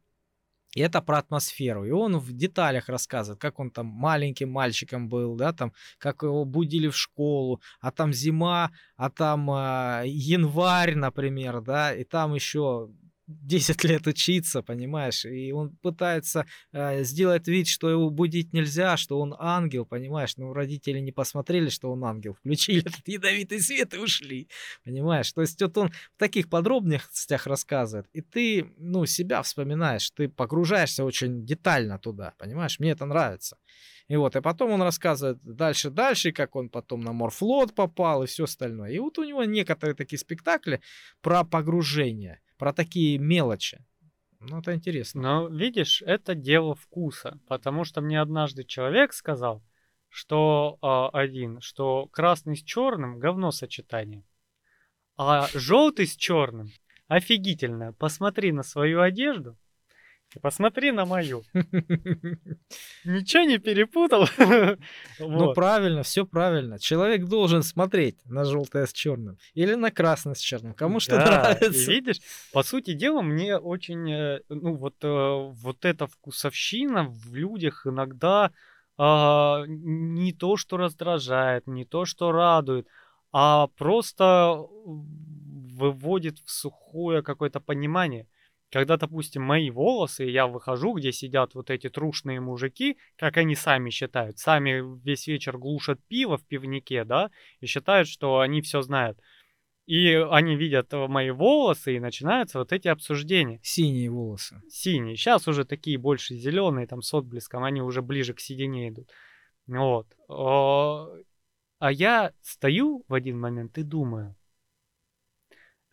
[0.76, 1.86] И это про атмосферу.
[1.86, 6.46] И он в деталях рассказывает, как он там маленьким мальчиком был, да, там, как его
[6.46, 12.90] будили в школу, а там зима, а там а, январь, например, да, и там еще
[13.28, 19.20] 10 лет учиться, понимаешь, и он пытается э, сделать вид, что его будить нельзя, что
[19.20, 23.98] он ангел, понимаешь, но родители не посмотрели, что он ангел, включили этот ядовитый свет и
[23.98, 24.50] ушли,
[24.84, 30.28] понимаешь, то есть вот он в таких подробностях рассказывает, и ты, ну, себя вспоминаешь, ты
[30.28, 33.58] погружаешься очень детально туда, понимаешь, мне это нравится.
[34.10, 38.44] И вот, и потом он рассказывает дальше-дальше, как он потом на морфлот попал и все
[38.44, 38.92] остальное.
[38.92, 40.82] И вот у него некоторые такие спектакли
[41.22, 43.84] про погружение, про такие мелочи.
[44.40, 45.22] Ну, это интересно.
[45.22, 49.62] Но видишь, это дело вкуса, потому что мне однажды человек сказал,
[50.08, 54.24] что а, один, что красный с черным говно сочетание,
[55.18, 56.70] а желтый с черным
[57.10, 57.92] офигительно.
[57.92, 59.58] Посмотри на свою одежду
[60.42, 61.44] посмотри на мою.
[63.06, 64.28] Ничего не перепутал.
[65.20, 66.80] Ну, правильно, все правильно.
[66.80, 70.74] Человек должен смотреть на желтое с черным или на красное с черным.
[70.74, 71.92] Кому что нравится.
[71.92, 72.20] Видишь,
[72.52, 78.52] по сути дела, мне очень, э, ну вот, э, вот эта вкусовщина в людях иногда
[78.98, 82.88] а, не то, что раздражает, не то, что радует,
[83.32, 88.28] а просто выводит в сухое какое-то понимание.
[88.74, 93.92] Когда, допустим, мои волосы, я выхожу, где сидят вот эти трушные мужики, как они сами
[93.92, 97.30] считают, сами весь вечер глушат пиво в пивнике, да,
[97.60, 99.20] и считают, что они все знают.
[99.86, 103.60] И они видят э, мои волосы, и начинаются вот эти обсуждения.
[103.62, 104.60] Синие волосы.
[104.70, 105.18] Синие.
[105.18, 109.12] Сейчас уже такие больше зеленые, там с отблеском, они уже ближе к седине идут.
[109.68, 110.08] Вот.
[110.28, 114.36] А я стою в один момент и думаю,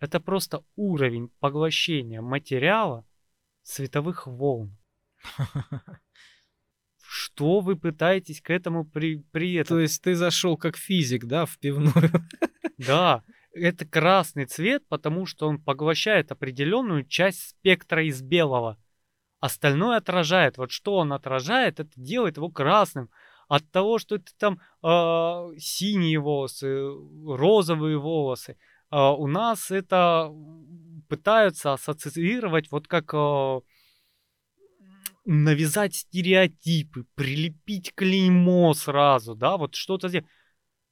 [0.01, 3.07] это просто уровень поглощения материала
[3.63, 4.77] световых волн.
[7.03, 9.77] Что вы пытаетесь к этому при, при этом?
[9.77, 11.95] То есть ты зашел как физик, да, в пивную.
[12.79, 18.79] Да, это красный цвет, потому что он поглощает определенную часть спектра из белого.
[19.39, 20.57] Остальное отражает.
[20.57, 23.11] Вот что он отражает, это делает его красным.
[23.49, 26.89] От того, что это там э, синие волосы,
[27.27, 28.57] розовые волосы,
[28.99, 30.33] у нас это
[31.09, 33.61] пытаются ассоциировать вот как э,
[35.25, 40.25] навязать стереотипы, прилепить клеймо сразу, да, вот что-то здесь.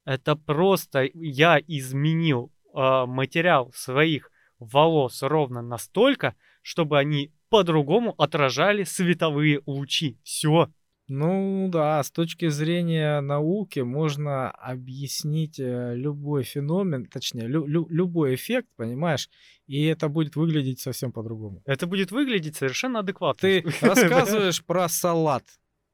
[0.05, 9.61] Это просто я изменил э, материал своих волос ровно настолько, чтобы они по-другому отражали световые
[9.67, 10.19] лучи.
[10.23, 10.71] Все.
[11.09, 18.35] Ну да, с точки зрения науки можно объяснить э, любой феномен, точнее, лю- лю- любой
[18.35, 19.31] эффект, понимаешь,
[19.67, 21.63] и это будет выглядеть совсем по-другому.
[21.65, 23.41] Это будет выглядеть совершенно адекватно.
[23.41, 25.45] Ты рассказываешь про салат,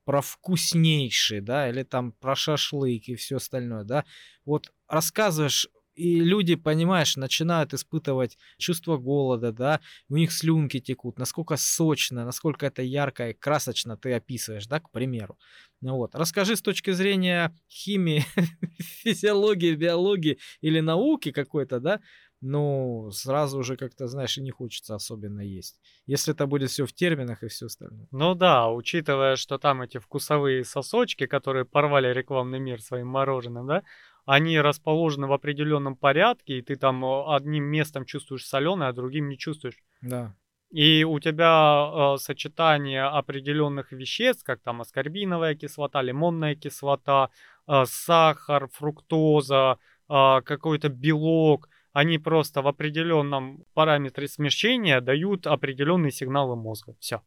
[0.05, 4.05] про вкуснейший, да, или там про шашлык и все остальное, да.
[4.45, 11.57] Вот рассказываешь и люди, понимаешь, начинают испытывать чувство голода, да, у них слюнки текут, насколько
[11.57, 15.39] сочно, насколько это ярко и красочно ты описываешь, да, к примеру.
[15.81, 18.25] Ну вот, расскажи с точки зрения химии,
[18.81, 22.01] физиологии, биологии или науки какой-то, да,
[22.47, 25.81] ну, сразу уже как-то, знаешь, и не хочется особенно есть.
[26.07, 28.07] Если это будет все в терминах и все остальное.
[28.11, 33.83] Ну да, учитывая, что там эти вкусовые сосочки, которые порвали рекламный мир своим мороженым, да,
[34.25, 39.29] они расположены в определенном порядке, и ты там э, одним местом чувствуешь соленое, а другим
[39.29, 39.83] не чувствуешь.
[40.01, 40.35] Да.
[40.71, 47.31] И у тебя э, сочетание определенных веществ, как там аскорбиновая кислота, лимонная кислота,
[47.69, 49.79] э, сахар, фруктоза,
[50.09, 56.97] э, какой-то белок, они просто в определенном параметре смещения дают определенные сигналы мозга.
[56.99, 57.23] Все.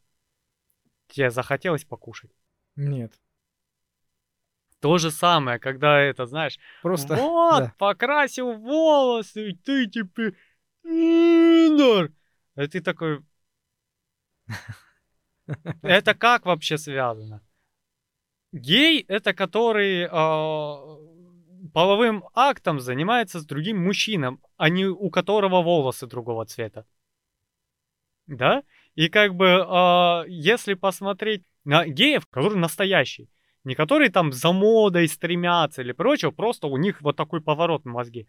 [1.06, 2.30] Тебе захотелось покушать?
[2.76, 3.14] Нет.
[4.80, 7.74] То же самое, когда это, знаешь, Просто, вот, да.
[7.78, 10.34] покрасил волосы, и ты теперь
[10.82, 12.12] пидор.
[12.56, 13.20] И ты такой...
[15.82, 17.42] Это как вообще связано?
[18.52, 20.76] Гей— это который а,
[21.74, 26.86] половым актом занимается с другим мужчином, а не у которого волосы другого цвета.
[28.26, 28.62] Да?
[28.94, 33.28] И как бы, а, если посмотреть на геев, которые настоящие,
[33.68, 37.92] не которые там за модой стремятся или прочего, просто у них вот такой поворот на
[37.92, 38.26] мозге.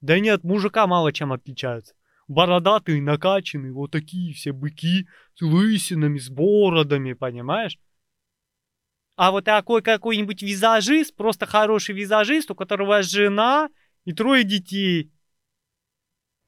[0.00, 1.94] Да нет, мужика мало чем отличаются.
[2.28, 7.76] Бородатые, накачанные, вот такие все быки с лысинами, с бородами, понимаешь?
[9.16, 13.70] А вот такой какой-нибудь визажист, просто хороший визажист, у которого жена
[14.04, 15.10] и трое детей.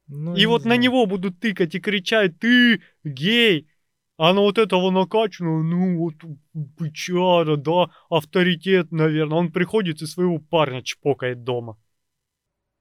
[0.07, 0.81] Ну, и вот на знаю.
[0.81, 3.69] него будут тыкать и кричать, ты гей.
[4.23, 6.15] А на вот этого накачанного, ну вот
[6.53, 9.39] бычара, да, авторитет, наверное.
[9.39, 11.79] Он приходит и своего парня чпокает дома.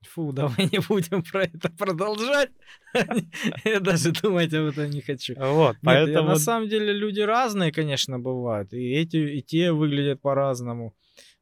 [0.01, 2.49] Фу, давай не будем про это продолжать.
[3.63, 5.35] Я даже думать об этом не хочу.
[5.37, 6.27] Вот, поэтому...
[6.27, 8.73] на самом деле люди разные, конечно, бывают.
[8.73, 10.93] И эти, и те выглядят по-разному.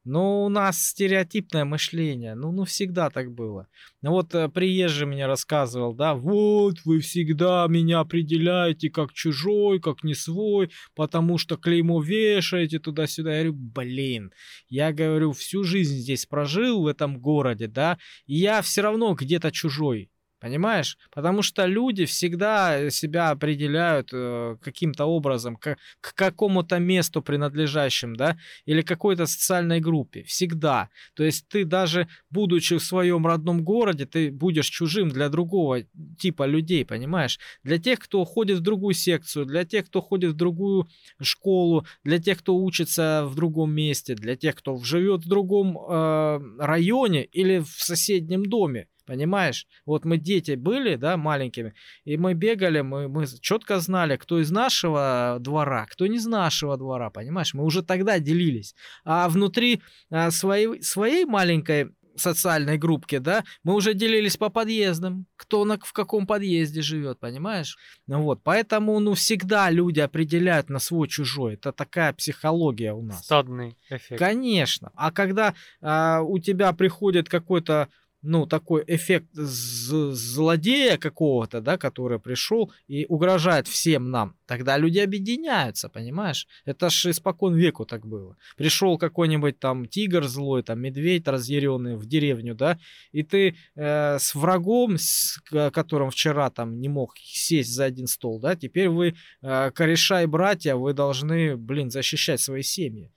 [0.08, 2.34] Но у нас стереотипное мышление.
[2.34, 3.68] Ну, ну всегда так было.
[4.00, 10.02] Ну вот э, приезжий мне рассказывал, да, вот вы всегда меня определяете как чужой, как
[10.04, 13.32] не свой, потому что клеймо вешаете туда-сюда.
[13.32, 14.32] Я говорю, блин,
[14.70, 19.52] я говорю, всю жизнь здесь прожил в этом городе, да, и я все равно где-то
[19.52, 20.10] чужой.
[20.40, 20.96] Понимаешь?
[21.10, 28.38] Потому что люди всегда себя определяют э, каким-то образом к, к какому-то месту принадлежащим, да,
[28.64, 30.22] или какой-то социальной группе.
[30.22, 30.90] Всегда.
[31.14, 35.82] То есть ты даже, будучи в своем родном городе, ты будешь чужим для другого
[36.18, 37.40] типа людей, понимаешь?
[37.64, 40.88] Для тех, кто ходит в другую секцию, для тех, кто ходит в другую
[41.20, 46.40] школу, для тех, кто учится в другом месте, для тех, кто живет в другом э,
[46.60, 48.86] районе или в соседнем доме.
[49.08, 49.66] Понимаешь?
[49.86, 51.72] Вот мы дети были, да, маленькими,
[52.04, 56.76] и мы бегали, мы, мы четко знали, кто из нашего двора, кто не из нашего
[56.76, 57.54] двора, понимаешь?
[57.54, 58.74] Мы уже тогда делились.
[59.06, 59.80] А внутри
[60.10, 65.92] а, своей, своей маленькой социальной группки, да, мы уже делились по подъездам, кто на, в
[65.94, 67.78] каком подъезде живет, понимаешь?
[68.06, 71.54] Ну вот, поэтому, ну, всегда люди определяют на свой-чужой.
[71.54, 73.24] Это такая психология у нас.
[73.24, 74.18] Стадный эффект.
[74.18, 74.90] Конечно.
[74.96, 77.88] А когда а, у тебя приходит какой-то
[78.22, 85.88] ну, такой эффект злодея какого-то, да, который пришел и угрожает всем нам, тогда люди объединяются,
[85.88, 86.46] понимаешь?
[86.64, 88.36] Это ж испокон веку так было.
[88.56, 92.78] Пришел какой-нибудь там тигр злой, там медведь разъяренный в деревню, да,
[93.12, 95.40] и ты э, с врагом, с
[95.72, 100.26] которым вчера там не мог сесть за один стол, да, теперь вы, э, кореша и
[100.26, 103.12] братья, вы должны, блин, защищать свои семьи.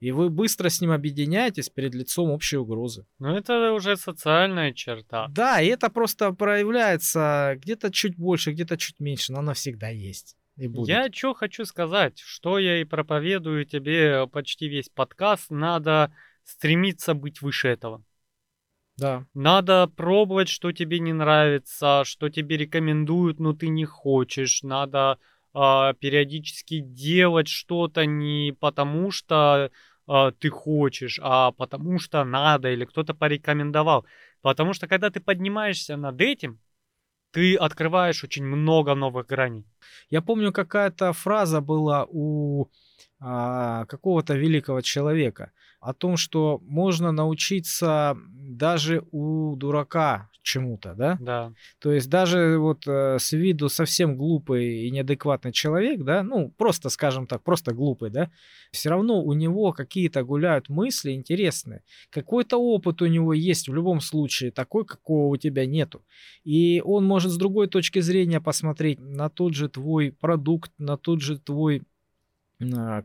[0.00, 3.06] И вы быстро с ним объединяетесь перед лицом общей угрозы.
[3.18, 5.28] Ну, это уже социальная черта.
[5.28, 10.36] Да, и это просто проявляется где-то чуть больше, где-то чуть меньше, но оно всегда есть.
[10.56, 10.88] И будет.
[10.88, 16.14] Я что хочу сказать, что я и проповедую тебе почти весь подкаст, надо
[16.44, 18.02] стремиться быть выше этого.
[18.96, 19.26] Да.
[19.34, 24.62] Надо пробовать, что тебе не нравится, что тебе рекомендуют, но ты не хочешь.
[24.62, 25.18] Надо
[25.52, 29.70] а, периодически делать что-то не потому, что
[30.10, 34.04] а, ты хочешь, а потому что надо или кто-то порекомендовал.
[34.42, 36.58] Потому что когда ты поднимаешься над этим,
[37.30, 39.64] ты открываешь очень много новых граней.
[40.10, 42.66] Я помню, какая-то фраза была у
[43.20, 51.18] а, какого-то великого человека о том, что можно научиться даже у дурака чему-то, да?
[51.20, 51.52] Да.
[51.80, 56.88] То есть даже вот э, с виду совсем глупый и неадекватный человек, да, ну просто,
[56.88, 58.30] скажем так, просто глупый, да,
[58.72, 61.82] все равно у него какие-то гуляют мысли интересные.
[62.10, 66.02] Какой-то опыт у него есть в любом случае, такой, какого у тебя нету.
[66.44, 71.20] И он может с другой точки зрения посмотреть на тот же твой продукт, на тот
[71.20, 71.82] же твой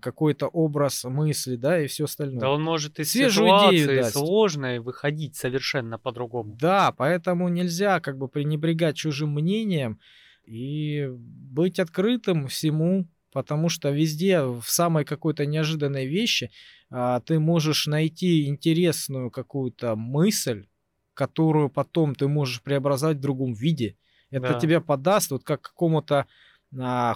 [0.02, 2.40] какой-то образ мысли, да, и все остальное.
[2.40, 4.14] Да он может из Свежую ситуации идею дать.
[4.14, 6.56] сложной выходить совершенно по-другому.
[6.60, 10.00] Да, поэтому нельзя как бы пренебрегать чужим мнением
[10.46, 16.52] и быть открытым всему, потому что везде в самой какой-то неожиданной вещи
[16.90, 20.68] а, ты можешь найти интересную какую-то мысль,
[21.14, 23.98] которую потом ты можешь преобразовать в другом виде.
[24.32, 24.60] Это да.
[24.60, 26.26] тебя подаст вот как какому-то а,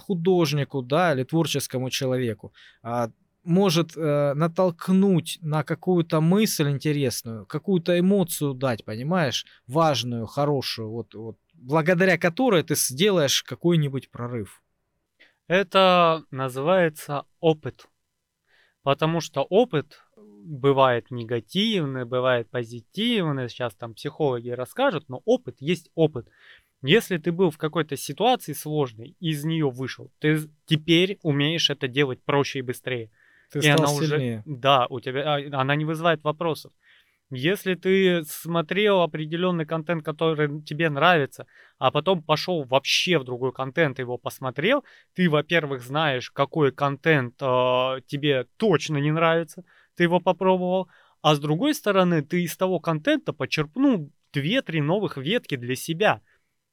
[0.06, 2.52] художнику, да, или творческому человеку,
[2.82, 3.10] а,
[3.44, 11.38] может э, натолкнуть на какую-то мысль интересную, какую-то эмоцию дать, понимаешь, важную, хорошую, вот, вот,
[11.54, 14.62] благодаря которой ты сделаешь какой-нибудь прорыв.
[15.48, 17.88] Это называется опыт.
[18.82, 23.48] Потому что опыт бывает негативный, бывает позитивный.
[23.48, 26.28] Сейчас там психологи расскажут, но опыт есть опыт.
[26.82, 31.88] Если ты был в какой-то ситуации сложной и из нее вышел, ты теперь умеешь это
[31.88, 33.10] делать проще и быстрее.
[33.52, 34.42] Ты и стал она сильнее.
[34.46, 36.72] уже, да, у тебя, а, она не вызывает вопросов.
[37.32, 41.46] Если ты смотрел определенный контент, который тебе нравится,
[41.78, 44.84] а потом пошел вообще в другой контент и его посмотрел,
[45.14, 49.64] ты, во-первых, знаешь, какой контент э, тебе точно не нравится,
[49.96, 50.88] ты его попробовал,
[51.22, 56.22] а с другой стороны, ты из того контента почерпнул две-три новых ветки для себя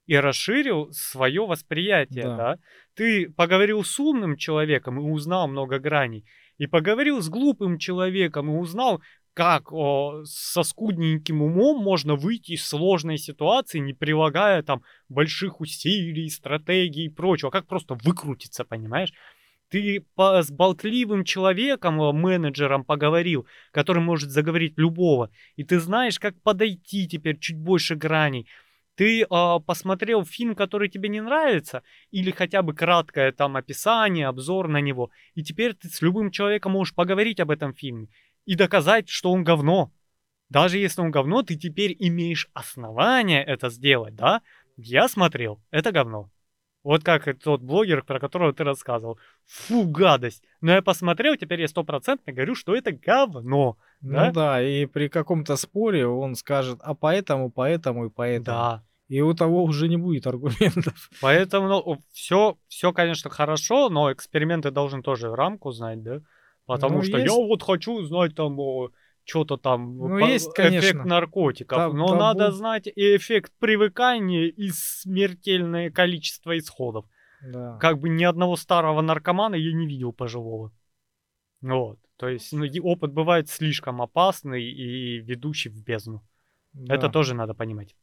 [0.08, 2.38] и расширил свое восприятие, да.
[2.38, 2.58] да.
[2.96, 6.26] Ты поговорил с умным человеком и узнал много граней,
[6.58, 9.02] и поговорил с глупым человеком и узнал,
[9.34, 16.30] как о, со скудненьким умом можно выйти из сложной ситуации, не прилагая там больших усилий,
[16.30, 19.14] стратегий и прочего, как просто выкрутиться, понимаешь?
[19.70, 26.42] Ты по, с болтливым человеком, менеджером поговорил, который может заговорить любого, и ты знаешь, как
[26.42, 28.48] подойти теперь чуть больше граней
[28.98, 34.68] ты э, посмотрел фильм, который тебе не нравится, или хотя бы краткое там описание, обзор
[34.68, 38.10] на него, и теперь ты с любым человеком можешь поговорить об этом фильме
[38.46, 39.94] и доказать, что он говно.
[40.50, 44.42] Даже если он говно, ты теперь имеешь основания это сделать, да?
[44.78, 46.32] Я смотрел, это говно.
[46.88, 49.20] Вот как тот блогер, про которого ты рассказывал.
[49.46, 50.42] Фу, гадость.
[50.62, 53.76] Но я посмотрел, теперь я стопроцентно говорю, что это говно.
[54.00, 54.32] Ну да?
[54.32, 58.58] да, и при каком-то споре он скажет, а поэтому, поэтому и поэтому.
[58.58, 58.84] Да.
[59.10, 61.10] И у того уже не будет аргументов.
[61.22, 66.22] Поэтому ну, все, все, конечно, хорошо, но эксперименты должен тоже рамку знать, да?
[66.66, 67.30] Потому ну, что есть...
[67.30, 68.58] я вот хочу знать там
[69.28, 70.88] что-то там, ну, по, есть, конечно.
[70.88, 77.06] эффект наркотиков, там, но там надо знать и эффект привыкания и смертельное количество исходов.
[77.42, 77.78] Да.
[77.78, 80.72] Как бы ни одного старого наркомана я не видел пожилого.
[81.62, 82.00] Вот.
[82.16, 86.24] То есть ну, опыт бывает слишком опасный и ведущий в бездну.
[86.74, 86.96] Да.
[86.96, 87.96] Это тоже надо понимать.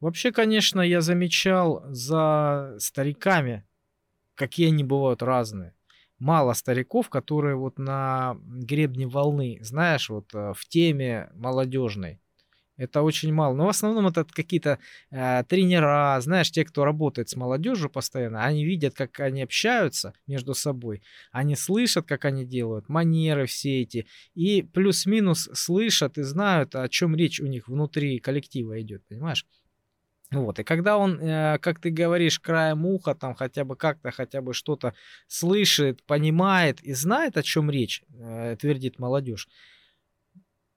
[0.00, 3.64] Вообще, конечно, я замечал за стариками,
[4.34, 5.74] какие они бывают разные.
[6.18, 12.20] Мало стариков, которые вот на гребне волны, знаешь, вот э, в теме молодежной.
[12.76, 13.54] Это очень мало.
[13.54, 14.78] Но в основном это какие-то
[15.10, 20.54] э, тренера, знаешь, те, кто работает с молодежью постоянно, они видят, как они общаются между
[20.54, 26.88] собой, они слышат, как они делают, манеры все эти, и плюс-минус слышат и знают, о
[26.88, 29.46] чем речь у них внутри коллектива идет, понимаешь?
[30.34, 34.40] Вот, и когда он, э, как ты говоришь, краем уха, там хотя бы как-то, хотя
[34.40, 34.94] бы что-то
[35.28, 39.48] слышит, понимает и знает, о чем речь, э, твердит молодежь,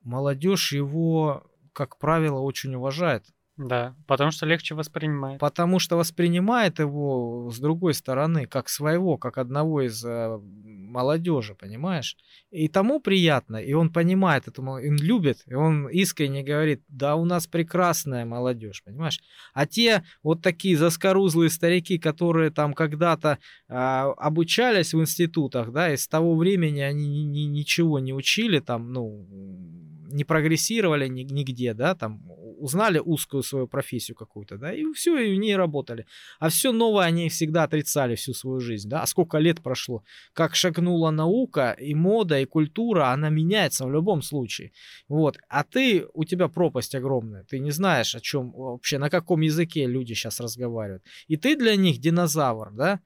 [0.03, 3.25] молодежь его, как правило, очень уважает.
[3.57, 5.39] Да, потому что легче воспринимает.
[5.39, 12.17] Потому что воспринимает его с другой стороны, как своего, как одного из э, молодежи, понимаешь?
[12.51, 17.25] И тому приятно, и он понимает это, он любит, и он искренне говорит, да, у
[17.25, 19.19] нас прекрасная молодежь, понимаешь?
[19.55, 25.97] А те вот такие заскорузлые старики, которые там когда-то э, обучались в институтах, да, и
[25.97, 29.25] с того времени они ни, ни, ничего не учили, там, ну,
[30.11, 32.21] не прогрессировали нигде, да, там
[32.57, 36.05] узнали узкую свою профессию какую-то, да, и все, и в ней работали.
[36.39, 39.01] А все новое они всегда отрицали всю свою жизнь, да.
[39.01, 40.03] А сколько лет прошло?
[40.33, 44.71] Как шагнула наука и мода, и культура, она меняется в любом случае.
[45.07, 45.37] Вот.
[45.49, 47.43] А ты, у тебя пропасть огромная.
[47.43, 51.03] Ты не знаешь, о чем вообще, на каком языке люди сейчас разговаривают.
[51.27, 52.99] И ты для них динозавр, да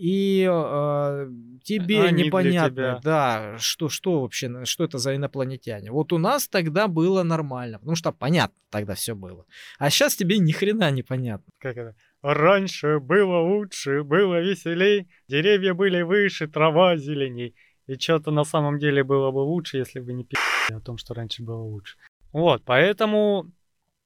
[0.00, 1.30] и э,
[1.62, 5.90] тебе Они непонятно, да, что, что вообще, что это за инопланетяне.
[5.90, 9.44] Вот у нас тогда было нормально, потому что понятно тогда все было.
[9.78, 11.52] А сейчас тебе ни хрена не понятно.
[11.58, 11.94] Как это?
[12.22, 17.54] Раньше было лучше, было веселей, деревья были выше, трава зеленей.
[17.86, 21.12] И что-то на самом деле было бы лучше, если бы не пи***ли о том, что
[21.12, 21.98] раньше было лучше.
[22.32, 23.50] Вот, поэтому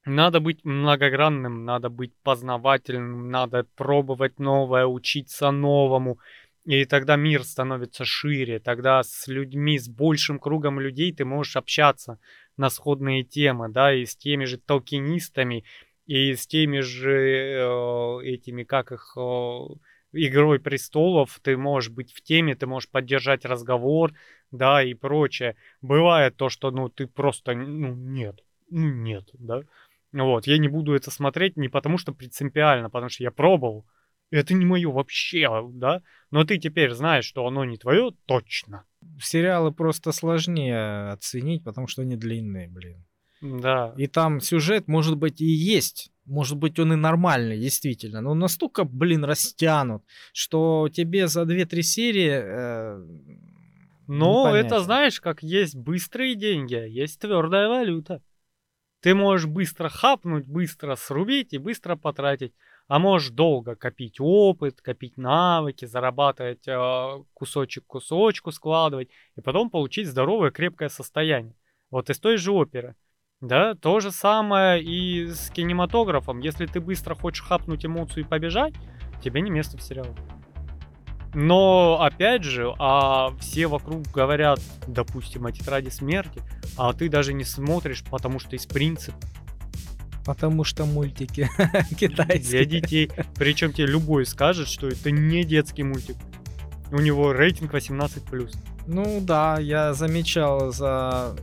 [0.04, 6.18] надо быть многогранным, надо быть познавательным, надо пробовать новое, учиться новому.
[6.64, 12.18] И тогда мир становится шире, тогда с людьми, с большим кругом людей ты можешь общаться
[12.56, 15.64] на сходные темы, да, и с теми же толкинистами,
[16.06, 19.58] и с теми же э, этими, как их, э,
[20.16, 24.12] Игрой престолов, ты можешь быть в теме, ты можешь поддержать разговор,
[24.52, 25.56] да, и прочее.
[25.82, 28.40] Бывает то, что, ну, ты просто, ну, нет,
[28.70, 29.62] ну, нет, да.
[30.22, 33.84] Вот, я не буду это смотреть не потому, что принципиально, потому что я пробовал.
[34.30, 36.02] Это не мое вообще, да?
[36.30, 38.84] Но ты теперь знаешь, что оно не твое, точно.
[39.20, 43.04] Сериалы просто сложнее оценить, потому что они длинные, блин.
[43.42, 43.92] Да.
[43.98, 46.10] И там сюжет, может быть, и есть.
[46.24, 48.20] Может быть, он и нормальный, действительно.
[48.20, 52.30] Но настолько, блин, растянут, что тебе за 2-3 серии...
[52.32, 53.06] Э,
[54.06, 58.22] Но это, знаешь, как есть быстрые деньги, а есть твердая валюта.
[59.04, 62.54] Ты можешь быстро хапнуть, быстро срубить и быстро потратить.
[62.88, 70.08] А можешь долго копить опыт, копить навыки, зарабатывать э, кусочек кусочку, складывать, и потом получить
[70.08, 71.54] здоровое крепкое состояние.
[71.90, 72.96] Вот из той же оперы.
[73.42, 76.40] Да, то же самое и с кинематографом.
[76.40, 78.72] Если ты быстро хочешь хапнуть эмоцию и побежать,
[79.22, 80.14] тебе не место в сериале.
[81.34, 86.42] Но, опять же, а все вокруг говорят, допустим, о тетради смерти,
[86.76, 89.18] а ты даже не смотришь, потому что из принципа.
[90.24, 92.64] Потому что мультики Для китайские.
[92.64, 93.10] детей.
[93.34, 96.16] Причем тебе любой скажет, что это не детский мультик.
[96.90, 98.54] У него рейтинг 18+.
[98.86, 101.36] Ну да, я замечал за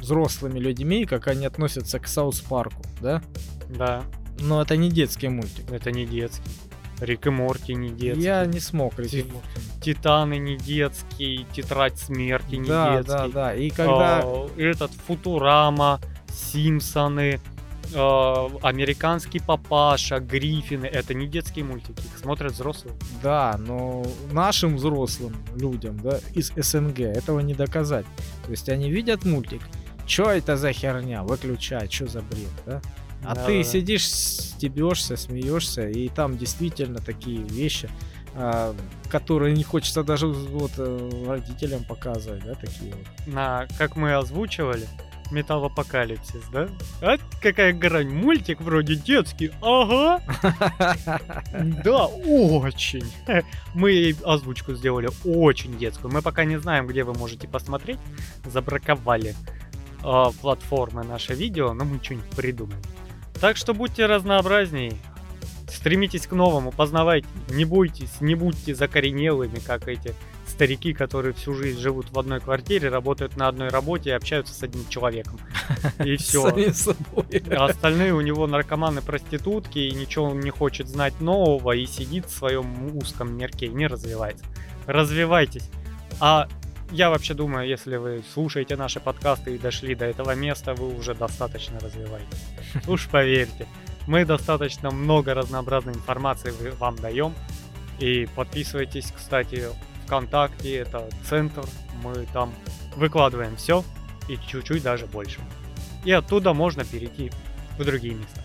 [0.00, 3.22] взрослыми людьми, как они относятся к Саус Парку, да?
[3.68, 4.02] Да,
[4.40, 5.70] Но это не детский мультик.
[5.70, 6.42] это не детский.
[7.04, 8.24] Рик и Морти не детский.
[8.24, 9.60] Я не смог Рик и Ти- Морти.
[9.82, 11.46] Титаны не детский.
[11.52, 13.12] Тетрадь смерти не Да, детский.
[13.12, 13.54] да, да.
[13.54, 14.20] И когда...
[14.24, 16.00] А, этот Футурама,
[16.32, 17.40] Симпсоны,
[17.94, 20.86] а, Американский папаша, Гриффины.
[20.86, 22.00] Это не детские мультики.
[22.00, 22.94] Их смотрят взрослые.
[23.22, 28.06] Да, но нашим взрослым людям, да, из СНГ этого не доказать.
[28.44, 29.62] То есть они видят мультик,
[30.06, 32.80] что это за херня, выключай, что за бред, да?
[33.24, 33.64] А Да, ты да.
[33.64, 37.88] сидишь, стебешься, смеешься, и там действительно такие вещи,
[38.34, 38.74] а,
[39.10, 43.26] которые не хочется даже вот э, родителям показывать, да, такие вот.
[43.32, 44.86] На, как мы озвучивали,
[45.30, 46.68] Металлопокалипсис, да?
[47.00, 48.10] А какая грань?
[48.10, 49.52] Мультик вроде детский.
[49.62, 50.20] Ага.
[51.84, 53.04] Да, очень.
[53.74, 56.12] Мы озвучку сделали очень детскую.
[56.12, 57.98] Мы пока не знаем, где вы можете посмотреть.
[58.44, 59.34] Забраковали
[60.02, 62.82] э, платформы наше видео, но мы что-нибудь придумаем.
[63.40, 64.96] Так что будьте разнообразней.
[65.68, 67.26] Стремитесь к новому, познавайте.
[67.50, 70.14] Не бойтесь, не будьте закоренелыми, как эти
[70.46, 74.62] старики, которые всю жизнь живут в одной квартире, работают на одной работе и общаются с
[74.62, 75.38] одним человеком.
[76.04, 76.54] И все.
[77.50, 82.26] А остальные у него наркоманы, проститутки, и ничего он не хочет знать нового, и сидит
[82.26, 84.44] в своем узком мирке и не развивается.
[84.86, 85.68] Развивайтесь.
[86.20, 86.48] А
[86.94, 91.12] я вообще думаю, если вы слушаете наши подкасты и дошли до этого места, вы уже
[91.14, 92.46] достаточно развиваетесь.
[92.86, 93.66] Уж поверьте,
[94.06, 97.34] мы достаточно много разнообразной информации вам даем.
[97.98, 99.64] И подписывайтесь, кстати,
[100.04, 101.64] ВКонтакте, это центр,
[102.02, 102.54] мы там
[102.94, 103.82] выкладываем все
[104.28, 105.40] и чуть-чуть даже больше.
[106.04, 107.32] И оттуда можно перейти
[107.76, 108.40] в другие места.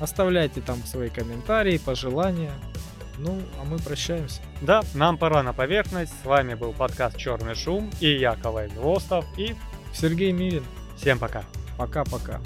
[0.00, 2.52] Оставляйте там свои комментарии, пожелания.
[3.18, 4.40] Ну, а мы прощаемся.
[4.60, 6.12] Да, нам пора на поверхность.
[6.22, 8.70] С вами был подкаст Черный шум и я, Калай.
[9.36, 9.54] И
[9.92, 10.64] Сергей Мирин.
[10.96, 11.42] всем пока.
[11.76, 12.40] Пока-пока.